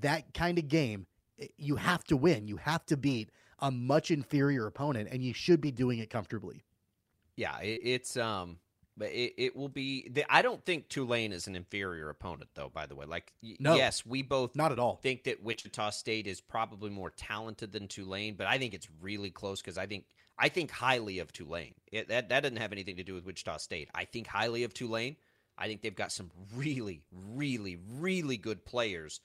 that 0.00 0.32
kind 0.34 0.58
of 0.58 0.68
game, 0.68 1.06
eh, 1.40 1.46
you 1.56 1.76
have 1.76 2.04
to 2.04 2.16
win. 2.16 2.46
You 2.46 2.56
have 2.56 2.86
to 2.86 2.96
beat 2.96 3.30
a 3.58 3.70
much 3.70 4.10
inferior 4.10 4.66
opponent, 4.66 5.08
and 5.12 5.22
you 5.22 5.34
should 5.34 5.60
be 5.60 5.70
doing 5.70 5.98
it 5.98 6.08
comfortably. 6.08 6.64
Yeah, 7.36 7.58
it's 7.60 8.16
um 8.16 8.58
but 9.00 9.08
it, 9.12 9.32
it 9.38 9.56
will 9.56 9.70
be. 9.70 10.12
I 10.28 10.42
don't 10.42 10.62
think 10.62 10.90
Tulane 10.90 11.32
is 11.32 11.46
an 11.46 11.56
inferior 11.56 12.10
opponent, 12.10 12.50
though. 12.54 12.68
By 12.68 12.84
the 12.84 12.94
way, 12.94 13.06
like 13.06 13.32
no, 13.58 13.74
yes, 13.74 14.04
we 14.04 14.20
both 14.20 14.54
not 14.54 14.72
at 14.72 14.78
all 14.78 14.96
think 14.96 15.24
that 15.24 15.42
Wichita 15.42 15.90
State 15.90 16.26
is 16.26 16.42
probably 16.42 16.90
more 16.90 17.08
talented 17.08 17.72
than 17.72 17.88
Tulane, 17.88 18.34
but 18.34 18.46
I 18.46 18.58
think 18.58 18.74
it's 18.74 18.88
really 19.00 19.30
close 19.30 19.62
because 19.62 19.78
I 19.78 19.86
think 19.86 20.04
I 20.38 20.50
think 20.50 20.70
highly 20.70 21.18
of 21.18 21.32
Tulane. 21.32 21.74
It, 21.90 22.08
that 22.08 22.28
that 22.28 22.42
doesn't 22.42 22.58
have 22.58 22.72
anything 22.72 22.96
to 22.96 23.02
do 23.02 23.14
with 23.14 23.24
Wichita 23.24 23.56
State. 23.56 23.88
I 23.94 24.04
think 24.04 24.26
highly 24.26 24.64
of 24.64 24.74
Tulane. 24.74 25.16
I 25.56 25.66
think 25.66 25.80
they've 25.80 25.96
got 25.96 26.12
some 26.12 26.30
really, 26.54 27.00
really, 27.34 27.78
really 27.98 28.36
good 28.36 28.66
players. 28.66 29.20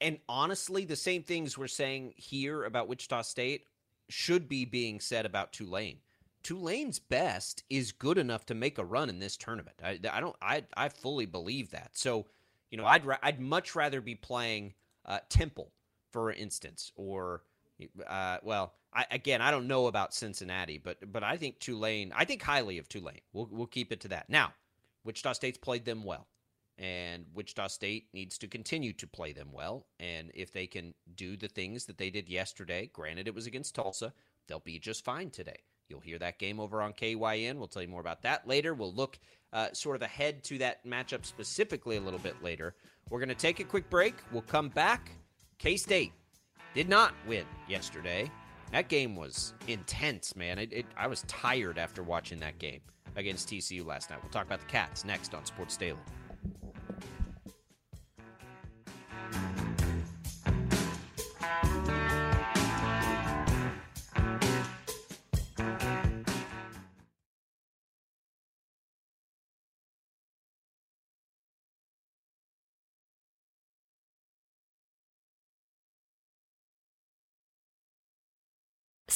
And 0.00 0.18
honestly, 0.30 0.86
the 0.86 0.96
same 0.96 1.22
things 1.22 1.58
we're 1.58 1.68
saying 1.68 2.14
here 2.16 2.64
about 2.64 2.88
Wichita 2.88 3.22
State 3.22 3.66
should 4.08 4.48
be 4.48 4.64
being 4.64 4.98
said 4.98 5.26
about 5.26 5.52
Tulane. 5.52 5.98
Tulane's 6.42 6.98
best 6.98 7.64
is 7.68 7.92
good 7.92 8.18
enough 8.18 8.46
to 8.46 8.54
make 8.54 8.78
a 8.78 8.84
run 8.84 9.08
in 9.08 9.18
this 9.18 9.36
tournament. 9.36 9.76
I, 9.82 9.98
I 10.10 10.20
don't. 10.20 10.36
I 10.40 10.64
I 10.76 10.88
fully 10.88 11.26
believe 11.26 11.70
that. 11.70 11.90
So, 11.92 12.26
you 12.70 12.78
know, 12.78 12.86
I'd 12.86 13.02
I'd 13.22 13.40
much 13.40 13.74
rather 13.74 14.00
be 14.00 14.14
playing 14.14 14.74
uh, 15.04 15.18
Temple, 15.28 15.72
for 16.10 16.32
instance, 16.32 16.92
or 16.96 17.42
uh, 18.06 18.38
well, 18.42 18.74
I, 18.92 19.06
again, 19.10 19.40
I 19.40 19.50
don't 19.50 19.68
know 19.68 19.86
about 19.86 20.14
Cincinnati, 20.14 20.78
but 20.78 21.12
but 21.12 21.22
I 21.22 21.36
think 21.36 21.58
Tulane. 21.58 22.12
I 22.14 22.24
think 22.24 22.42
highly 22.42 22.78
of 22.78 22.88
Tulane. 22.88 23.20
We'll 23.32 23.48
we'll 23.50 23.66
keep 23.66 23.92
it 23.92 24.00
to 24.00 24.08
that. 24.08 24.28
Now, 24.28 24.52
Wichita 25.04 25.34
State's 25.34 25.58
played 25.58 25.84
them 25.84 26.04
well, 26.04 26.26
and 26.78 27.26
Wichita 27.34 27.68
State 27.68 28.08
needs 28.12 28.38
to 28.38 28.48
continue 28.48 28.92
to 28.94 29.06
play 29.06 29.32
them 29.32 29.52
well. 29.52 29.86
And 29.98 30.30
if 30.34 30.52
they 30.52 30.66
can 30.66 30.94
do 31.14 31.36
the 31.36 31.48
things 31.48 31.84
that 31.86 31.98
they 31.98 32.10
did 32.10 32.28
yesterday, 32.28 32.90
granted 32.92 33.28
it 33.28 33.34
was 33.34 33.46
against 33.46 33.74
Tulsa, 33.74 34.12
they'll 34.48 34.60
be 34.60 34.78
just 34.78 35.04
fine 35.04 35.30
today. 35.30 35.60
You'll 35.90 36.00
hear 36.00 36.18
that 36.18 36.38
game 36.38 36.60
over 36.60 36.80
on 36.80 36.92
KYN. 36.92 37.58
We'll 37.58 37.68
tell 37.68 37.82
you 37.82 37.88
more 37.88 38.00
about 38.00 38.22
that 38.22 38.46
later. 38.46 38.74
We'll 38.74 38.94
look 38.94 39.18
uh, 39.52 39.68
sort 39.72 39.96
of 39.96 40.02
ahead 40.02 40.44
to 40.44 40.58
that 40.58 40.86
matchup 40.86 41.26
specifically 41.26 41.96
a 41.96 42.00
little 42.00 42.18
bit 42.20 42.42
later. 42.42 42.74
We're 43.10 43.18
going 43.18 43.30
to 43.30 43.34
take 43.34 43.60
a 43.60 43.64
quick 43.64 43.90
break. 43.90 44.14
We'll 44.32 44.42
come 44.42 44.68
back. 44.68 45.10
K 45.58 45.76
State 45.76 46.12
did 46.74 46.88
not 46.88 47.12
win 47.26 47.44
yesterday. 47.68 48.30
That 48.72 48.88
game 48.88 49.16
was 49.16 49.54
intense, 49.66 50.36
man. 50.36 50.58
It, 50.58 50.72
it, 50.72 50.86
I 50.96 51.08
was 51.08 51.22
tired 51.22 51.76
after 51.76 52.02
watching 52.02 52.38
that 52.38 52.58
game 52.58 52.80
against 53.16 53.48
TCU 53.48 53.84
last 53.84 54.10
night. 54.10 54.20
We'll 54.22 54.30
talk 54.30 54.46
about 54.46 54.60
the 54.60 54.66
Cats 54.66 55.04
next 55.04 55.34
on 55.34 55.44
Sports 55.44 55.76
Daily. 55.76 55.98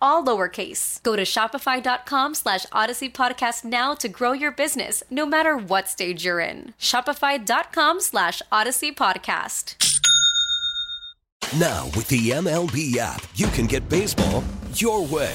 all 0.00 0.24
lowercase. 0.24 1.02
Go 1.02 1.16
to 1.16 1.22
shopify.com 1.22 2.34
slash 2.34 2.66
odyssey 2.72 3.08
podcast 3.08 3.64
now 3.64 3.94
to 3.94 4.08
grow 4.08 4.32
your 4.32 4.52
business, 4.52 5.02
no 5.10 5.26
matter 5.26 5.56
what 5.56 5.88
stage 5.88 6.24
you're 6.24 6.40
in. 6.40 6.74
Shopify.com 6.78 8.00
slash 8.00 8.42
odyssey 8.50 8.92
podcast. 8.92 9.76
Now, 11.58 11.86
with 11.96 12.06
the 12.08 12.30
MLB 12.30 12.96
app, 12.96 13.26
you 13.34 13.48
can 13.48 13.66
get 13.66 13.88
baseball 13.88 14.44
your 14.74 15.04
way. 15.04 15.34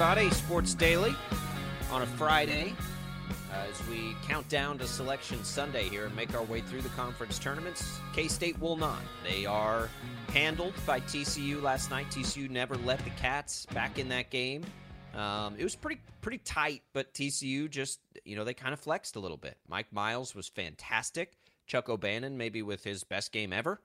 Everybody. 0.00 0.30
Sports 0.30 0.74
Daily 0.74 1.12
on 1.90 2.02
a 2.02 2.06
Friday 2.06 2.72
uh, 3.52 3.66
as 3.68 3.88
we 3.88 4.14
count 4.22 4.48
down 4.48 4.78
to 4.78 4.86
Selection 4.86 5.42
Sunday 5.42 5.88
here 5.88 6.06
and 6.06 6.14
make 6.14 6.36
our 6.36 6.44
way 6.44 6.60
through 6.60 6.82
the 6.82 6.88
conference 6.90 7.36
tournaments. 7.36 7.98
K 8.12 8.28
State 8.28 8.56
will 8.60 8.76
not. 8.76 9.00
They 9.24 9.44
are 9.44 9.90
handled 10.28 10.74
by 10.86 11.00
TCU 11.00 11.60
last 11.60 11.90
night. 11.90 12.06
TCU 12.10 12.48
never 12.48 12.76
let 12.76 13.02
the 13.02 13.10
Cats 13.10 13.66
back 13.74 13.98
in 13.98 14.08
that 14.10 14.30
game. 14.30 14.62
Um, 15.16 15.56
it 15.58 15.64
was 15.64 15.74
pretty 15.74 16.00
pretty 16.20 16.38
tight, 16.38 16.82
but 16.94 17.12
TCU 17.12 17.68
just 17.68 17.98
you 18.24 18.36
know 18.36 18.44
they 18.44 18.54
kind 18.54 18.72
of 18.72 18.78
flexed 18.78 19.16
a 19.16 19.20
little 19.20 19.36
bit. 19.36 19.56
Mike 19.66 19.92
Miles 19.92 20.32
was 20.32 20.46
fantastic. 20.46 21.36
Chuck 21.66 21.88
O'Bannon 21.88 22.36
maybe 22.36 22.62
with 22.62 22.84
his 22.84 23.02
best 23.02 23.32
game 23.32 23.52
ever. 23.52 23.80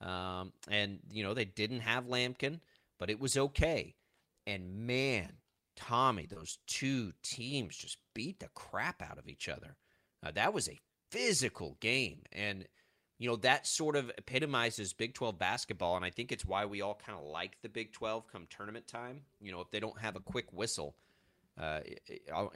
Um, 0.00 0.54
and 0.70 1.00
you 1.12 1.22
know 1.24 1.34
they 1.34 1.44
didn't 1.44 1.80
have 1.80 2.06
Lampkin, 2.06 2.60
but 2.98 3.10
it 3.10 3.20
was 3.20 3.36
okay. 3.36 3.96
And 4.46 4.86
man, 4.86 5.28
Tommy, 5.78 6.26
those 6.26 6.58
two 6.66 7.12
teams 7.22 7.76
just 7.76 7.98
beat 8.12 8.40
the 8.40 8.48
crap 8.48 9.00
out 9.00 9.16
of 9.16 9.28
each 9.28 9.48
other. 9.48 9.76
Uh, 10.24 10.32
that 10.32 10.52
was 10.52 10.68
a 10.68 10.80
physical 11.12 11.76
game. 11.78 12.22
And, 12.32 12.66
you 13.18 13.28
know, 13.28 13.36
that 13.36 13.64
sort 13.64 13.94
of 13.94 14.10
epitomizes 14.18 14.92
Big 14.92 15.14
12 15.14 15.38
basketball. 15.38 15.94
And 15.94 16.04
I 16.04 16.10
think 16.10 16.32
it's 16.32 16.44
why 16.44 16.66
we 16.66 16.82
all 16.82 17.00
kind 17.06 17.16
of 17.16 17.24
like 17.24 17.58
the 17.62 17.68
Big 17.68 17.92
12 17.92 18.26
come 18.26 18.48
tournament 18.50 18.88
time. 18.88 19.20
You 19.40 19.52
know, 19.52 19.60
if 19.60 19.70
they 19.70 19.78
don't 19.78 20.00
have 20.00 20.16
a 20.16 20.20
quick 20.20 20.52
whistle 20.52 20.96
uh, 21.60 21.80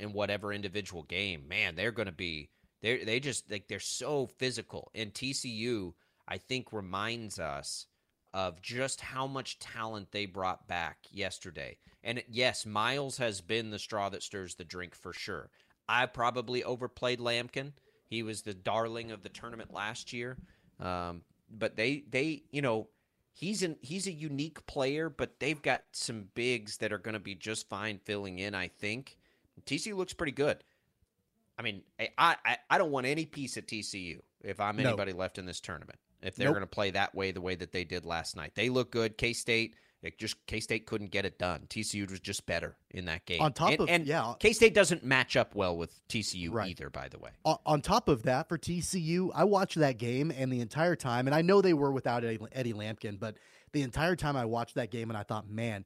in 0.00 0.12
whatever 0.12 0.52
individual 0.52 1.04
game, 1.04 1.46
man, 1.48 1.76
they're 1.76 1.92
going 1.92 2.06
to 2.06 2.12
be, 2.12 2.48
they 2.80 3.04
they 3.04 3.20
just, 3.20 3.48
like, 3.48 3.68
they're 3.68 3.78
so 3.78 4.26
physical. 4.26 4.90
And 4.96 5.14
TCU, 5.14 5.94
I 6.26 6.38
think, 6.38 6.72
reminds 6.72 7.38
us 7.38 7.86
of 8.34 8.60
just 8.62 9.00
how 9.00 9.26
much 9.26 9.58
talent 9.58 10.10
they 10.12 10.26
brought 10.26 10.66
back 10.66 10.98
yesterday. 11.10 11.76
And 12.02 12.22
yes, 12.30 12.64
Miles 12.66 13.18
has 13.18 13.40
been 13.40 13.70
the 13.70 13.78
straw 13.78 14.08
that 14.08 14.22
stirs 14.22 14.54
the 14.54 14.64
drink 14.64 14.94
for 14.94 15.12
sure. 15.12 15.50
I 15.88 16.06
probably 16.06 16.64
overplayed 16.64 17.20
Lampkin. 17.20 17.72
He 18.06 18.22
was 18.22 18.42
the 18.42 18.54
darling 18.54 19.10
of 19.10 19.22
the 19.22 19.28
tournament 19.28 19.72
last 19.72 20.12
year. 20.12 20.38
Um, 20.80 21.22
but 21.50 21.76
they 21.76 22.04
they 22.10 22.44
you 22.50 22.62
know 22.62 22.88
he's 23.32 23.62
an 23.62 23.76
he's 23.82 24.06
a 24.06 24.12
unique 24.12 24.64
player, 24.66 25.10
but 25.10 25.38
they've 25.38 25.60
got 25.60 25.82
some 25.92 26.28
bigs 26.34 26.78
that 26.78 26.92
are 26.92 26.98
going 26.98 27.14
to 27.14 27.20
be 27.20 27.34
just 27.34 27.68
fine 27.68 27.98
filling 28.04 28.38
in. 28.38 28.54
I 28.54 28.68
think 28.68 29.18
TCU 29.66 29.94
looks 29.94 30.14
pretty 30.14 30.32
good. 30.32 30.64
I 31.58 31.62
mean, 31.62 31.82
I 31.98 32.08
I, 32.44 32.56
I 32.70 32.78
don't 32.78 32.90
want 32.90 33.06
any 33.06 33.26
piece 33.26 33.56
of 33.56 33.66
TCU 33.66 34.20
if 34.42 34.58
I'm 34.60 34.76
No. 34.76 34.88
anybody 34.88 35.12
left 35.12 35.38
in 35.38 35.44
this 35.46 35.60
tournament 35.60 35.98
if 36.22 36.36
they're 36.36 36.46
Nope. 36.48 36.54
going 36.54 36.62
to 36.62 36.66
play 36.66 36.90
that 36.92 37.14
way, 37.14 37.30
the 37.32 37.40
way 37.40 37.54
that 37.54 37.72
they 37.72 37.84
did 37.84 38.04
last 38.06 38.36
night. 38.36 38.52
They 38.54 38.68
look 38.68 38.90
good. 38.92 39.18
K 39.18 39.32
State, 39.32 39.76
it 40.02 40.18
just 40.18 40.36
K 40.46 40.60
State 40.60 40.86
couldn't 40.86 41.10
get 41.10 41.24
it 41.24 41.38
done. 41.38 41.66
TCU 41.68 42.08
was 42.10 42.20
just 42.20 42.44
better 42.46 42.76
in 42.90 43.04
that 43.06 43.24
game. 43.26 43.40
On 43.40 43.52
top 43.52 43.70
and, 43.70 43.80
of- 43.80 43.88
and 43.88 44.06
yeah. 44.06 44.34
K 44.38 44.52
State 44.52 44.74
doesn't 44.74 45.04
match 45.04 45.36
up 45.36 45.54
well 45.54 45.76
with 45.76 46.06
TCU 46.08 46.50
Right. 46.52 46.70
either. 46.70 46.90
By 46.90 47.08
the 47.08 47.18
way, 47.18 47.30
on, 47.44 47.58
on 47.66 47.80
top 47.82 48.08
of 48.08 48.22
that, 48.24 48.48
for 48.48 48.58
TCU, 48.58 49.30
I 49.34 49.44
watched 49.44 49.78
that 49.78 49.98
game 49.98 50.30
and 50.36 50.52
the 50.52 50.60
entire 50.60 50.96
time, 50.96 51.26
and 51.26 51.34
I 51.34 51.42
know 51.42 51.60
they 51.60 51.74
were 51.74 51.92
without 51.92 52.24
Eddie, 52.24 52.72
Lampkin, 52.72 53.18
but 53.20 53.36
the 53.72 53.82
entire 53.82 54.16
time 54.16 54.36
I 54.36 54.44
watched 54.44 54.74
that 54.74 54.90
game 54.90 55.08
and 55.10 55.16
I 55.16 55.22
thought, 55.22 55.48
man, 55.48 55.84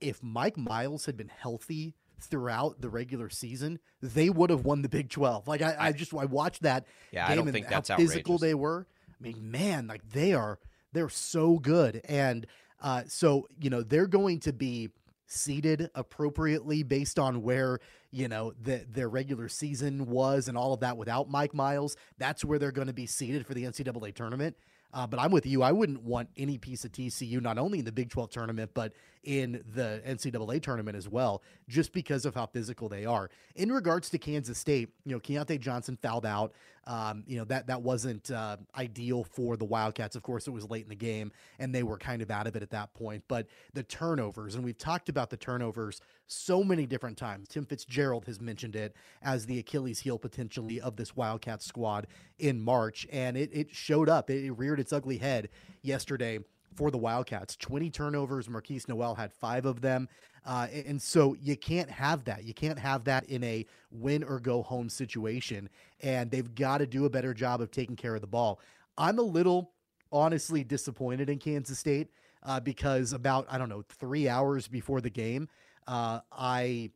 if 0.00 0.22
Mike 0.22 0.56
Miles 0.56 1.06
had 1.06 1.16
been 1.16 1.28
healthy 1.28 1.94
throughout 2.20 2.80
the 2.80 2.88
regular 2.88 3.28
season, 3.28 3.78
they 4.02 4.30
would 4.30 4.50
have 4.50 4.64
won 4.64 4.82
the 4.82 4.88
Big 4.88 5.08
12. 5.10 5.46
Like 5.46 5.62
I, 5.62 5.76
I 5.78 5.92
just 5.92 6.14
I 6.14 6.24
watched 6.24 6.62
that 6.62 6.86
Yeah, 7.12 7.24
I 7.24 7.28
game 7.28 7.36
don't 7.38 7.48
and 7.48 7.54
think 7.54 7.66
how 7.66 7.72
that's 7.80 7.90
physical 7.90 8.34
outrageous. 8.34 8.40
they 8.40 8.54
were. 8.54 8.86
I 9.20 9.22
mean, 9.22 9.50
man, 9.50 9.86
like 9.86 10.08
they 10.10 10.32
are 10.32 10.58
they're 10.92 11.08
so 11.08 11.58
good. 11.58 12.00
And 12.08 12.46
uh, 12.80 13.02
so, 13.08 13.48
you 13.60 13.70
know, 13.70 13.82
they're 13.82 14.06
going 14.06 14.40
to 14.40 14.52
be 14.52 14.90
seated 15.26 15.90
appropriately 15.94 16.82
based 16.82 17.18
on 17.18 17.42
where, 17.42 17.80
you 18.10 18.28
know, 18.28 18.52
the, 18.60 18.84
their 18.88 19.08
regular 19.08 19.48
season 19.48 20.06
was 20.06 20.48
and 20.48 20.56
all 20.56 20.72
of 20.72 20.80
that 20.80 20.96
without 20.96 21.28
Mike 21.28 21.54
Miles. 21.54 21.96
That's 22.16 22.44
where 22.44 22.58
they're 22.58 22.72
going 22.72 22.86
to 22.86 22.94
be 22.94 23.06
seated 23.06 23.46
for 23.46 23.54
the 23.54 23.64
NCAA 23.64 24.14
tournament. 24.14 24.56
Uh, 24.94 25.06
but 25.06 25.20
I'm 25.20 25.30
with 25.30 25.44
you. 25.44 25.62
I 25.62 25.70
wouldn't 25.70 26.02
want 26.02 26.30
any 26.38 26.56
piece 26.56 26.84
of 26.86 26.92
TCU, 26.92 27.42
not 27.42 27.58
only 27.58 27.80
in 27.80 27.84
the 27.84 27.92
Big 27.92 28.08
12 28.08 28.30
tournament, 28.30 28.70
but 28.72 28.94
in 29.24 29.64
the 29.74 30.02
NCAA 30.06 30.62
tournament 30.62 30.96
as 30.96 31.08
well, 31.08 31.42
just 31.68 31.92
because 31.92 32.24
of 32.24 32.34
how 32.34 32.46
physical 32.46 32.88
they 32.88 33.04
are. 33.04 33.30
In 33.56 33.70
regards 33.72 34.10
to 34.10 34.18
Kansas 34.18 34.58
State, 34.58 34.90
you 35.04 35.12
know, 35.12 35.20
Keyontae 35.20 35.60
Johnson 35.60 35.98
fouled 36.00 36.26
out. 36.26 36.52
Um, 36.86 37.22
you 37.26 37.36
know, 37.36 37.44
that, 37.44 37.66
that 37.66 37.82
wasn't 37.82 38.30
uh, 38.30 38.56
ideal 38.74 39.22
for 39.22 39.58
the 39.58 39.64
Wildcats. 39.66 40.16
Of 40.16 40.22
course, 40.22 40.46
it 40.46 40.52
was 40.52 40.70
late 40.70 40.84
in 40.84 40.88
the 40.88 40.96
game 40.96 41.32
and 41.58 41.74
they 41.74 41.82
were 41.82 41.98
kind 41.98 42.22
of 42.22 42.30
out 42.30 42.46
of 42.46 42.56
it 42.56 42.62
at 42.62 42.70
that 42.70 42.94
point. 42.94 43.22
But 43.28 43.46
the 43.74 43.82
turnovers, 43.82 44.54
and 44.54 44.64
we've 44.64 44.78
talked 44.78 45.10
about 45.10 45.28
the 45.28 45.36
turnovers 45.36 46.00
so 46.26 46.64
many 46.64 46.86
different 46.86 47.18
times. 47.18 47.48
Tim 47.48 47.66
Fitzgerald 47.66 48.24
has 48.24 48.40
mentioned 48.40 48.74
it 48.74 48.94
as 49.22 49.44
the 49.44 49.58
Achilles 49.58 49.98
heel 50.00 50.18
potentially 50.18 50.80
of 50.80 50.96
this 50.96 51.14
Wildcats 51.14 51.66
squad 51.66 52.06
in 52.38 52.58
March, 52.58 53.06
and 53.12 53.36
it, 53.36 53.50
it 53.52 53.74
showed 53.74 54.08
up. 54.08 54.30
It 54.30 54.50
reared 54.52 54.80
its 54.80 54.92
ugly 54.92 55.18
head 55.18 55.50
yesterday 55.82 56.38
for 56.74 56.90
the 56.90 56.98
Wildcats. 56.98 57.56
20 57.56 57.90
turnovers. 57.90 58.48
Markquis 58.48 58.88
Nowell 58.88 59.14
had 59.14 59.32
five 59.32 59.66
of 59.66 59.80
them. 59.80 60.08
Uh, 60.44 60.66
and 60.86 61.00
so 61.00 61.36
you 61.40 61.56
can't 61.56 61.90
have 61.90 62.24
that. 62.24 62.44
You 62.44 62.54
can't 62.54 62.78
have 62.78 63.04
that 63.04 63.24
in 63.24 63.44
a 63.44 63.66
win 63.90 64.24
or 64.24 64.40
go 64.40 64.62
home 64.62 64.88
situation. 64.88 65.68
And 66.00 66.30
they've 66.30 66.54
got 66.54 66.78
to 66.78 66.86
do 66.86 67.04
a 67.04 67.10
better 67.10 67.34
job 67.34 67.60
of 67.60 67.70
taking 67.70 67.96
care 67.96 68.14
of 68.14 68.20
the 68.20 68.26
ball. 68.26 68.60
I'm 68.96 69.18
a 69.18 69.22
little 69.22 69.72
honestly 70.10 70.64
disappointed 70.64 71.28
in 71.28 71.38
Kansas 71.38 71.78
State 71.78 72.08
uh, 72.42 72.60
because 72.60 73.12
about, 73.12 73.46
I 73.50 73.58
don't 73.58 73.68
know, 73.68 73.82
three 73.88 74.28
hours 74.28 74.68
before 74.68 75.00
the 75.00 75.10
game, 75.10 75.48
uh, 75.86 76.20
I 76.32 76.90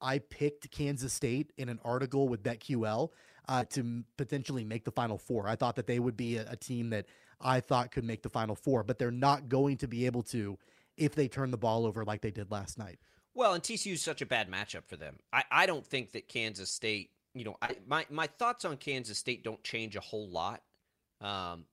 I 0.00 0.18
picked 0.18 0.70
Kansas 0.70 1.12
State 1.12 1.52
in 1.56 1.68
an 1.68 1.80
article 1.84 2.28
with 2.28 2.42
BetQL 2.42 3.10
uh, 3.48 3.64
to 3.70 4.04
potentially 4.16 4.64
make 4.64 4.84
the 4.84 4.92
Final 4.92 5.18
Four. 5.18 5.48
I 5.48 5.56
thought 5.56 5.76
that 5.76 5.86
they 5.86 5.98
would 5.98 6.16
be 6.16 6.36
a, 6.36 6.50
a, 6.50 6.56
team 6.56 6.90
that 6.90 7.06
I 7.40 7.60
thought 7.60 7.92
could 7.92 8.04
make 8.04 8.22
the 8.22 8.28
Final 8.28 8.54
Four, 8.54 8.82
but 8.82 8.98
they're 8.98 9.10
not 9.10 9.48
going 9.48 9.76
to 9.78 9.88
be 9.88 10.06
able 10.06 10.22
to 10.24 10.58
if 10.96 11.14
they 11.14 11.28
turn 11.28 11.50
the 11.50 11.56
ball 11.56 11.86
over 11.86 12.04
like 12.04 12.20
they 12.20 12.30
did 12.30 12.50
last 12.50 12.78
night. 12.78 12.98
Well, 13.34 13.54
and 13.54 13.62
TCU 13.62 13.92
is 13.92 14.02
such 14.02 14.20
a 14.20 14.26
bad 14.26 14.50
matchup 14.50 14.84
for 14.86 14.96
them. 14.96 15.16
I, 15.32 15.44
I 15.50 15.66
don't 15.66 15.86
think 15.86 16.12
that 16.12 16.28
Kansas 16.28 16.70
State, 16.70 17.10
you 17.34 17.44
know, 17.44 17.56
I, 17.62 17.76
my, 17.86 18.04
my 18.10 18.26
thoughts 18.26 18.64
on 18.64 18.76
Kansas 18.76 19.16
State 19.16 19.44
don't 19.44 19.62
change 19.62 19.94
a 19.94 20.00
whole 20.00 20.28
lot. 20.28 20.62
Um, 21.20 21.64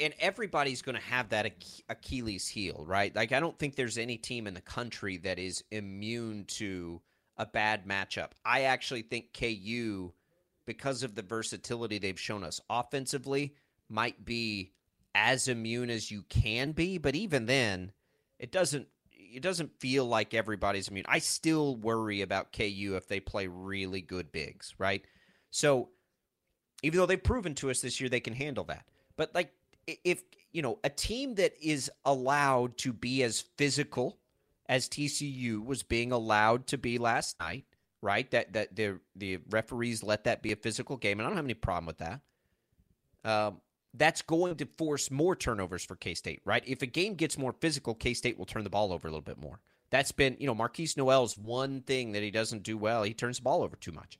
and 0.00 0.14
everybody's 0.18 0.82
going 0.82 0.96
to 0.96 1.02
have 1.02 1.28
that 1.28 1.52
Achilles 1.88 2.48
heel, 2.48 2.84
right? 2.86 3.14
Like, 3.14 3.32
I 3.32 3.40
don't 3.40 3.58
think 3.58 3.76
there's 3.76 3.98
any 3.98 4.16
team 4.16 4.46
in 4.46 4.54
the 4.54 4.60
country 4.60 5.18
that 5.18 5.38
is 5.38 5.62
immune 5.70 6.46
to 6.46 7.00
a 7.36 7.46
bad 7.46 7.86
matchup. 7.86 8.30
I 8.44 8.62
actually 8.62 9.02
think 9.02 9.38
KU, 9.38 10.12
because 10.66 11.02
of 11.02 11.14
the 11.14 11.22
versatility 11.22 11.98
they've 11.98 12.18
shown 12.18 12.44
us 12.44 12.60
offensively, 12.70 13.54
might 13.88 14.24
be 14.24 14.72
as 15.14 15.48
immune 15.48 15.90
as 15.90 16.10
you 16.10 16.24
can 16.28 16.72
be. 16.72 16.98
But 16.98 17.14
even 17.14 17.46
then, 17.46 17.92
it 18.38 18.52
doesn't 18.52 18.88
it 19.12 19.42
doesn't 19.42 19.80
feel 19.80 20.06
like 20.06 20.32
everybody's 20.32 20.88
immune. 20.88 21.06
I 21.08 21.18
still 21.18 21.76
worry 21.76 22.22
about 22.22 22.52
KU 22.52 22.94
if 22.96 23.08
they 23.08 23.20
play 23.20 23.48
really 23.48 24.00
good 24.00 24.30
bigs, 24.30 24.74
right? 24.78 25.02
So 25.50 25.88
even 26.82 26.98
though 26.98 27.06
they've 27.06 27.22
proven 27.22 27.54
to 27.56 27.70
us 27.70 27.80
this 27.80 28.00
year 28.00 28.08
they 28.08 28.20
can 28.20 28.34
handle 28.34 28.64
that. 28.64 28.86
But 29.16 29.34
like 29.34 29.52
if 29.86 30.22
you 30.52 30.62
know 30.62 30.78
a 30.84 30.90
team 30.90 31.34
that 31.36 31.52
is 31.60 31.90
allowed 32.04 32.78
to 32.78 32.92
be 32.92 33.22
as 33.22 33.40
physical 33.56 34.18
as 34.66 34.88
TCU 34.88 35.64
was 35.64 35.82
being 35.82 36.12
allowed 36.12 36.66
to 36.68 36.78
be 36.78 36.98
last 36.98 37.38
night, 37.40 37.64
right? 38.02 38.30
That 38.30 38.52
that 38.52 38.76
the 38.76 39.00
the 39.16 39.38
referees 39.50 40.02
let 40.02 40.24
that 40.24 40.42
be 40.42 40.52
a 40.52 40.56
physical 40.56 40.96
game, 40.96 41.18
and 41.18 41.26
I 41.26 41.30
don't 41.30 41.36
have 41.36 41.46
any 41.46 41.54
problem 41.54 41.86
with 41.86 41.98
that. 41.98 42.20
Um, 43.24 43.60
that's 43.94 44.22
going 44.22 44.56
to 44.56 44.66
force 44.66 45.10
more 45.10 45.36
turnovers 45.36 45.84
for 45.84 45.96
K 45.96 46.14
State, 46.14 46.42
right? 46.44 46.62
If 46.66 46.82
a 46.82 46.86
game 46.86 47.14
gets 47.14 47.38
more 47.38 47.52
physical, 47.52 47.94
K 47.94 48.14
State 48.14 48.38
will 48.38 48.46
turn 48.46 48.64
the 48.64 48.70
ball 48.70 48.92
over 48.92 49.06
a 49.06 49.10
little 49.10 49.22
bit 49.22 49.40
more. 49.40 49.60
That's 49.90 50.12
been, 50.12 50.36
you 50.40 50.46
know, 50.46 50.54
Markquis 50.54 50.96
Nowell's 50.96 51.38
one 51.38 51.82
thing 51.82 52.12
that 52.12 52.22
he 52.22 52.30
doesn't 52.30 52.64
do 52.64 52.76
well. 52.76 53.04
He 53.04 53.14
turns 53.14 53.36
the 53.36 53.44
ball 53.44 53.62
over 53.62 53.76
too 53.76 53.92
much. 53.92 54.18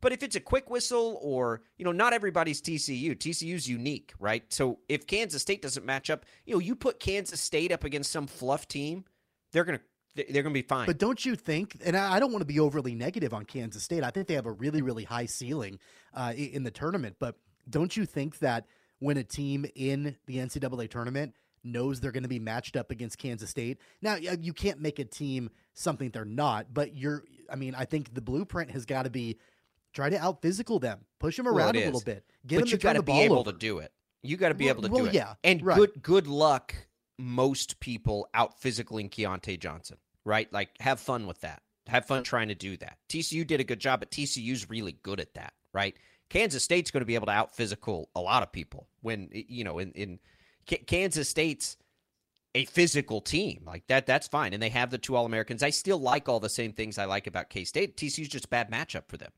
But 0.00 0.12
if 0.12 0.22
it's 0.22 0.36
a 0.36 0.40
quick 0.40 0.70
whistle 0.70 1.18
or, 1.20 1.60
you 1.76 1.84
know, 1.84 1.92
not 1.92 2.14
everybody's 2.14 2.62
TCU. 2.62 3.14
TCU's 3.14 3.68
unique, 3.68 4.14
right? 4.18 4.42
So 4.50 4.78
if 4.88 5.06
Kansas 5.06 5.42
State 5.42 5.60
doesn't 5.60 5.84
match 5.84 6.08
up, 6.08 6.24
you 6.46 6.54
know, 6.54 6.58
you 6.58 6.74
put 6.74 7.00
Kansas 7.00 7.40
State 7.40 7.70
up 7.70 7.84
against 7.84 8.10
some 8.10 8.26
fluff 8.26 8.66
team, 8.66 9.04
they're 9.52 9.64
going 9.64 9.78
to 9.78 9.84
they're 10.16 10.42
going 10.42 10.54
to 10.54 10.62
be 10.62 10.62
fine. 10.62 10.86
But 10.86 10.98
don't 10.98 11.24
you 11.24 11.36
think? 11.36 11.76
And 11.84 11.96
I 11.96 12.18
don't 12.18 12.32
want 12.32 12.40
to 12.40 12.46
be 12.46 12.58
overly 12.58 12.94
negative 12.96 13.32
on 13.32 13.44
Kansas 13.44 13.84
State. 13.84 14.02
I 14.02 14.10
think 14.10 14.26
they 14.26 14.34
have 14.34 14.46
a 14.46 14.52
really, 14.52 14.82
really 14.82 15.04
high 15.04 15.26
ceiling 15.26 15.78
uh, 16.14 16.32
in 16.36 16.64
the 16.64 16.70
tournament. 16.70 17.16
But 17.20 17.36
don't 17.68 17.96
you 17.96 18.06
think 18.06 18.38
that 18.40 18.66
when 19.00 19.16
a 19.16 19.24
team 19.24 19.66
in 19.74 20.16
the 20.26 20.36
NCAA 20.36 20.88
tournament 20.88 21.34
knows 21.62 22.00
they're 22.00 22.12
going 22.12 22.22
to 22.22 22.28
be 22.28 22.38
matched 22.38 22.76
up 22.76 22.90
against 22.90 23.18
Kansas 23.18 23.50
State. 23.50 23.78
Now, 24.00 24.14
you 24.14 24.52
can't 24.52 24.80
make 24.80 24.98
a 24.98 25.04
team 25.04 25.50
something 25.74 26.10
they're 26.10 26.24
not, 26.24 26.72
but 26.72 26.96
you're, 26.96 27.24
I 27.50 27.56
mean, 27.56 27.74
I 27.74 27.84
think 27.84 28.14
the 28.14 28.22
blueprint 28.22 28.70
has 28.70 28.86
got 28.86 29.02
to 29.02 29.10
be 29.10 29.38
try 29.92 30.08
to 30.08 30.22
out 30.22 30.40
physical 30.42 30.78
them, 30.78 31.00
push 31.18 31.36
them 31.36 31.48
around 31.48 31.74
well, 31.74 31.84
a 31.84 31.86
little 31.86 32.00
bit, 32.00 32.24
get 32.46 32.56
but 32.56 32.64
them 32.64 32.68
you 32.68 32.78
got 32.78 32.92
to 32.94 33.02
be 33.02 33.20
able 33.20 33.40
over. 33.40 33.52
to 33.52 33.58
do 33.58 33.78
it. 33.78 33.92
You 34.22 34.36
got 34.36 34.50
to 34.50 34.54
be 34.54 34.66
well, 34.66 34.74
able 34.74 34.82
to 34.82 34.90
well, 34.90 35.02
do 35.04 35.08
it. 35.08 35.14
Yeah, 35.14 35.34
and 35.42 35.62
right. 35.62 35.76
good 35.76 36.02
good 36.02 36.26
luck. 36.26 36.74
Most 37.18 37.80
people 37.80 38.28
out 38.32 38.60
physicaling 38.62 39.10
Keyontae 39.10 39.58
Johnson, 39.58 39.98
right? 40.24 40.50
Like, 40.52 40.70
have 40.80 41.00
fun 41.00 41.26
with 41.26 41.40
that. 41.42 41.62
Have 41.86 42.06
fun 42.06 42.22
trying 42.22 42.48
to 42.48 42.54
do 42.54 42.76
that. 42.78 42.98
TCU 43.08 43.46
did 43.46 43.60
a 43.60 43.64
good 43.64 43.80
job, 43.80 44.00
but 44.00 44.10
TCU's 44.10 44.70
really 44.70 44.96
good 45.02 45.20
at 45.20 45.34
that, 45.34 45.52
right? 45.74 45.96
Kansas 46.30 46.62
State's 46.62 46.90
going 46.90 47.02
to 47.02 47.06
be 47.06 47.16
able 47.16 47.26
to 47.26 47.32
out 47.32 47.54
physical 47.54 48.08
a 48.14 48.20
lot 48.20 48.42
of 48.42 48.50
people 48.50 48.86
when 49.02 49.28
you 49.32 49.64
know 49.64 49.78
in 49.78 49.92
in 49.92 50.18
Kansas 50.86 51.28
State's 51.28 51.76
a 52.54 52.64
physical 52.64 53.20
team 53.20 53.62
like 53.66 53.86
that. 53.88 54.06
That's 54.06 54.26
fine, 54.26 54.54
and 54.54 54.62
they 54.62 54.70
have 54.70 54.90
the 54.90 54.98
two 54.98 55.16
All 55.16 55.26
Americans. 55.26 55.62
I 55.62 55.70
still 55.70 55.98
like 55.98 56.28
all 56.28 56.40
the 56.40 56.48
same 56.48 56.72
things 56.72 56.98
I 56.98 57.04
like 57.04 57.26
about 57.26 57.50
K 57.50 57.64
State. 57.64 57.96
TCU's 57.96 58.28
just 58.28 58.46
a 58.46 58.48
bad 58.48 58.70
matchup 58.70 59.02
for 59.08 59.16
them, 59.16 59.32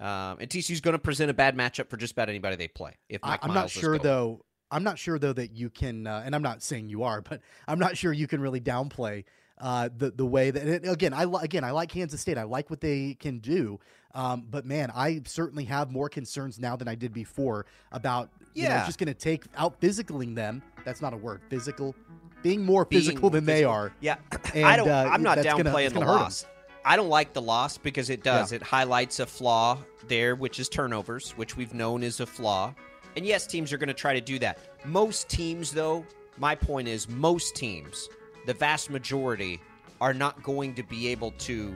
um, 0.00 0.38
and 0.40 0.48
TCU's 0.48 0.80
going 0.80 0.92
to 0.92 0.98
present 0.98 1.30
a 1.30 1.34
bad 1.34 1.56
matchup 1.56 1.90
for 1.90 1.96
just 1.96 2.12
about 2.12 2.28
anybody 2.28 2.56
they 2.56 2.68
play. 2.68 2.94
If 3.08 3.22
Mike 3.22 3.40
I'm 3.42 3.48
Miles 3.48 3.56
not 3.56 3.70
sure 3.70 3.98
though. 3.98 4.44
I'm 4.70 4.84
not 4.84 4.98
sure 4.98 5.18
though 5.18 5.32
that 5.32 5.52
you 5.52 5.70
can, 5.70 6.06
uh, 6.06 6.22
and 6.26 6.34
I'm 6.34 6.42
not 6.42 6.62
saying 6.62 6.90
you 6.90 7.02
are, 7.02 7.22
but 7.22 7.40
I'm 7.66 7.78
not 7.78 7.96
sure 7.96 8.12
you 8.12 8.26
can 8.26 8.38
really 8.38 8.60
downplay 8.60 9.24
uh, 9.60 9.88
the 9.96 10.10
the 10.10 10.26
way 10.26 10.50
that 10.50 10.88
again 10.88 11.12
I 11.12 11.24
again 11.42 11.64
I 11.64 11.70
like 11.70 11.90
Kansas 11.90 12.20
State. 12.20 12.38
I 12.38 12.44
like 12.44 12.70
what 12.70 12.80
they 12.80 13.14
can 13.14 13.38
do. 13.38 13.78
Um, 14.14 14.46
but 14.50 14.64
man, 14.64 14.90
I 14.94 15.22
certainly 15.26 15.64
have 15.64 15.90
more 15.90 16.08
concerns 16.08 16.58
now 16.58 16.76
than 16.76 16.88
I 16.88 16.94
did 16.94 17.12
before 17.12 17.66
about 17.92 18.30
you 18.54 18.64
yeah. 18.64 18.80
know 18.80 18.86
just 18.86 18.98
going 18.98 19.08
to 19.08 19.14
take 19.14 19.44
out 19.56 19.80
physicaling 19.80 20.34
them. 20.34 20.62
That's 20.84 21.02
not 21.02 21.12
a 21.12 21.16
word. 21.16 21.42
Physical, 21.48 21.94
being 22.42 22.64
more 22.64 22.84
being 22.84 23.02
physical 23.02 23.30
than 23.30 23.44
physical. 23.44 23.60
they 23.60 23.64
are. 23.64 23.92
Yeah, 24.00 24.16
and, 24.54 24.64
I 24.64 24.76
don't. 24.76 24.88
Uh, 24.88 25.08
I'm 25.10 25.22
not 25.22 25.38
downplaying 25.38 25.92
the 25.92 26.00
loss. 26.00 26.46
I 26.84 26.96
don't 26.96 27.10
like 27.10 27.34
the 27.34 27.42
loss 27.42 27.76
because 27.76 28.08
it 28.08 28.22
does. 28.22 28.50
Yeah. 28.50 28.56
It 28.56 28.62
highlights 28.62 29.20
a 29.20 29.26
flaw 29.26 29.78
there, 30.06 30.34
which 30.34 30.58
is 30.58 30.68
turnovers, 30.68 31.32
which 31.32 31.56
we've 31.56 31.74
known 31.74 32.02
is 32.02 32.20
a 32.20 32.26
flaw. 32.26 32.74
And 33.16 33.26
yes, 33.26 33.46
teams 33.46 33.72
are 33.72 33.78
going 33.78 33.88
to 33.88 33.94
try 33.94 34.14
to 34.14 34.20
do 34.20 34.38
that. 34.38 34.58
Most 34.84 35.28
teams, 35.28 35.72
though, 35.72 36.06
my 36.38 36.54
point 36.54 36.88
is, 36.88 37.08
most 37.08 37.54
teams, 37.54 38.08
the 38.46 38.54
vast 38.54 38.90
majority, 38.90 39.60
are 40.00 40.14
not 40.14 40.42
going 40.42 40.74
to 40.74 40.82
be 40.82 41.08
able 41.08 41.32
to 41.32 41.74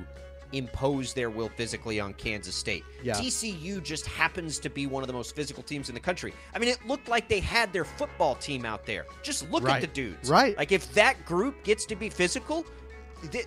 impose 0.53 1.15
their 1.15 1.31
will 1.31 1.49
physically 1.49 1.99
on 1.99 2.13
Kansas 2.15 2.55
State. 2.55 2.85
Yeah. 3.03 3.15
TCU 3.15 3.83
just 3.83 4.07
happens 4.07 4.59
to 4.61 4.69
be 4.69 4.87
one 4.87 5.03
of 5.03 5.07
the 5.07 5.13
most 5.13 5.35
physical 5.35 5.63
teams 5.63 5.89
in 5.89 5.95
the 5.95 6.01
country. 6.01 6.33
I 6.55 6.59
mean, 6.59 6.69
it 6.69 6.79
looked 6.87 7.09
like 7.09 7.29
they 7.29 7.41
had 7.41 7.73
their 7.73 7.85
football 7.85 8.35
team 8.35 8.65
out 8.65 8.87
there. 8.87 9.07
Just 9.23 9.51
look 9.51 9.65
right. 9.65 9.77
at 9.77 9.81
the 9.81 9.87
dudes. 9.89 10.29
Right. 10.29 10.57
Like 10.57 10.73
if 10.73 10.93
that 10.95 11.25
group 11.25 11.65
gets 11.65 11.87
to 11.87 11.97
be 11.97 12.09
physical, 12.09 12.67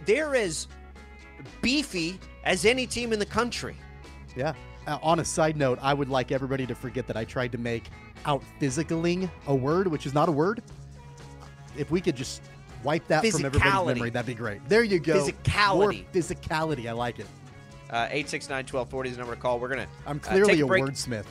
they're 0.06 0.36
as 0.36 0.68
beefy 1.62 2.20
as 2.44 2.66
any 2.66 2.88
team 2.88 3.14
in 3.14 3.20
the 3.20 3.26
country. 3.26 3.76
Yeah. 4.36 4.54
Uh, 4.88 5.00
on 5.02 5.20
a 5.20 5.26
side 5.26 5.58
note, 5.58 5.80
I 5.82 5.94
would 5.94 6.10
like 6.10 6.32
everybody 6.32 6.66
to 6.68 6.76
forget 6.76 7.08
that 7.08 7.18
I 7.18 7.24
tried 7.24 7.52
to 7.54 7.58
make 7.58 7.90
out 8.26 8.44
physicaling 8.60 9.30
a 9.48 9.56
word, 9.56 9.88
which 9.88 10.06
is 10.06 10.14
not 10.14 10.30
a 10.30 10.32
word. 10.32 10.62
If 11.78 11.92
we 11.92 12.02
could 12.02 12.16
just 12.16 12.42
wipe 12.86 13.08
that 13.08 13.26
from 13.26 13.46
everybody's 13.46 13.96
memory, 13.96 14.10
that'd 14.10 14.26
be 14.26 14.34
great. 14.34 14.68
There 14.70 14.84
you 14.84 15.00
go. 15.00 15.26
Physicality. 15.26 16.04
More 16.04 16.14
physicality. 16.14 16.88
I 16.88 16.92
like 16.94 17.20
it. 17.20 17.28
Uh, 17.90 18.08
869-1240 18.08 19.06
is 19.06 19.12
the 19.14 19.18
number 19.20 19.36
to 19.36 19.42
call. 19.42 19.60
We're 19.60 19.70
gonna. 19.70 19.88
I'm 20.06 20.18
uh, 20.18 20.20
clearly 20.20 20.62
uh, 20.62 20.68
a, 20.68 20.70
a 20.70 20.80
wordsmith. 20.80 21.26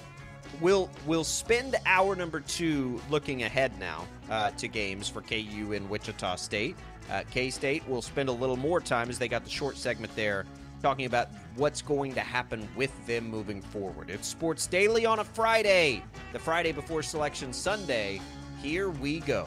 We'll 0.60 0.90
we'll 1.06 1.24
spend 1.24 1.76
hour 1.86 2.14
number 2.14 2.40
two 2.40 3.00
looking 3.10 3.42
ahead 3.42 3.72
now 3.80 4.06
uh, 4.30 4.50
to 4.52 4.68
games 4.68 5.08
for 5.08 5.20
KU 5.22 5.72
and 5.72 5.88
Wichita 5.88 6.36
State. 6.36 6.76
Uh, 7.10 7.22
K 7.30 7.50
State 7.50 7.86
will 7.88 8.02
spend 8.02 8.28
a 8.28 8.32
little 8.32 8.56
more 8.56 8.80
time 8.80 9.10
as 9.10 9.18
they 9.18 9.28
got 9.28 9.44
the 9.44 9.50
short 9.50 9.76
segment 9.76 10.14
there 10.14 10.46
talking 10.80 11.06
about 11.06 11.28
what's 11.56 11.80
going 11.80 12.12
to 12.14 12.20
happen 12.20 12.68
with 12.76 12.92
them 13.06 13.28
moving 13.28 13.62
forward. 13.62 14.10
It's 14.10 14.28
Sports 14.28 14.66
Daily 14.66 15.06
on 15.06 15.18
a 15.18 15.24
Friday, 15.24 16.02
the 16.32 16.38
Friday 16.38 16.72
before 16.72 17.02
Selection 17.02 17.52
Sunday. 17.52 18.20
Here 18.62 18.90
we 18.90 19.20
go. 19.20 19.46